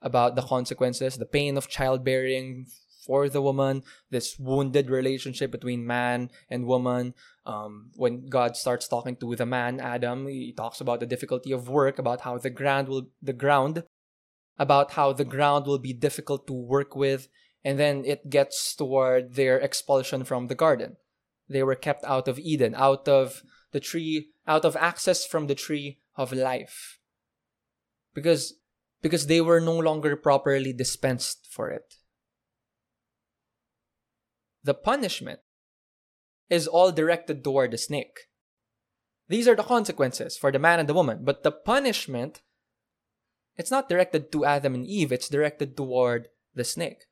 about 0.00 0.36
the 0.36 0.42
consequences, 0.42 1.18
the 1.18 1.26
pain 1.26 1.58
of 1.58 1.68
childbearing, 1.68 2.66
for 3.04 3.28
the 3.28 3.42
woman, 3.42 3.82
this 4.10 4.38
wounded 4.38 4.88
relationship 4.88 5.50
between 5.50 5.86
man 5.86 6.30
and 6.48 6.66
woman. 6.66 7.14
Um, 7.44 7.90
when 7.96 8.26
God 8.26 8.56
starts 8.56 8.86
talking 8.86 9.16
to 9.16 9.34
the 9.34 9.46
man, 9.46 9.80
Adam, 9.80 10.28
he 10.28 10.52
talks 10.52 10.80
about 10.80 11.00
the 11.00 11.06
difficulty 11.06 11.52
of 11.52 11.68
work, 11.68 11.98
about 11.98 12.20
how 12.20 12.38
the 12.38 12.50
ground 12.50 12.88
will, 12.88 13.08
the 13.20 13.32
ground, 13.32 13.82
about 14.58 14.92
how 14.92 15.12
the 15.12 15.24
ground 15.24 15.66
will 15.66 15.78
be 15.78 15.92
difficult 15.92 16.46
to 16.46 16.52
work 16.52 16.94
with, 16.94 17.28
and 17.64 17.78
then 17.78 18.04
it 18.04 18.30
gets 18.30 18.74
toward 18.76 19.34
their 19.34 19.58
expulsion 19.58 20.24
from 20.24 20.46
the 20.46 20.54
garden. 20.54 20.96
They 21.48 21.62
were 21.62 21.74
kept 21.74 22.04
out 22.04 22.28
of 22.28 22.38
Eden, 22.38 22.74
out 22.76 23.08
of 23.08 23.42
the 23.72 23.80
tree, 23.80 24.30
out 24.46 24.64
of 24.64 24.76
access 24.76 25.26
from 25.26 25.48
the 25.48 25.54
tree 25.54 25.98
of 26.16 26.32
life. 26.32 26.98
Because, 28.14 28.54
because 29.00 29.26
they 29.26 29.40
were 29.40 29.60
no 29.60 29.76
longer 29.76 30.14
properly 30.14 30.72
dispensed 30.72 31.48
for 31.50 31.70
it 31.70 31.96
the 34.64 34.74
punishment 34.74 35.40
is 36.48 36.66
all 36.66 36.92
directed 36.92 37.42
toward 37.42 37.70
the 37.70 37.78
snake. 37.78 38.28
These 39.28 39.48
are 39.48 39.56
the 39.56 39.62
consequences 39.62 40.36
for 40.36 40.52
the 40.52 40.58
man 40.58 40.80
and 40.80 40.88
the 40.88 40.94
woman, 40.94 41.20
but 41.22 41.42
the 41.42 41.52
punishment 41.52 42.42
it's 43.56 43.70
not 43.70 43.88
directed 43.88 44.32
to 44.32 44.44
Adam 44.44 44.74
and 44.74 44.86
Eve, 44.86 45.12
it's 45.12 45.28
directed 45.28 45.76
toward 45.76 46.28
the 46.54 46.64
snake. 46.64 47.04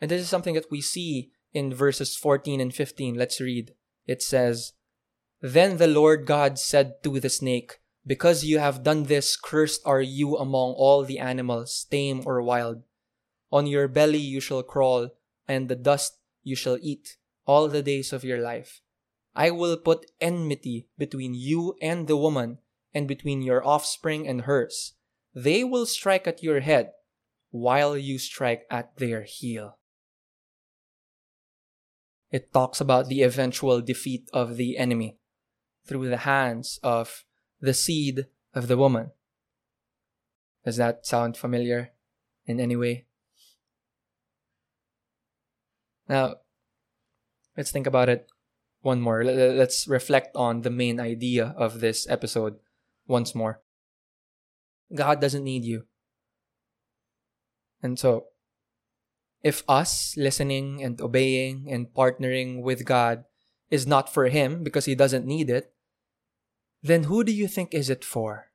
And 0.00 0.10
this 0.10 0.22
is 0.22 0.28
something 0.28 0.54
that 0.54 0.70
we 0.70 0.80
see 0.80 1.30
in 1.52 1.74
verses 1.74 2.16
14 2.16 2.60
and 2.60 2.74
15. 2.74 3.14
Let's 3.14 3.40
read. 3.40 3.74
It 4.06 4.22
says, 4.22 4.72
Then 5.40 5.76
the 5.76 5.86
Lord 5.86 6.26
God 6.26 6.58
said 6.58 7.02
to 7.02 7.20
the 7.20 7.30
snake, 7.30 7.78
Because 8.06 8.44
you 8.44 8.58
have 8.58 8.82
done 8.82 9.04
this, 9.04 9.36
cursed 9.36 9.82
are 9.84 10.02
you 10.02 10.36
among 10.36 10.72
all 10.72 11.04
the 11.04 11.18
animals, 11.18 11.86
tame 11.90 12.22
or 12.24 12.42
wild. 12.42 12.82
On 13.52 13.66
your 13.66 13.88
belly 13.88 14.18
you 14.18 14.40
shall 14.40 14.62
crawl, 14.62 15.10
and 15.46 15.68
the 15.68 15.76
dust 15.76 16.18
you 16.44 16.54
shall 16.54 16.78
eat 16.80 17.16
all 17.46 17.66
the 17.66 17.82
days 17.82 18.12
of 18.12 18.22
your 18.22 18.38
life. 18.38 18.80
I 19.34 19.50
will 19.50 19.76
put 19.76 20.12
enmity 20.20 20.86
between 20.96 21.34
you 21.34 21.74
and 21.82 22.06
the 22.06 22.16
woman, 22.16 22.58
and 22.94 23.08
between 23.08 23.42
your 23.42 23.66
offspring 23.66 24.28
and 24.28 24.42
hers. 24.42 24.92
They 25.34 25.64
will 25.64 25.86
strike 25.86 26.28
at 26.28 26.44
your 26.44 26.60
head, 26.60 26.92
while 27.50 27.96
you 27.96 28.18
strike 28.18 28.62
at 28.70 28.96
their 28.96 29.22
heel. 29.22 29.78
It 32.30 32.52
talks 32.52 32.80
about 32.80 33.08
the 33.08 33.22
eventual 33.22 33.80
defeat 33.80 34.28
of 34.32 34.56
the 34.56 34.78
enemy 34.78 35.18
through 35.86 36.08
the 36.08 36.18
hands 36.18 36.78
of 36.82 37.24
the 37.60 37.74
seed 37.74 38.26
of 38.54 38.68
the 38.68 38.76
woman. 38.76 39.10
Does 40.64 40.76
that 40.76 41.06
sound 41.06 41.36
familiar 41.36 41.90
in 42.46 42.60
any 42.60 42.76
way? 42.76 43.06
Now, 46.08 46.36
let's 47.56 47.70
think 47.70 47.86
about 47.86 48.08
it. 48.08 48.28
one 48.84 49.00
more. 49.00 49.24
Let's 49.24 49.88
reflect 49.88 50.36
on 50.36 50.60
the 50.60 50.68
main 50.68 51.00
idea 51.00 51.54
of 51.56 51.80
this 51.80 52.06
episode 52.06 52.60
once 53.08 53.34
more. 53.34 53.64
God 54.94 55.22
doesn't 55.22 55.42
need 55.42 55.64
you. 55.64 55.88
And 57.82 57.98
so, 57.98 58.28
if 59.42 59.64
us 59.68 60.16
listening 60.16 60.84
and 60.84 61.00
obeying 61.00 61.68
and 61.72 61.88
partnering 61.88 62.60
with 62.60 62.84
God 62.84 63.24
is 63.70 63.86
not 63.86 64.12
for 64.12 64.28
Him 64.28 64.62
because 64.62 64.84
He 64.84 64.94
doesn't 64.94 65.24
need 65.24 65.48
it, 65.48 65.72
then 66.82 67.04
who 67.04 67.24
do 67.24 67.32
you 67.32 67.48
think 67.48 67.72
is 67.72 67.88
it 67.88 68.04
for? 68.04 68.52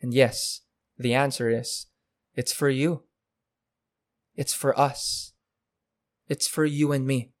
And 0.00 0.12
yes, 0.12 0.60
the 0.98 1.14
answer 1.14 1.48
is 1.48 1.86
it's 2.34 2.52
for 2.52 2.68
you. 2.68 3.07
It's 4.38 4.54
for 4.54 4.70
us. 4.78 5.34
It's 6.28 6.46
for 6.46 6.64
you 6.64 6.92
and 6.92 7.04
me. 7.04 7.32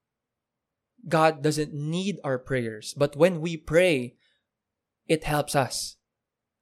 God 1.06 1.44
doesn't 1.46 1.72
need 1.72 2.18
our 2.24 2.42
prayers, 2.42 2.92
but 2.98 3.14
when 3.14 3.40
we 3.40 3.56
pray, 3.56 4.16
it 5.06 5.22
helps 5.22 5.54
us. 5.54 5.94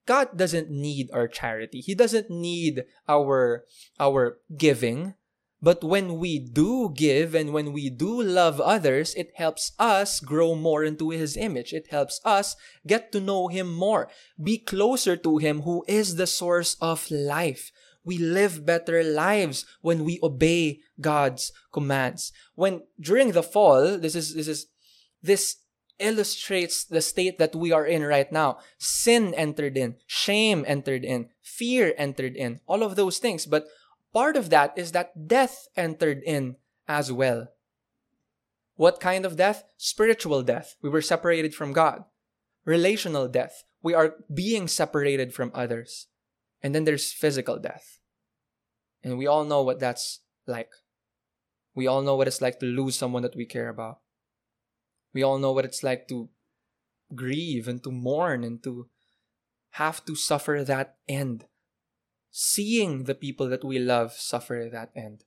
God 0.04 0.36
doesn't 0.36 0.68
need 0.68 1.08
our 1.10 1.26
charity. 1.26 1.80
He 1.80 1.94
doesn't 1.94 2.28
need 2.28 2.84
our 3.08 3.64
our 3.98 4.36
giving. 4.54 5.14
But 5.62 5.82
when 5.82 6.20
we 6.20 6.38
do 6.38 6.92
give 6.94 7.34
and 7.34 7.56
when 7.56 7.72
we 7.72 7.88
do 7.88 8.22
love 8.22 8.60
others, 8.60 9.14
it 9.14 9.32
helps 9.40 9.72
us 9.78 10.20
grow 10.20 10.54
more 10.54 10.84
into 10.84 11.10
His 11.10 11.34
image. 11.34 11.72
It 11.72 11.88
helps 11.88 12.20
us 12.26 12.54
get 12.86 13.10
to 13.12 13.24
know 13.24 13.48
Him 13.48 13.72
more, 13.72 14.12
be 14.36 14.58
closer 14.58 15.16
to 15.16 15.38
Him 15.38 15.62
who 15.62 15.82
is 15.88 16.16
the 16.16 16.28
source 16.28 16.76
of 16.78 17.10
life. 17.10 17.72
We 18.06 18.18
live 18.18 18.64
better 18.64 19.02
lives 19.02 19.66
when 19.82 20.04
we 20.04 20.20
obey 20.22 20.78
God's 21.00 21.50
commands. 21.72 22.30
When 22.54 22.82
during 23.00 23.32
the 23.32 23.42
fall, 23.42 23.98
this 23.98 24.14
is 24.14 24.34
this 24.34 24.46
is 24.46 24.66
this 25.20 25.56
illustrates 25.98 26.84
the 26.84 27.02
state 27.02 27.38
that 27.38 27.56
we 27.56 27.72
are 27.72 27.84
in 27.84 28.04
right 28.04 28.30
now. 28.30 28.58
Sin 28.78 29.34
entered 29.34 29.76
in, 29.76 29.96
shame 30.06 30.64
entered 30.68 31.04
in, 31.04 31.30
fear 31.42 31.94
entered 31.98 32.36
in, 32.36 32.60
all 32.66 32.84
of 32.84 32.94
those 32.94 33.18
things. 33.18 33.44
But 33.44 33.66
part 34.12 34.36
of 34.36 34.50
that 34.50 34.78
is 34.78 34.92
that 34.92 35.26
death 35.26 35.66
entered 35.76 36.22
in 36.24 36.56
as 36.86 37.10
well. 37.10 37.48
What 38.76 39.00
kind 39.00 39.24
of 39.24 39.36
death? 39.36 39.64
Spiritual 39.78 40.42
death. 40.42 40.76
We 40.80 40.90
were 40.90 41.02
separated 41.02 41.54
from 41.54 41.72
God. 41.72 42.04
Relational 42.64 43.26
death. 43.26 43.64
We 43.82 43.94
are 43.94 44.14
being 44.32 44.68
separated 44.68 45.32
from 45.32 45.50
others. 45.54 46.06
And 46.62 46.74
then 46.74 46.84
there's 46.84 47.12
physical 47.12 47.58
death. 47.58 47.98
And 49.02 49.18
we 49.18 49.26
all 49.26 49.44
know 49.44 49.62
what 49.62 49.78
that's 49.78 50.20
like. 50.46 50.70
We 51.74 51.86
all 51.86 52.02
know 52.02 52.16
what 52.16 52.26
it's 52.26 52.40
like 52.40 52.58
to 52.60 52.66
lose 52.66 52.96
someone 52.96 53.22
that 53.22 53.36
we 53.36 53.44
care 53.44 53.68
about. 53.68 54.00
We 55.12 55.22
all 55.22 55.38
know 55.38 55.52
what 55.52 55.64
it's 55.64 55.82
like 55.82 56.08
to 56.08 56.28
grieve 57.14 57.68
and 57.68 57.82
to 57.84 57.90
mourn 57.90 58.44
and 58.44 58.62
to 58.64 58.88
have 59.72 60.04
to 60.06 60.16
suffer 60.16 60.64
that 60.64 60.96
end. 61.08 61.44
Seeing 62.30 63.04
the 63.04 63.14
people 63.14 63.48
that 63.48 63.64
we 63.64 63.78
love 63.78 64.12
suffer 64.12 64.68
that 64.70 64.90
end. 64.94 65.24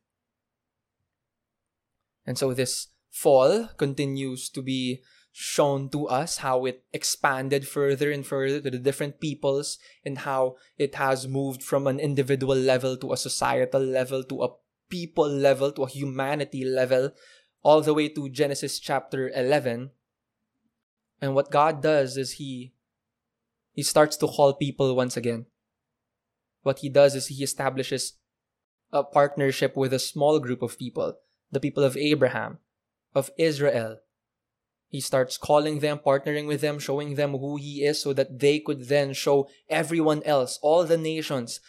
And 2.25 2.37
so 2.37 2.53
this 2.53 2.87
fall 3.09 3.69
continues 3.77 4.49
to 4.49 4.61
be 4.61 5.01
shown 5.31 5.89
to 5.89 6.07
us 6.07 6.37
how 6.37 6.65
it 6.65 6.83
expanded 6.91 7.67
further 7.67 8.11
and 8.11 8.25
further 8.25 8.59
to 8.59 8.71
the 8.71 8.79
different 8.79 9.19
peoples 9.19 9.77
and 10.03 10.19
how 10.19 10.55
it 10.77 10.95
has 10.95 11.27
moved 11.27 11.63
from 11.63 11.87
an 11.87 11.99
individual 11.99 12.55
level 12.55 12.97
to 12.97 13.13
a 13.13 13.17
societal 13.17 13.81
level 13.81 14.23
to 14.23 14.43
a 14.43 14.49
people 14.89 15.29
level 15.29 15.71
to 15.71 15.83
a 15.83 15.89
humanity 15.89 16.65
level 16.65 17.11
all 17.61 17.81
the 17.81 17.93
way 17.93 18.09
to 18.09 18.27
Genesis 18.29 18.79
chapter 18.79 19.29
11 19.35 19.91
and 21.21 21.35
what 21.35 21.51
God 21.51 21.81
does 21.81 22.17
is 22.17 22.33
he 22.33 22.73
he 23.73 23.83
starts 23.83 24.17
to 24.17 24.27
call 24.27 24.53
people 24.53 24.95
once 24.95 25.15
again. 25.15 25.45
What 26.63 26.79
he 26.79 26.89
does 26.89 27.15
is 27.15 27.27
he 27.27 27.43
establishes 27.43 28.17
a 28.91 29.03
partnership 29.03 29.77
with 29.77 29.93
a 29.93 29.99
small 29.99 30.39
group 30.39 30.61
of 30.61 30.77
people 30.77 31.15
the 31.51 31.59
people 31.59 31.83
of 31.83 31.97
Abraham 31.97 32.59
of 33.15 33.31
Israel 33.37 33.97
he 34.89 34.99
starts 34.99 35.37
calling 35.37 35.79
them, 35.79 35.99
partnering 35.99 36.47
with 36.47 36.61
them, 36.61 36.79
showing 36.79 37.13
them 37.13 37.31
who 37.31 37.57
he 37.57 37.83
is 37.83 38.01
so 38.01 38.11
that 38.13 38.39
they 38.39 38.59
could 38.59 38.87
then 38.87 39.13
show 39.13 39.47
everyone 39.69 40.23
else, 40.23 40.57
all 40.63 40.83
the 40.83 40.97
nations, 40.97 41.59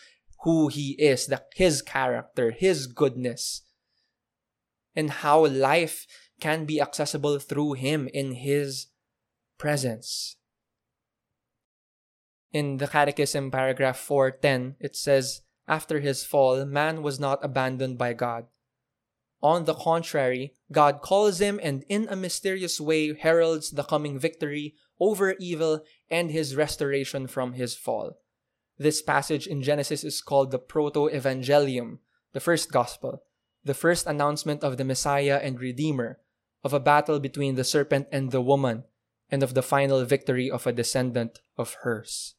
who 0.43 0.68
he 0.68 0.93
is, 0.93 1.27
that 1.27 1.49
his 1.55 1.83
character, 1.83 2.51
his 2.51 2.87
goodness, 2.87 3.62
and 4.97 5.11
how 5.11 5.47
life 5.47 6.07
can 6.41 6.64
be 6.64 6.81
accessible 6.81 7.39
through 7.39 7.75
him 7.75 8.09
in 8.14 8.33
his 8.33 8.87
presence. 9.59 10.37
In 12.53 12.79
the 12.79 12.89
Catechism, 12.89 13.51
paragraph 13.51 13.99
410, 13.99 14.77
it 14.81 14.97
says, 14.97 15.43
After 15.68 16.01
his 16.01 16.25
fall, 16.25 16.64
man 16.64 17.03
was 17.03 17.21
not 17.21 17.45
abandoned 17.45 17.99
by 17.99 18.14
God 18.14 18.47
on 19.43 19.64
the 19.64 19.74
contrary, 19.74 20.55
God 20.70 21.01
calls 21.01 21.41
him 21.41 21.59
and 21.62 21.84
in 21.88 22.07
a 22.11 22.16
mysterious 22.16 22.80
way 22.80 23.14
heralds 23.14 23.70
the 23.70 23.84
coming 23.84 24.18
victory 24.18 24.74
over 24.99 25.34
evil 25.38 25.82
and 26.11 26.30
his 26.30 26.55
restoration 26.55 27.26
from 27.26 27.55
his 27.55 27.74
fall. 27.74 28.18
This 28.78 29.03
passage 29.03 29.47
in 29.47 29.62
Genesis 29.62 30.05
is 30.05 30.20
called 30.20 30.51
the 30.51 30.59
Proto 30.59 31.09
Evangelium, 31.09 31.99
the 32.32 32.41
first 32.41 32.70
gospel, 32.70 33.22
the 33.64 33.74
first 33.74 34.07
announcement 34.07 34.62
of 34.62 34.76
the 34.76 34.84
Messiah 34.84 35.41
and 35.43 35.61
Redeemer, 35.61 36.18
of 36.62 36.72
a 36.72 36.80
battle 36.80 37.18
between 37.20 37.55
the 37.55 37.64
serpent 37.64 38.09
and 38.12 38.30
the 38.30 38.41
woman, 38.41 38.84
and 39.30 39.43
of 39.43 39.55
the 39.55 39.62
final 39.62 40.05
victory 40.05 40.51
of 40.51 40.66
a 40.66 40.72
descendant 40.72 41.41
of 41.57 41.76
hers. 41.82 42.34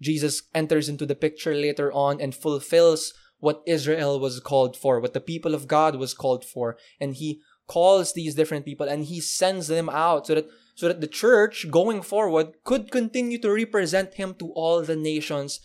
Jesus 0.00 0.42
enters 0.54 0.88
into 0.88 1.06
the 1.06 1.14
picture 1.14 1.54
later 1.54 1.92
on 1.92 2.20
and 2.20 2.34
fulfills 2.34 3.14
what 3.38 3.62
Israel 3.66 4.18
was 4.18 4.40
called 4.40 4.76
for, 4.76 5.00
what 5.00 5.12
the 5.12 5.20
people 5.20 5.54
of 5.54 5.68
God 5.68 5.96
was 5.96 6.14
called 6.14 6.44
for. 6.44 6.76
And 7.00 7.14
he 7.14 7.40
calls 7.66 8.12
these 8.12 8.34
different 8.34 8.64
people 8.64 8.88
and 8.88 9.04
he 9.04 9.20
sends 9.20 9.68
them 9.68 9.88
out 9.88 10.26
so 10.26 10.34
that 10.34 10.46
so 10.74 10.88
that 10.88 11.00
the 11.00 11.06
church 11.06 11.70
going 11.70 12.02
forward 12.02 12.52
could 12.64 12.90
continue 12.90 13.38
to 13.38 13.50
represent 13.50 14.14
him 14.14 14.34
to 14.34 14.50
all 14.52 14.82
the 14.82 14.96
nations 14.96 15.60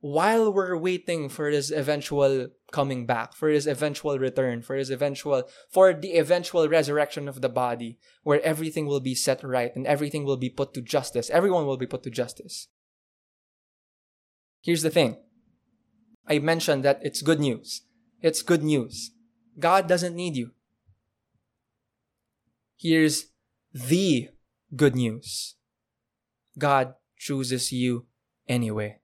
while 0.00 0.52
we're 0.52 0.76
waiting 0.76 1.28
for 1.28 1.48
his 1.48 1.70
eventual 1.70 2.48
coming 2.70 3.06
back, 3.06 3.34
for 3.34 3.48
his 3.48 3.66
eventual 3.66 4.18
return, 4.18 4.62
for 4.62 4.76
his 4.76 4.90
eventual 4.90 5.44
for 5.70 5.92
the 5.92 6.16
eventual 6.16 6.68
resurrection 6.68 7.28
of 7.28 7.40
the 7.40 7.48
body, 7.48 7.98
where 8.22 8.42
everything 8.42 8.86
will 8.86 9.00
be 9.00 9.14
set 9.14 9.42
right 9.42 9.74
and 9.74 9.86
everything 9.86 10.24
will 10.24 10.36
be 10.36 10.50
put 10.50 10.74
to 10.74 10.82
justice. 10.82 11.30
Everyone 11.30 11.66
will 11.66 11.76
be 11.76 11.86
put 11.86 12.02
to 12.04 12.10
justice. 12.10 12.68
Here's 14.62 14.82
the 14.82 14.90
thing. 14.90 15.16
I 16.28 16.38
mentioned 16.38 16.84
that 16.84 17.00
it's 17.02 17.22
good 17.22 17.40
news. 17.40 17.82
It's 18.20 18.42
good 18.42 18.62
news. 18.62 19.12
God 19.58 19.88
doesn't 19.88 20.14
need 20.14 20.36
you. 20.36 20.50
Here's 22.76 23.26
the 23.72 24.28
good 24.74 24.94
news 24.94 25.56
God 26.58 26.94
chooses 27.16 27.72
you 27.72 28.06
anyway. 28.48 29.00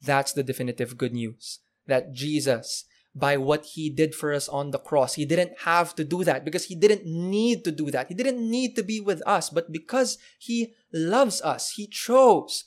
That's 0.00 0.32
the 0.32 0.42
definitive 0.42 0.96
good 0.96 1.12
news. 1.12 1.60
That 1.86 2.12
Jesus, 2.12 2.84
by 3.14 3.36
what 3.36 3.66
he 3.74 3.90
did 3.90 4.14
for 4.14 4.32
us 4.32 4.48
on 4.48 4.70
the 4.70 4.78
cross, 4.78 5.14
he 5.14 5.24
didn't 5.24 5.60
have 5.60 5.94
to 5.96 6.04
do 6.04 6.24
that 6.24 6.44
because 6.44 6.66
he 6.66 6.74
didn't 6.74 7.04
need 7.04 7.64
to 7.64 7.72
do 7.72 7.90
that. 7.90 8.08
He 8.08 8.14
didn't 8.14 8.40
need 8.40 8.74
to 8.76 8.82
be 8.82 9.00
with 9.00 9.22
us, 9.26 9.50
but 9.50 9.70
because 9.70 10.18
he 10.38 10.74
loves 10.92 11.42
us, 11.42 11.72
he 11.72 11.86
chose 11.86 12.64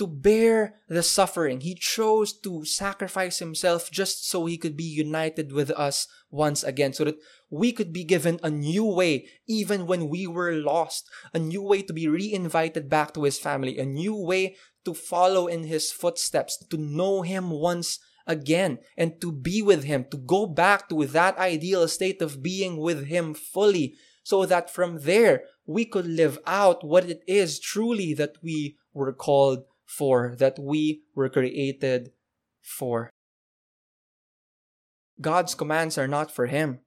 to 0.00 0.06
bear 0.06 0.80
the 0.88 1.02
suffering. 1.02 1.60
He 1.60 1.74
chose 1.74 2.32
to 2.40 2.64
sacrifice 2.64 3.38
himself 3.38 3.90
just 3.90 4.26
so 4.26 4.46
he 4.46 4.56
could 4.56 4.74
be 4.74 4.82
united 4.82 5.52
with 5.52 5.70
us 5.72 6.08
once 6.30 6.64
again, 6.64 6.94
so 6.94 7.04
that 7.04 7.18
we 7.50 7.70
could 7.70 7.92
be 7.92 8.02
given 8.02 8.40
a 8.42 8.48
new 8.48 8.86
way, 8.86 9.28
even 9.46 9.86
when 9.86 10.08
we 10.08 10.26
were 10.26 10.54
lost, 10.54 11.06
a 11.34 11.38
new 11.38 11.60
way 11.60 11.82
to 11.82 11.92
be 11.92 12.08
re-invited 12.08 12.88
back 12.88 13.12
to 13.12 13.24
his 13.24 13.38
family, 13.38 13.76
a 13.76 13.84
new 13.84 14.16
way 14.16 14.56
to 14.86 14.94
follow 14.94 15.46
in 15.46 15.64
his 15.64 15.92
footsteps, 15.92 16.56
to 16.70 16.78
know 16.78 17.20
him 17.20 17.50
once 17.50 17.98
again, 18.26 18.78
and 18.96 19.20
to 19.20 19.30
be 19.30 19.60
with 19.60 19.84
him, 19.84 20.06
to 20.10 20.16
go 20.16 20.46
back 20.46 20.88
to 20.88 21.04
that 21.04 21.36
ideal 21.36 21.86
state 21.86 22.22
of 22.22 22.42
being 22.42 22.78
with 22.78 23.08
him 23.08 23.34
fully, 23.34 23.96
so 24.22 24.46
that 24.46 24.72
from 24.72 25.00
there 25.00 25.42
we 25.66 25.84
could 25.84 26.06
live 26.06 26.38
out 26.46 26.82
what 26.82 27.04
it 27.04 27.22
is 27.26 27.60
truly 27.60 28.14
that 28.14 28.36
we 28.42 28.78
were 28.94 29.12
called 29.12 29.64
for, 29.90 30.36
that 30.38 30.58
we 30.58 31.02
were 31.14 31.28
created 31.28 32.12
for. 32.62 33.10
God's 35.20 35.54
commands 35.54 35.98
are 35.98 36.08
not 36.08 36.30
for 36.30 36.46
him, 36.46 36.80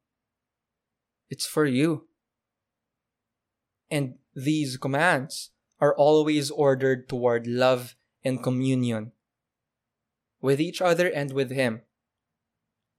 it's 1.30 1.46
for 1.46 1.66
you. 1.66 2.08
And 3.92 4.16
these 4.34 4.78
commands 4.78 5.52
are 5.80 5.96
always 5.96 6.50
ordered 6.50 7.08
toward 7.08 7.46
love 7.46 7.96
and 8.24 8.42
communion 8.42 9.12
with 10.42 10.60
each 10.60 10.82
other 10.82 11.08
and 11.08 11.32
with 11.32 11.52
Him. 11.52 11.82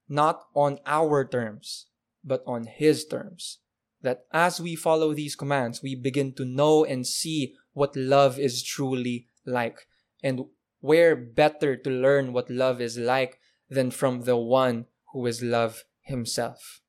Not 0.08 0.44
on 0.54 0.78
our 0.86 1.24
terms, 1.24 1.86
but 2.24 2.42
on 2.46 2.66
His 2.66 3.04
terms. 3.04 3.58
that 4.04 4.28
as 4.36 4.60
we 4.60 4.76
follow 4.76 5.14
these 5.14 5.34
commands, 5.34 5.80
we 5.82 5.94
begin 5.96 6.30
to 6.36 6.44
know 6.44 6.84
and 6.84 7.06
see 7.06 7.56
what 7.72 7.96
love 7.96 8.38
is 8.38 8.62
truly 8.62 9.28
like. 9.46 9.88
And 10.24 10.46
where 10.80 11.14
better 11.14 11.76
to 11.76 11.90
learn 11.90 12.32
what 12.32 12.48
love 12.48 12.80
is 12.80 12.96
like 12.96 13.38
than 13.68 13.90
from 13.90 14.22
the 14.22 14.38
one 14.38 14.86
who 15.12 15.26
is 15.26 15.42
love 15.42 15.84
himself. 16.00 16.80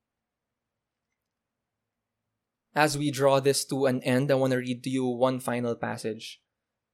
As 2.74 2.98
we 2.98 3.12
draw 3.12 3.42
this 3.42 3.66
to 3.66 3.88
an 3.88 4.02
end, 4.04 4.32
I 4.32 4.36
want 4.36 4.52
to 4.52 4.60
read 4.60 4.84
to 4.84 4.90
you 4.90 5.06
one 5.06 5.40
final 5.40 5.76
passage. 5.76 6.42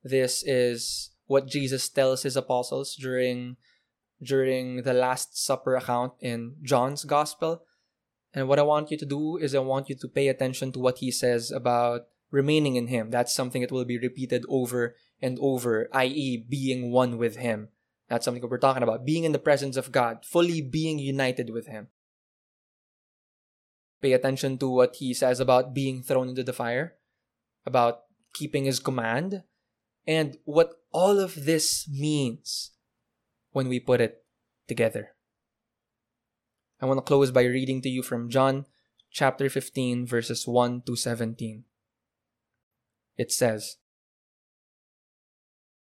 This 0.04 0.44
is 0.44 1.12
what 1.28 1.48
Jesus 1.48 1.88
tells 1.90 2.24
his 2.24 2.36
apostles 2.36 2.96
during 2.96 3.58
during 4.22 4.84
the 4.84 4.94
last 4.94 5.38
supper 5.44 5.76
account 5.76 6.14
in 6.22 6.56
John's 6.62 7.06
gospel. 7.06 7.64
And 8.34 8.48
what 8.48 8.60
I 8.60 8.64
want 8.64 8.92
you 8.92 8.98
to 8.98 9.06
do 9.06 9.38
is 9.38 9.54
I 9.54 9.60
want 9.60 9.90
you 9.90 9.96
to 9.96 10.08
pay 10.08 10.28
attention 10.28 10.72
to 10.74 10.80
what 10.80 11.00
he 11.00 11.12
says 11.12 11.52
about 11.52 12.02
remaining 12.30 12.76
in 12.76 12.88
him. 12.88 13.10
That's 13.10 13.34
something 13.34 13.62
that 13.62 13.72
will 13.72 13.86
be 13.86 13.98
repeated 13.98 14.46
over 14.48 14.96
and 15.22 15.38
over, 15.40 15.88
i.e., 15.94 16.38
being 16.38 16.92
one 16.92 17.18
with 17.18 17.38
him. 17.38 17.70
That's 18.10 18.26
something 18.26 18.42
that 18.42 18.50
we're 18.50 18.58
talking 18.58 18.84
about. 18.84 19.06
Being 19.06 19.24
in 19.24 19.32
the 19.32 19.40
presence 19.40 19.78
of 19.78 19.92
God, 19.92 20.26
fully 20.26 20.62
being 20.62 21.00
united 21.00 21.50
with 21.50 21.68
him. 21.68 21.88
Pay 24.02 24.14
attention 24.14 24.58
to 24.58 24.68
what 24.68 24.96
he 24.96 25.14
says 25.14 25.40
about 25.40 25.74
being 25.74 26.02
thrown 26.02 26.28
into 26.28 26.44
the 26.44 26.54
fire, 26.54 26.96
about 27.66 28.02
keeping 28.34 28.66
his 28.66 28.80
command, 28.80 29.44
and 30.08 30.38
what 30.44 30.82
all 30.92 31.20
of 31.20 31.46
this 31.46 31.88
means 31.88 32.72
when 33.52 33.70
we 33.70 33.80
put 33.80 34.02
it 34.02 34.26
together. 34.68 35.14
I 36.82 36.88
want 36.88 36.98
to 36.98 37.06
close 37.06 37.30
by 37.30 37.44
reading 37.44 37.82
to 37.84 37.90
you 37.90 38.02
from 38.02 38.30
John 38.30 38.66
chapter 39.12 39.50
15, 39.50 40.08
verses 40.08 40.48
1 40.48 40.82
to 40.88 40.96
17. 40.96 41.64
It 43.18 43.32
says, 43.32 43.78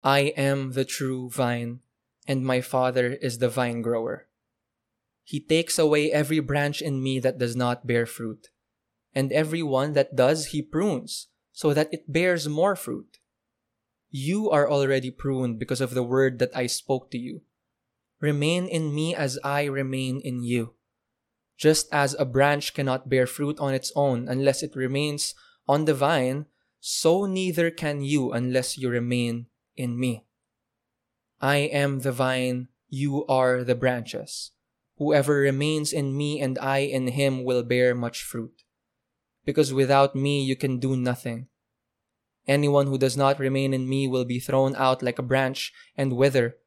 I 0.03 0.31
am 0.39 0.71
the 0.71 0.85
true 0.85 1.29
vine, 1.29 1.81
and 2.27 2.45
my 2.45 2.61
Father 2.61 3.13
is 3.21 3.39
the 3.39 3.49
vine 3.49 3.81
grower. 3.81 4.27
He 5.23 5.39
takes 5.39 5.77
away 5.77 6.11
every 6.11 6.39
branch 6.39 6.81
in 6.81 7.03
me 7.03 7.19
that 7.19 7.37
does 7.37 7.55
not 7.55 7.85
bear 7.85 8.05
fruit, 8.05 8.47
and 9.13 9.31
every 9.31 9.61
one 9.61 9.93
that 9.93 10.15
does, 10.15 10.47
he 10.47 10.61
prunes, 10.61 11.27
so 11.51 11.73
that 11.73 11.93
it 11.93 12.11
bears 12.11 12.47
more 12.47 12.75
fruit. 12.75 13.19
You 14.09 14.49
are 14.49 14.69
already 14.69 15.11
pruned 15.11 15.59
because 15.59 15.81
of 15.81 15.93
the 15.93 16.03
word 16.03 16.39
that 16.39 16.55
I 16.55 16.67
spoke 16.67 17.11
to 17.11 17.17
you. 17.17 17.41
Remain 18.21 18.67
in 18.67 18.95
me 18.95 19.13
as 19.13 19.37
I 19.43 19.65
remain 19.65 20.21
in 20.23 20.43
you. 20.43 20.75
Just 21.57 21.87
as 21.91 22.15
a 22.17 22.25
branch 22.25 22.73
cannot 22.73 23.09
bear 23.09 23.27
fruit 23.27 23.59
on 23.59 23.73
its 23.73 23.91
own 23.95 24.29
unless 24.29 24.63
it 24.63 24.75
remains 24.75 25.35
on 25.67 25.85
the 25.85 25.93
vine, 25.93 26.45
so 26.79 27.25
neither 27.25 27.69
can 27.69 28.01
you 28.01 28.31
unless 28.31 28.77
you 28.77 28.89
remain 28.89 29.47
in 29.79 29.97
me. 29.97 30.25
I 31.41 31.71
am 31.71 31.99
the 31.99 32.11
vine, 32.11 32.67
you 32.89 33.25
are 33.27 33.63
the 33.63 33.75
branches. 33.75 34.51
Whoever 34.97 35.35
remains 35.35 35.93
in 35.93 36.17
me 36.17 36.41
and 36.41 36.59
I 36.59 36.79
in 36.79 37.07
him 37.07 37.45
will 37.45 37.63
bear 37.63 37.95
much 37.95 38.23
fruit. 38.23 38.63
Because 39.45 39.73
without 39.73 40.15
me 40.15 40.43
you 40.43 40.57
can 40.57 40.79
do 40.79 40.97
nothing. 40.97 41.47
Anyone 42.45 42.87
who 42.87 42.97
does 42.97 43.15
not 43.15 43.39
remain 43.39 43.73
in 43.73 43.87
me 43.87 44.07
will 44.07 44.25
be 44.25 44.39
thrown 44.39 44.75
out 44.75 45.01
like 45.01 45.17
a 45.17 45.23
branch 45.23 45.71
and 45.95 46.17
wither. 46.17 46.57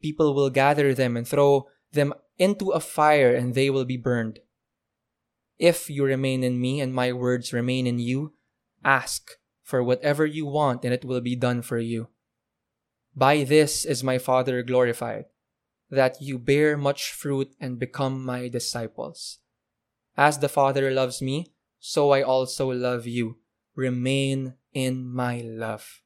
People 0.00 0.34
will 0.34 0.48
gather 0.48 0.94
them 0.94 1.16
and 1.16 1.28
throw 1.28 1.66
them 1.92 2.14
into 2.38 2.70
a 2.70 2.80
fire 2.80 3.34
and 3.34 3.54
they 3.54 3.68
will 3.68 3.84
be 3.84 3.98
burned. 3.98 4.38
If 5.58 5.90
you 5.90 6.04
remain 6.04 6.42
in 6.42 6.60
me 6.60 6.80
and 6.80 6.94
my 6.94 7.12
words 7.12 7.52
remain 7.52 7.86
in 7.86 7.98
you, 7.98 8.32
ask 8.84 9.32
for 9.62 9.82
whatever 9.82 10.24
you 10.24 10.46
want 10.46 10.84
and 10.84 10.94
it 10.94 11.04
will 11.04 11.20
be 11.20 11.36
done 11.36 11.60
for 11.60 11.78
you. 11.78 12.08
By 13.18 13.42
this 13.42 13.84
is 13.84 14.04
my 14.04 14.18
Father 14.18 14.62
glorified, 14.62 15.24
that 15.90 16.22
you 16.22 16.38
bear 16.38 16.76
much 16.76 17.10
fruit 17.10 17.50
and 17.58 17.76
become 17.76 18.24
my 18.24 18.46
disciples. 18.46 19.40
As 20.16 20.38
the 20.38 20.48
Father 20.48 20.92
loves 20.92 21.20
me, 21.20 21.50
so 21.80 22.12
I 22.12 22.22
also 22.22 22.70
love 22.70 23.08
you. 23.08 23.38
Remain 23.74 24.54
in 24.72 25.04
my 25.04 25.42
love. 25.42 26.00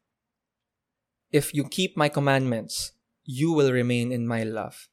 If 1.30 1.52
you 1.52 1.68
keep 1.68 1.98
my 1.98 2.08
commandments, 2.08 2.92
you 3.24 3.52
will 3.52 3.72
remain 3.72 4.10
in 4.10 4.26
my 4.26 4.42
love, 4.42 4.88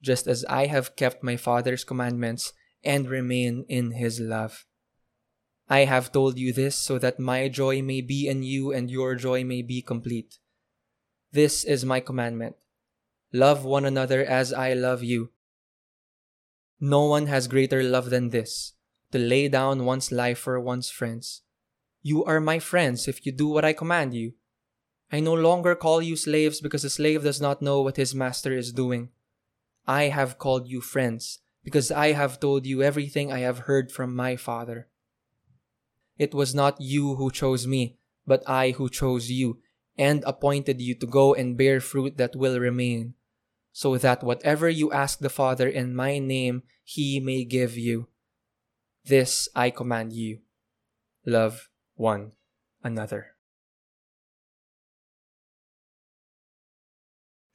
just 0.00 0.28
as 0.28 0.44
I 0.44 0.66
have 0.66 0.94
kept 0.94 1.24
my 1.24 1.36
Father's 1.36 1.82
commandments 1.82 2.52
and 2.84 3.10
remain 3.10 3.66
in 3.68 3.90
his 3.90 4.20
love. 4.20 4.66
I 5.68 5.80
have 5.80 6.12
told 6.12 6.38
you 6.38 6.52
this 6.52 6.76
so 6.76 7.00
that 7.00 7.18
my 7.18 7.48
joy 7.48 7.82
may 7.82 8.02
be 8.02 8.28
in 8.28 8.44
you 8.44 8.70
and 8.72 8.88
your 8.88 9.16
joy 9.16 9.42
may 9.42 9.62
be 9.62 9.82
complete. 9.82 10.38
This 11.36 11.64
is 11.64 11.84
my 11.84 12.00
commandment. 12.00 12.56
Love 13.30 13.62
one 13.62 13.84
another 13.84 14.24
as 14.24 14.54
I 14.54 14.72
love 14.72 15.04
you. 15.04 15.32
No 16.80 17.04
one 17.04 17.26
has 17.26 17.46
greater 17.46 17.82
love 17.82 18.08
than 18.08 18.30
this, 18.30 18.72
to 19.12 19.18
lay 19.18 19.46
down 19.46 19.84
one's 19.84 20.10
life 20.10 20.38
for 20.38 20.58
one's 20.58 20.88
friends. 20.88 21.42
You 22.00 22.24
are 22.24 22.40
my 22.40 22.58
friends 22.58 23.06
if 23.06 23.26
you 23.26 23.32
do 23.32 23.48
what 23.48 23.66
I 23.66 23.74
command 23.74 24.14
you. 24.14 24.32
I 25.12 25.20
no 25.20 25.34
longer 25.34 25.74
call 25.74 26.00
you 26.00 26.16
slaves 26.16 26.62
because 26.62 26.84
a 26.84 26.88
slave 26.88 27.22
does 27.22 27.38
not 27.38 27.60
know 27.60 27.82
what 27.82 27.98
his 27.98 28.14
master 28.14 28.56
is 28.56 28.72
doing. 28.72 29.10
I 29.86 30.04
have 30.04 30.38
called 30.38 30.66
you 30.68 30.80
friends 30.80 31.40
because 31.62 31.92
I 31.92 32.12
have 32.12 32.40
told 32.40 32.64
you 32.64 32.82
everything 32.82 33.30
I 33.30 33.40
have 33.40 33.68
heard 33.68 33.92
from 33.92 34.16
my 34.16 34.36
Father. 34.36 34.88
It 36.16 36.32
was 36.32 36.54
not 36.54 36.80
you 36.80 37.16
who 37.16 37.30
chose 37.30 37.66
me, 37.66 37.98
but 38.26 38.42
I 38.48 38.70
who 38.70 38.88
chose 38.88 39.30
you 39.30 39.60
and 39.98 40.22
appointed 40.26 40.80
you 40.80 40.94
to 40.94 41.06
go 41.06 41.34
and 41.34 41.56
bear 41.56 41.80
fruit 41.80 42.16
that 42.16 42.36
will 42.36 42.60
remain, 42.60 43.14
so 43.72 43.96
that 43.96 44.22
whatever 44.22 44.68
you 44.68 44.92
ask 44.92 45.18
the 45.18 45.30
Father 45.30 45.68
in 45.68 45.94
my 45.94 46.18
name, 46.18 46.62
he 46.84 47.20
may 47.20 47.44
give 47.44 47.76
you. 47.76 48.08
This 49.04 49.48
I 49.54 49.70
command 49.70 50.12
you. 50.12 50.40
Love 51.24 51.68
one 51.94 52.32
another. 52.82 53.36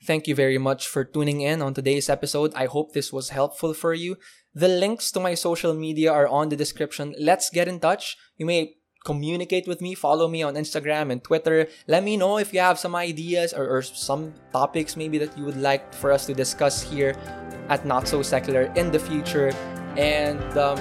Thank 0.04 0.28
you 0.28 0.34
very 0.34 0.58
much 0.58 0.88
for 0.88 1.06
tuning 1.06 1.42
in 1.42 1.62
on 1.62 1.76
today's 1.76 2.10
episode. 2.10 2.54
I 2.56 2.66
hope 2.66 2.94
this 2.94 3.14
was 3.14 3.30
helpful 3.30 3.76
for 3.76 3.94
you. 3.94 4.18
The 4.54 4.68
links 4.68 5.12
to 5.12 5.20
my 5.20 5.36
social 5.36 5.76
media 5.76 6.12
are 6.12 6.28
on 6.28 6.50
the 6.50 6.56
description. 6.56 7.14
Let's 7.20 7.52
get 7.52 7.68
in 7.68 7.80
touch. 7.80 8.18
You 8.36 8.48
may 8.48 8.78
communicate 9.04 9.68
with 9.68 9.82
me, 9.82 9.96
follow 9.96 10.28
me 10.28 10.44
on 10.44 10.56
Instagram 10.56 11.12
and 11.12 11.24
Twitter. 11.24 11.68
Let 11.88 12.04
me 12.04 12.18
know 12.18 12.38
if 12.38 12.54
you 12.54 12.60
have 12.60 12.80
some 12.80 12.96
ideas 12.96 13.54
or, 13.54 13.68
or 13.68 13.82
some 13.82 14.34
topics 14.52 14.96
maybe 14.96 15.18
that 15.18 15.38
you 15.38 15.46
would 15.46 15.58
like 15.58 15.94
for 15.94 16.12
us 16.12 16.26
to 16.28 16.34
discuss 16.34 16.82
here 16.82 17.16
at 17.70 17.86
Not 17.86 18.08
So 18.08 18.22
Secular 18.22 18.72
in 18.76 18.92
the 18.92 19.00
future. 19.00 19.52
And 19.98 20.42
um, 20.58 20.78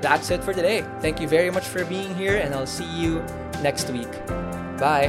that's 0.00 0.30
it 0.30 0.42
for 0.42 0.54
today. 0.54 0.84
Thank 1.00 1.20
you 1.20 1.28
very 1.28 1.50
much 1.50 1.64
for 1.64 1.84
being 1.84 2.14
here, 2.14 2.36
and 2.36 2.54
I'll 2.54 2.66
see 2.66 2.88
you 2.98 3.20
next 3.62 3.90
week. 3.90 4.10
Bye. 4.78 5.08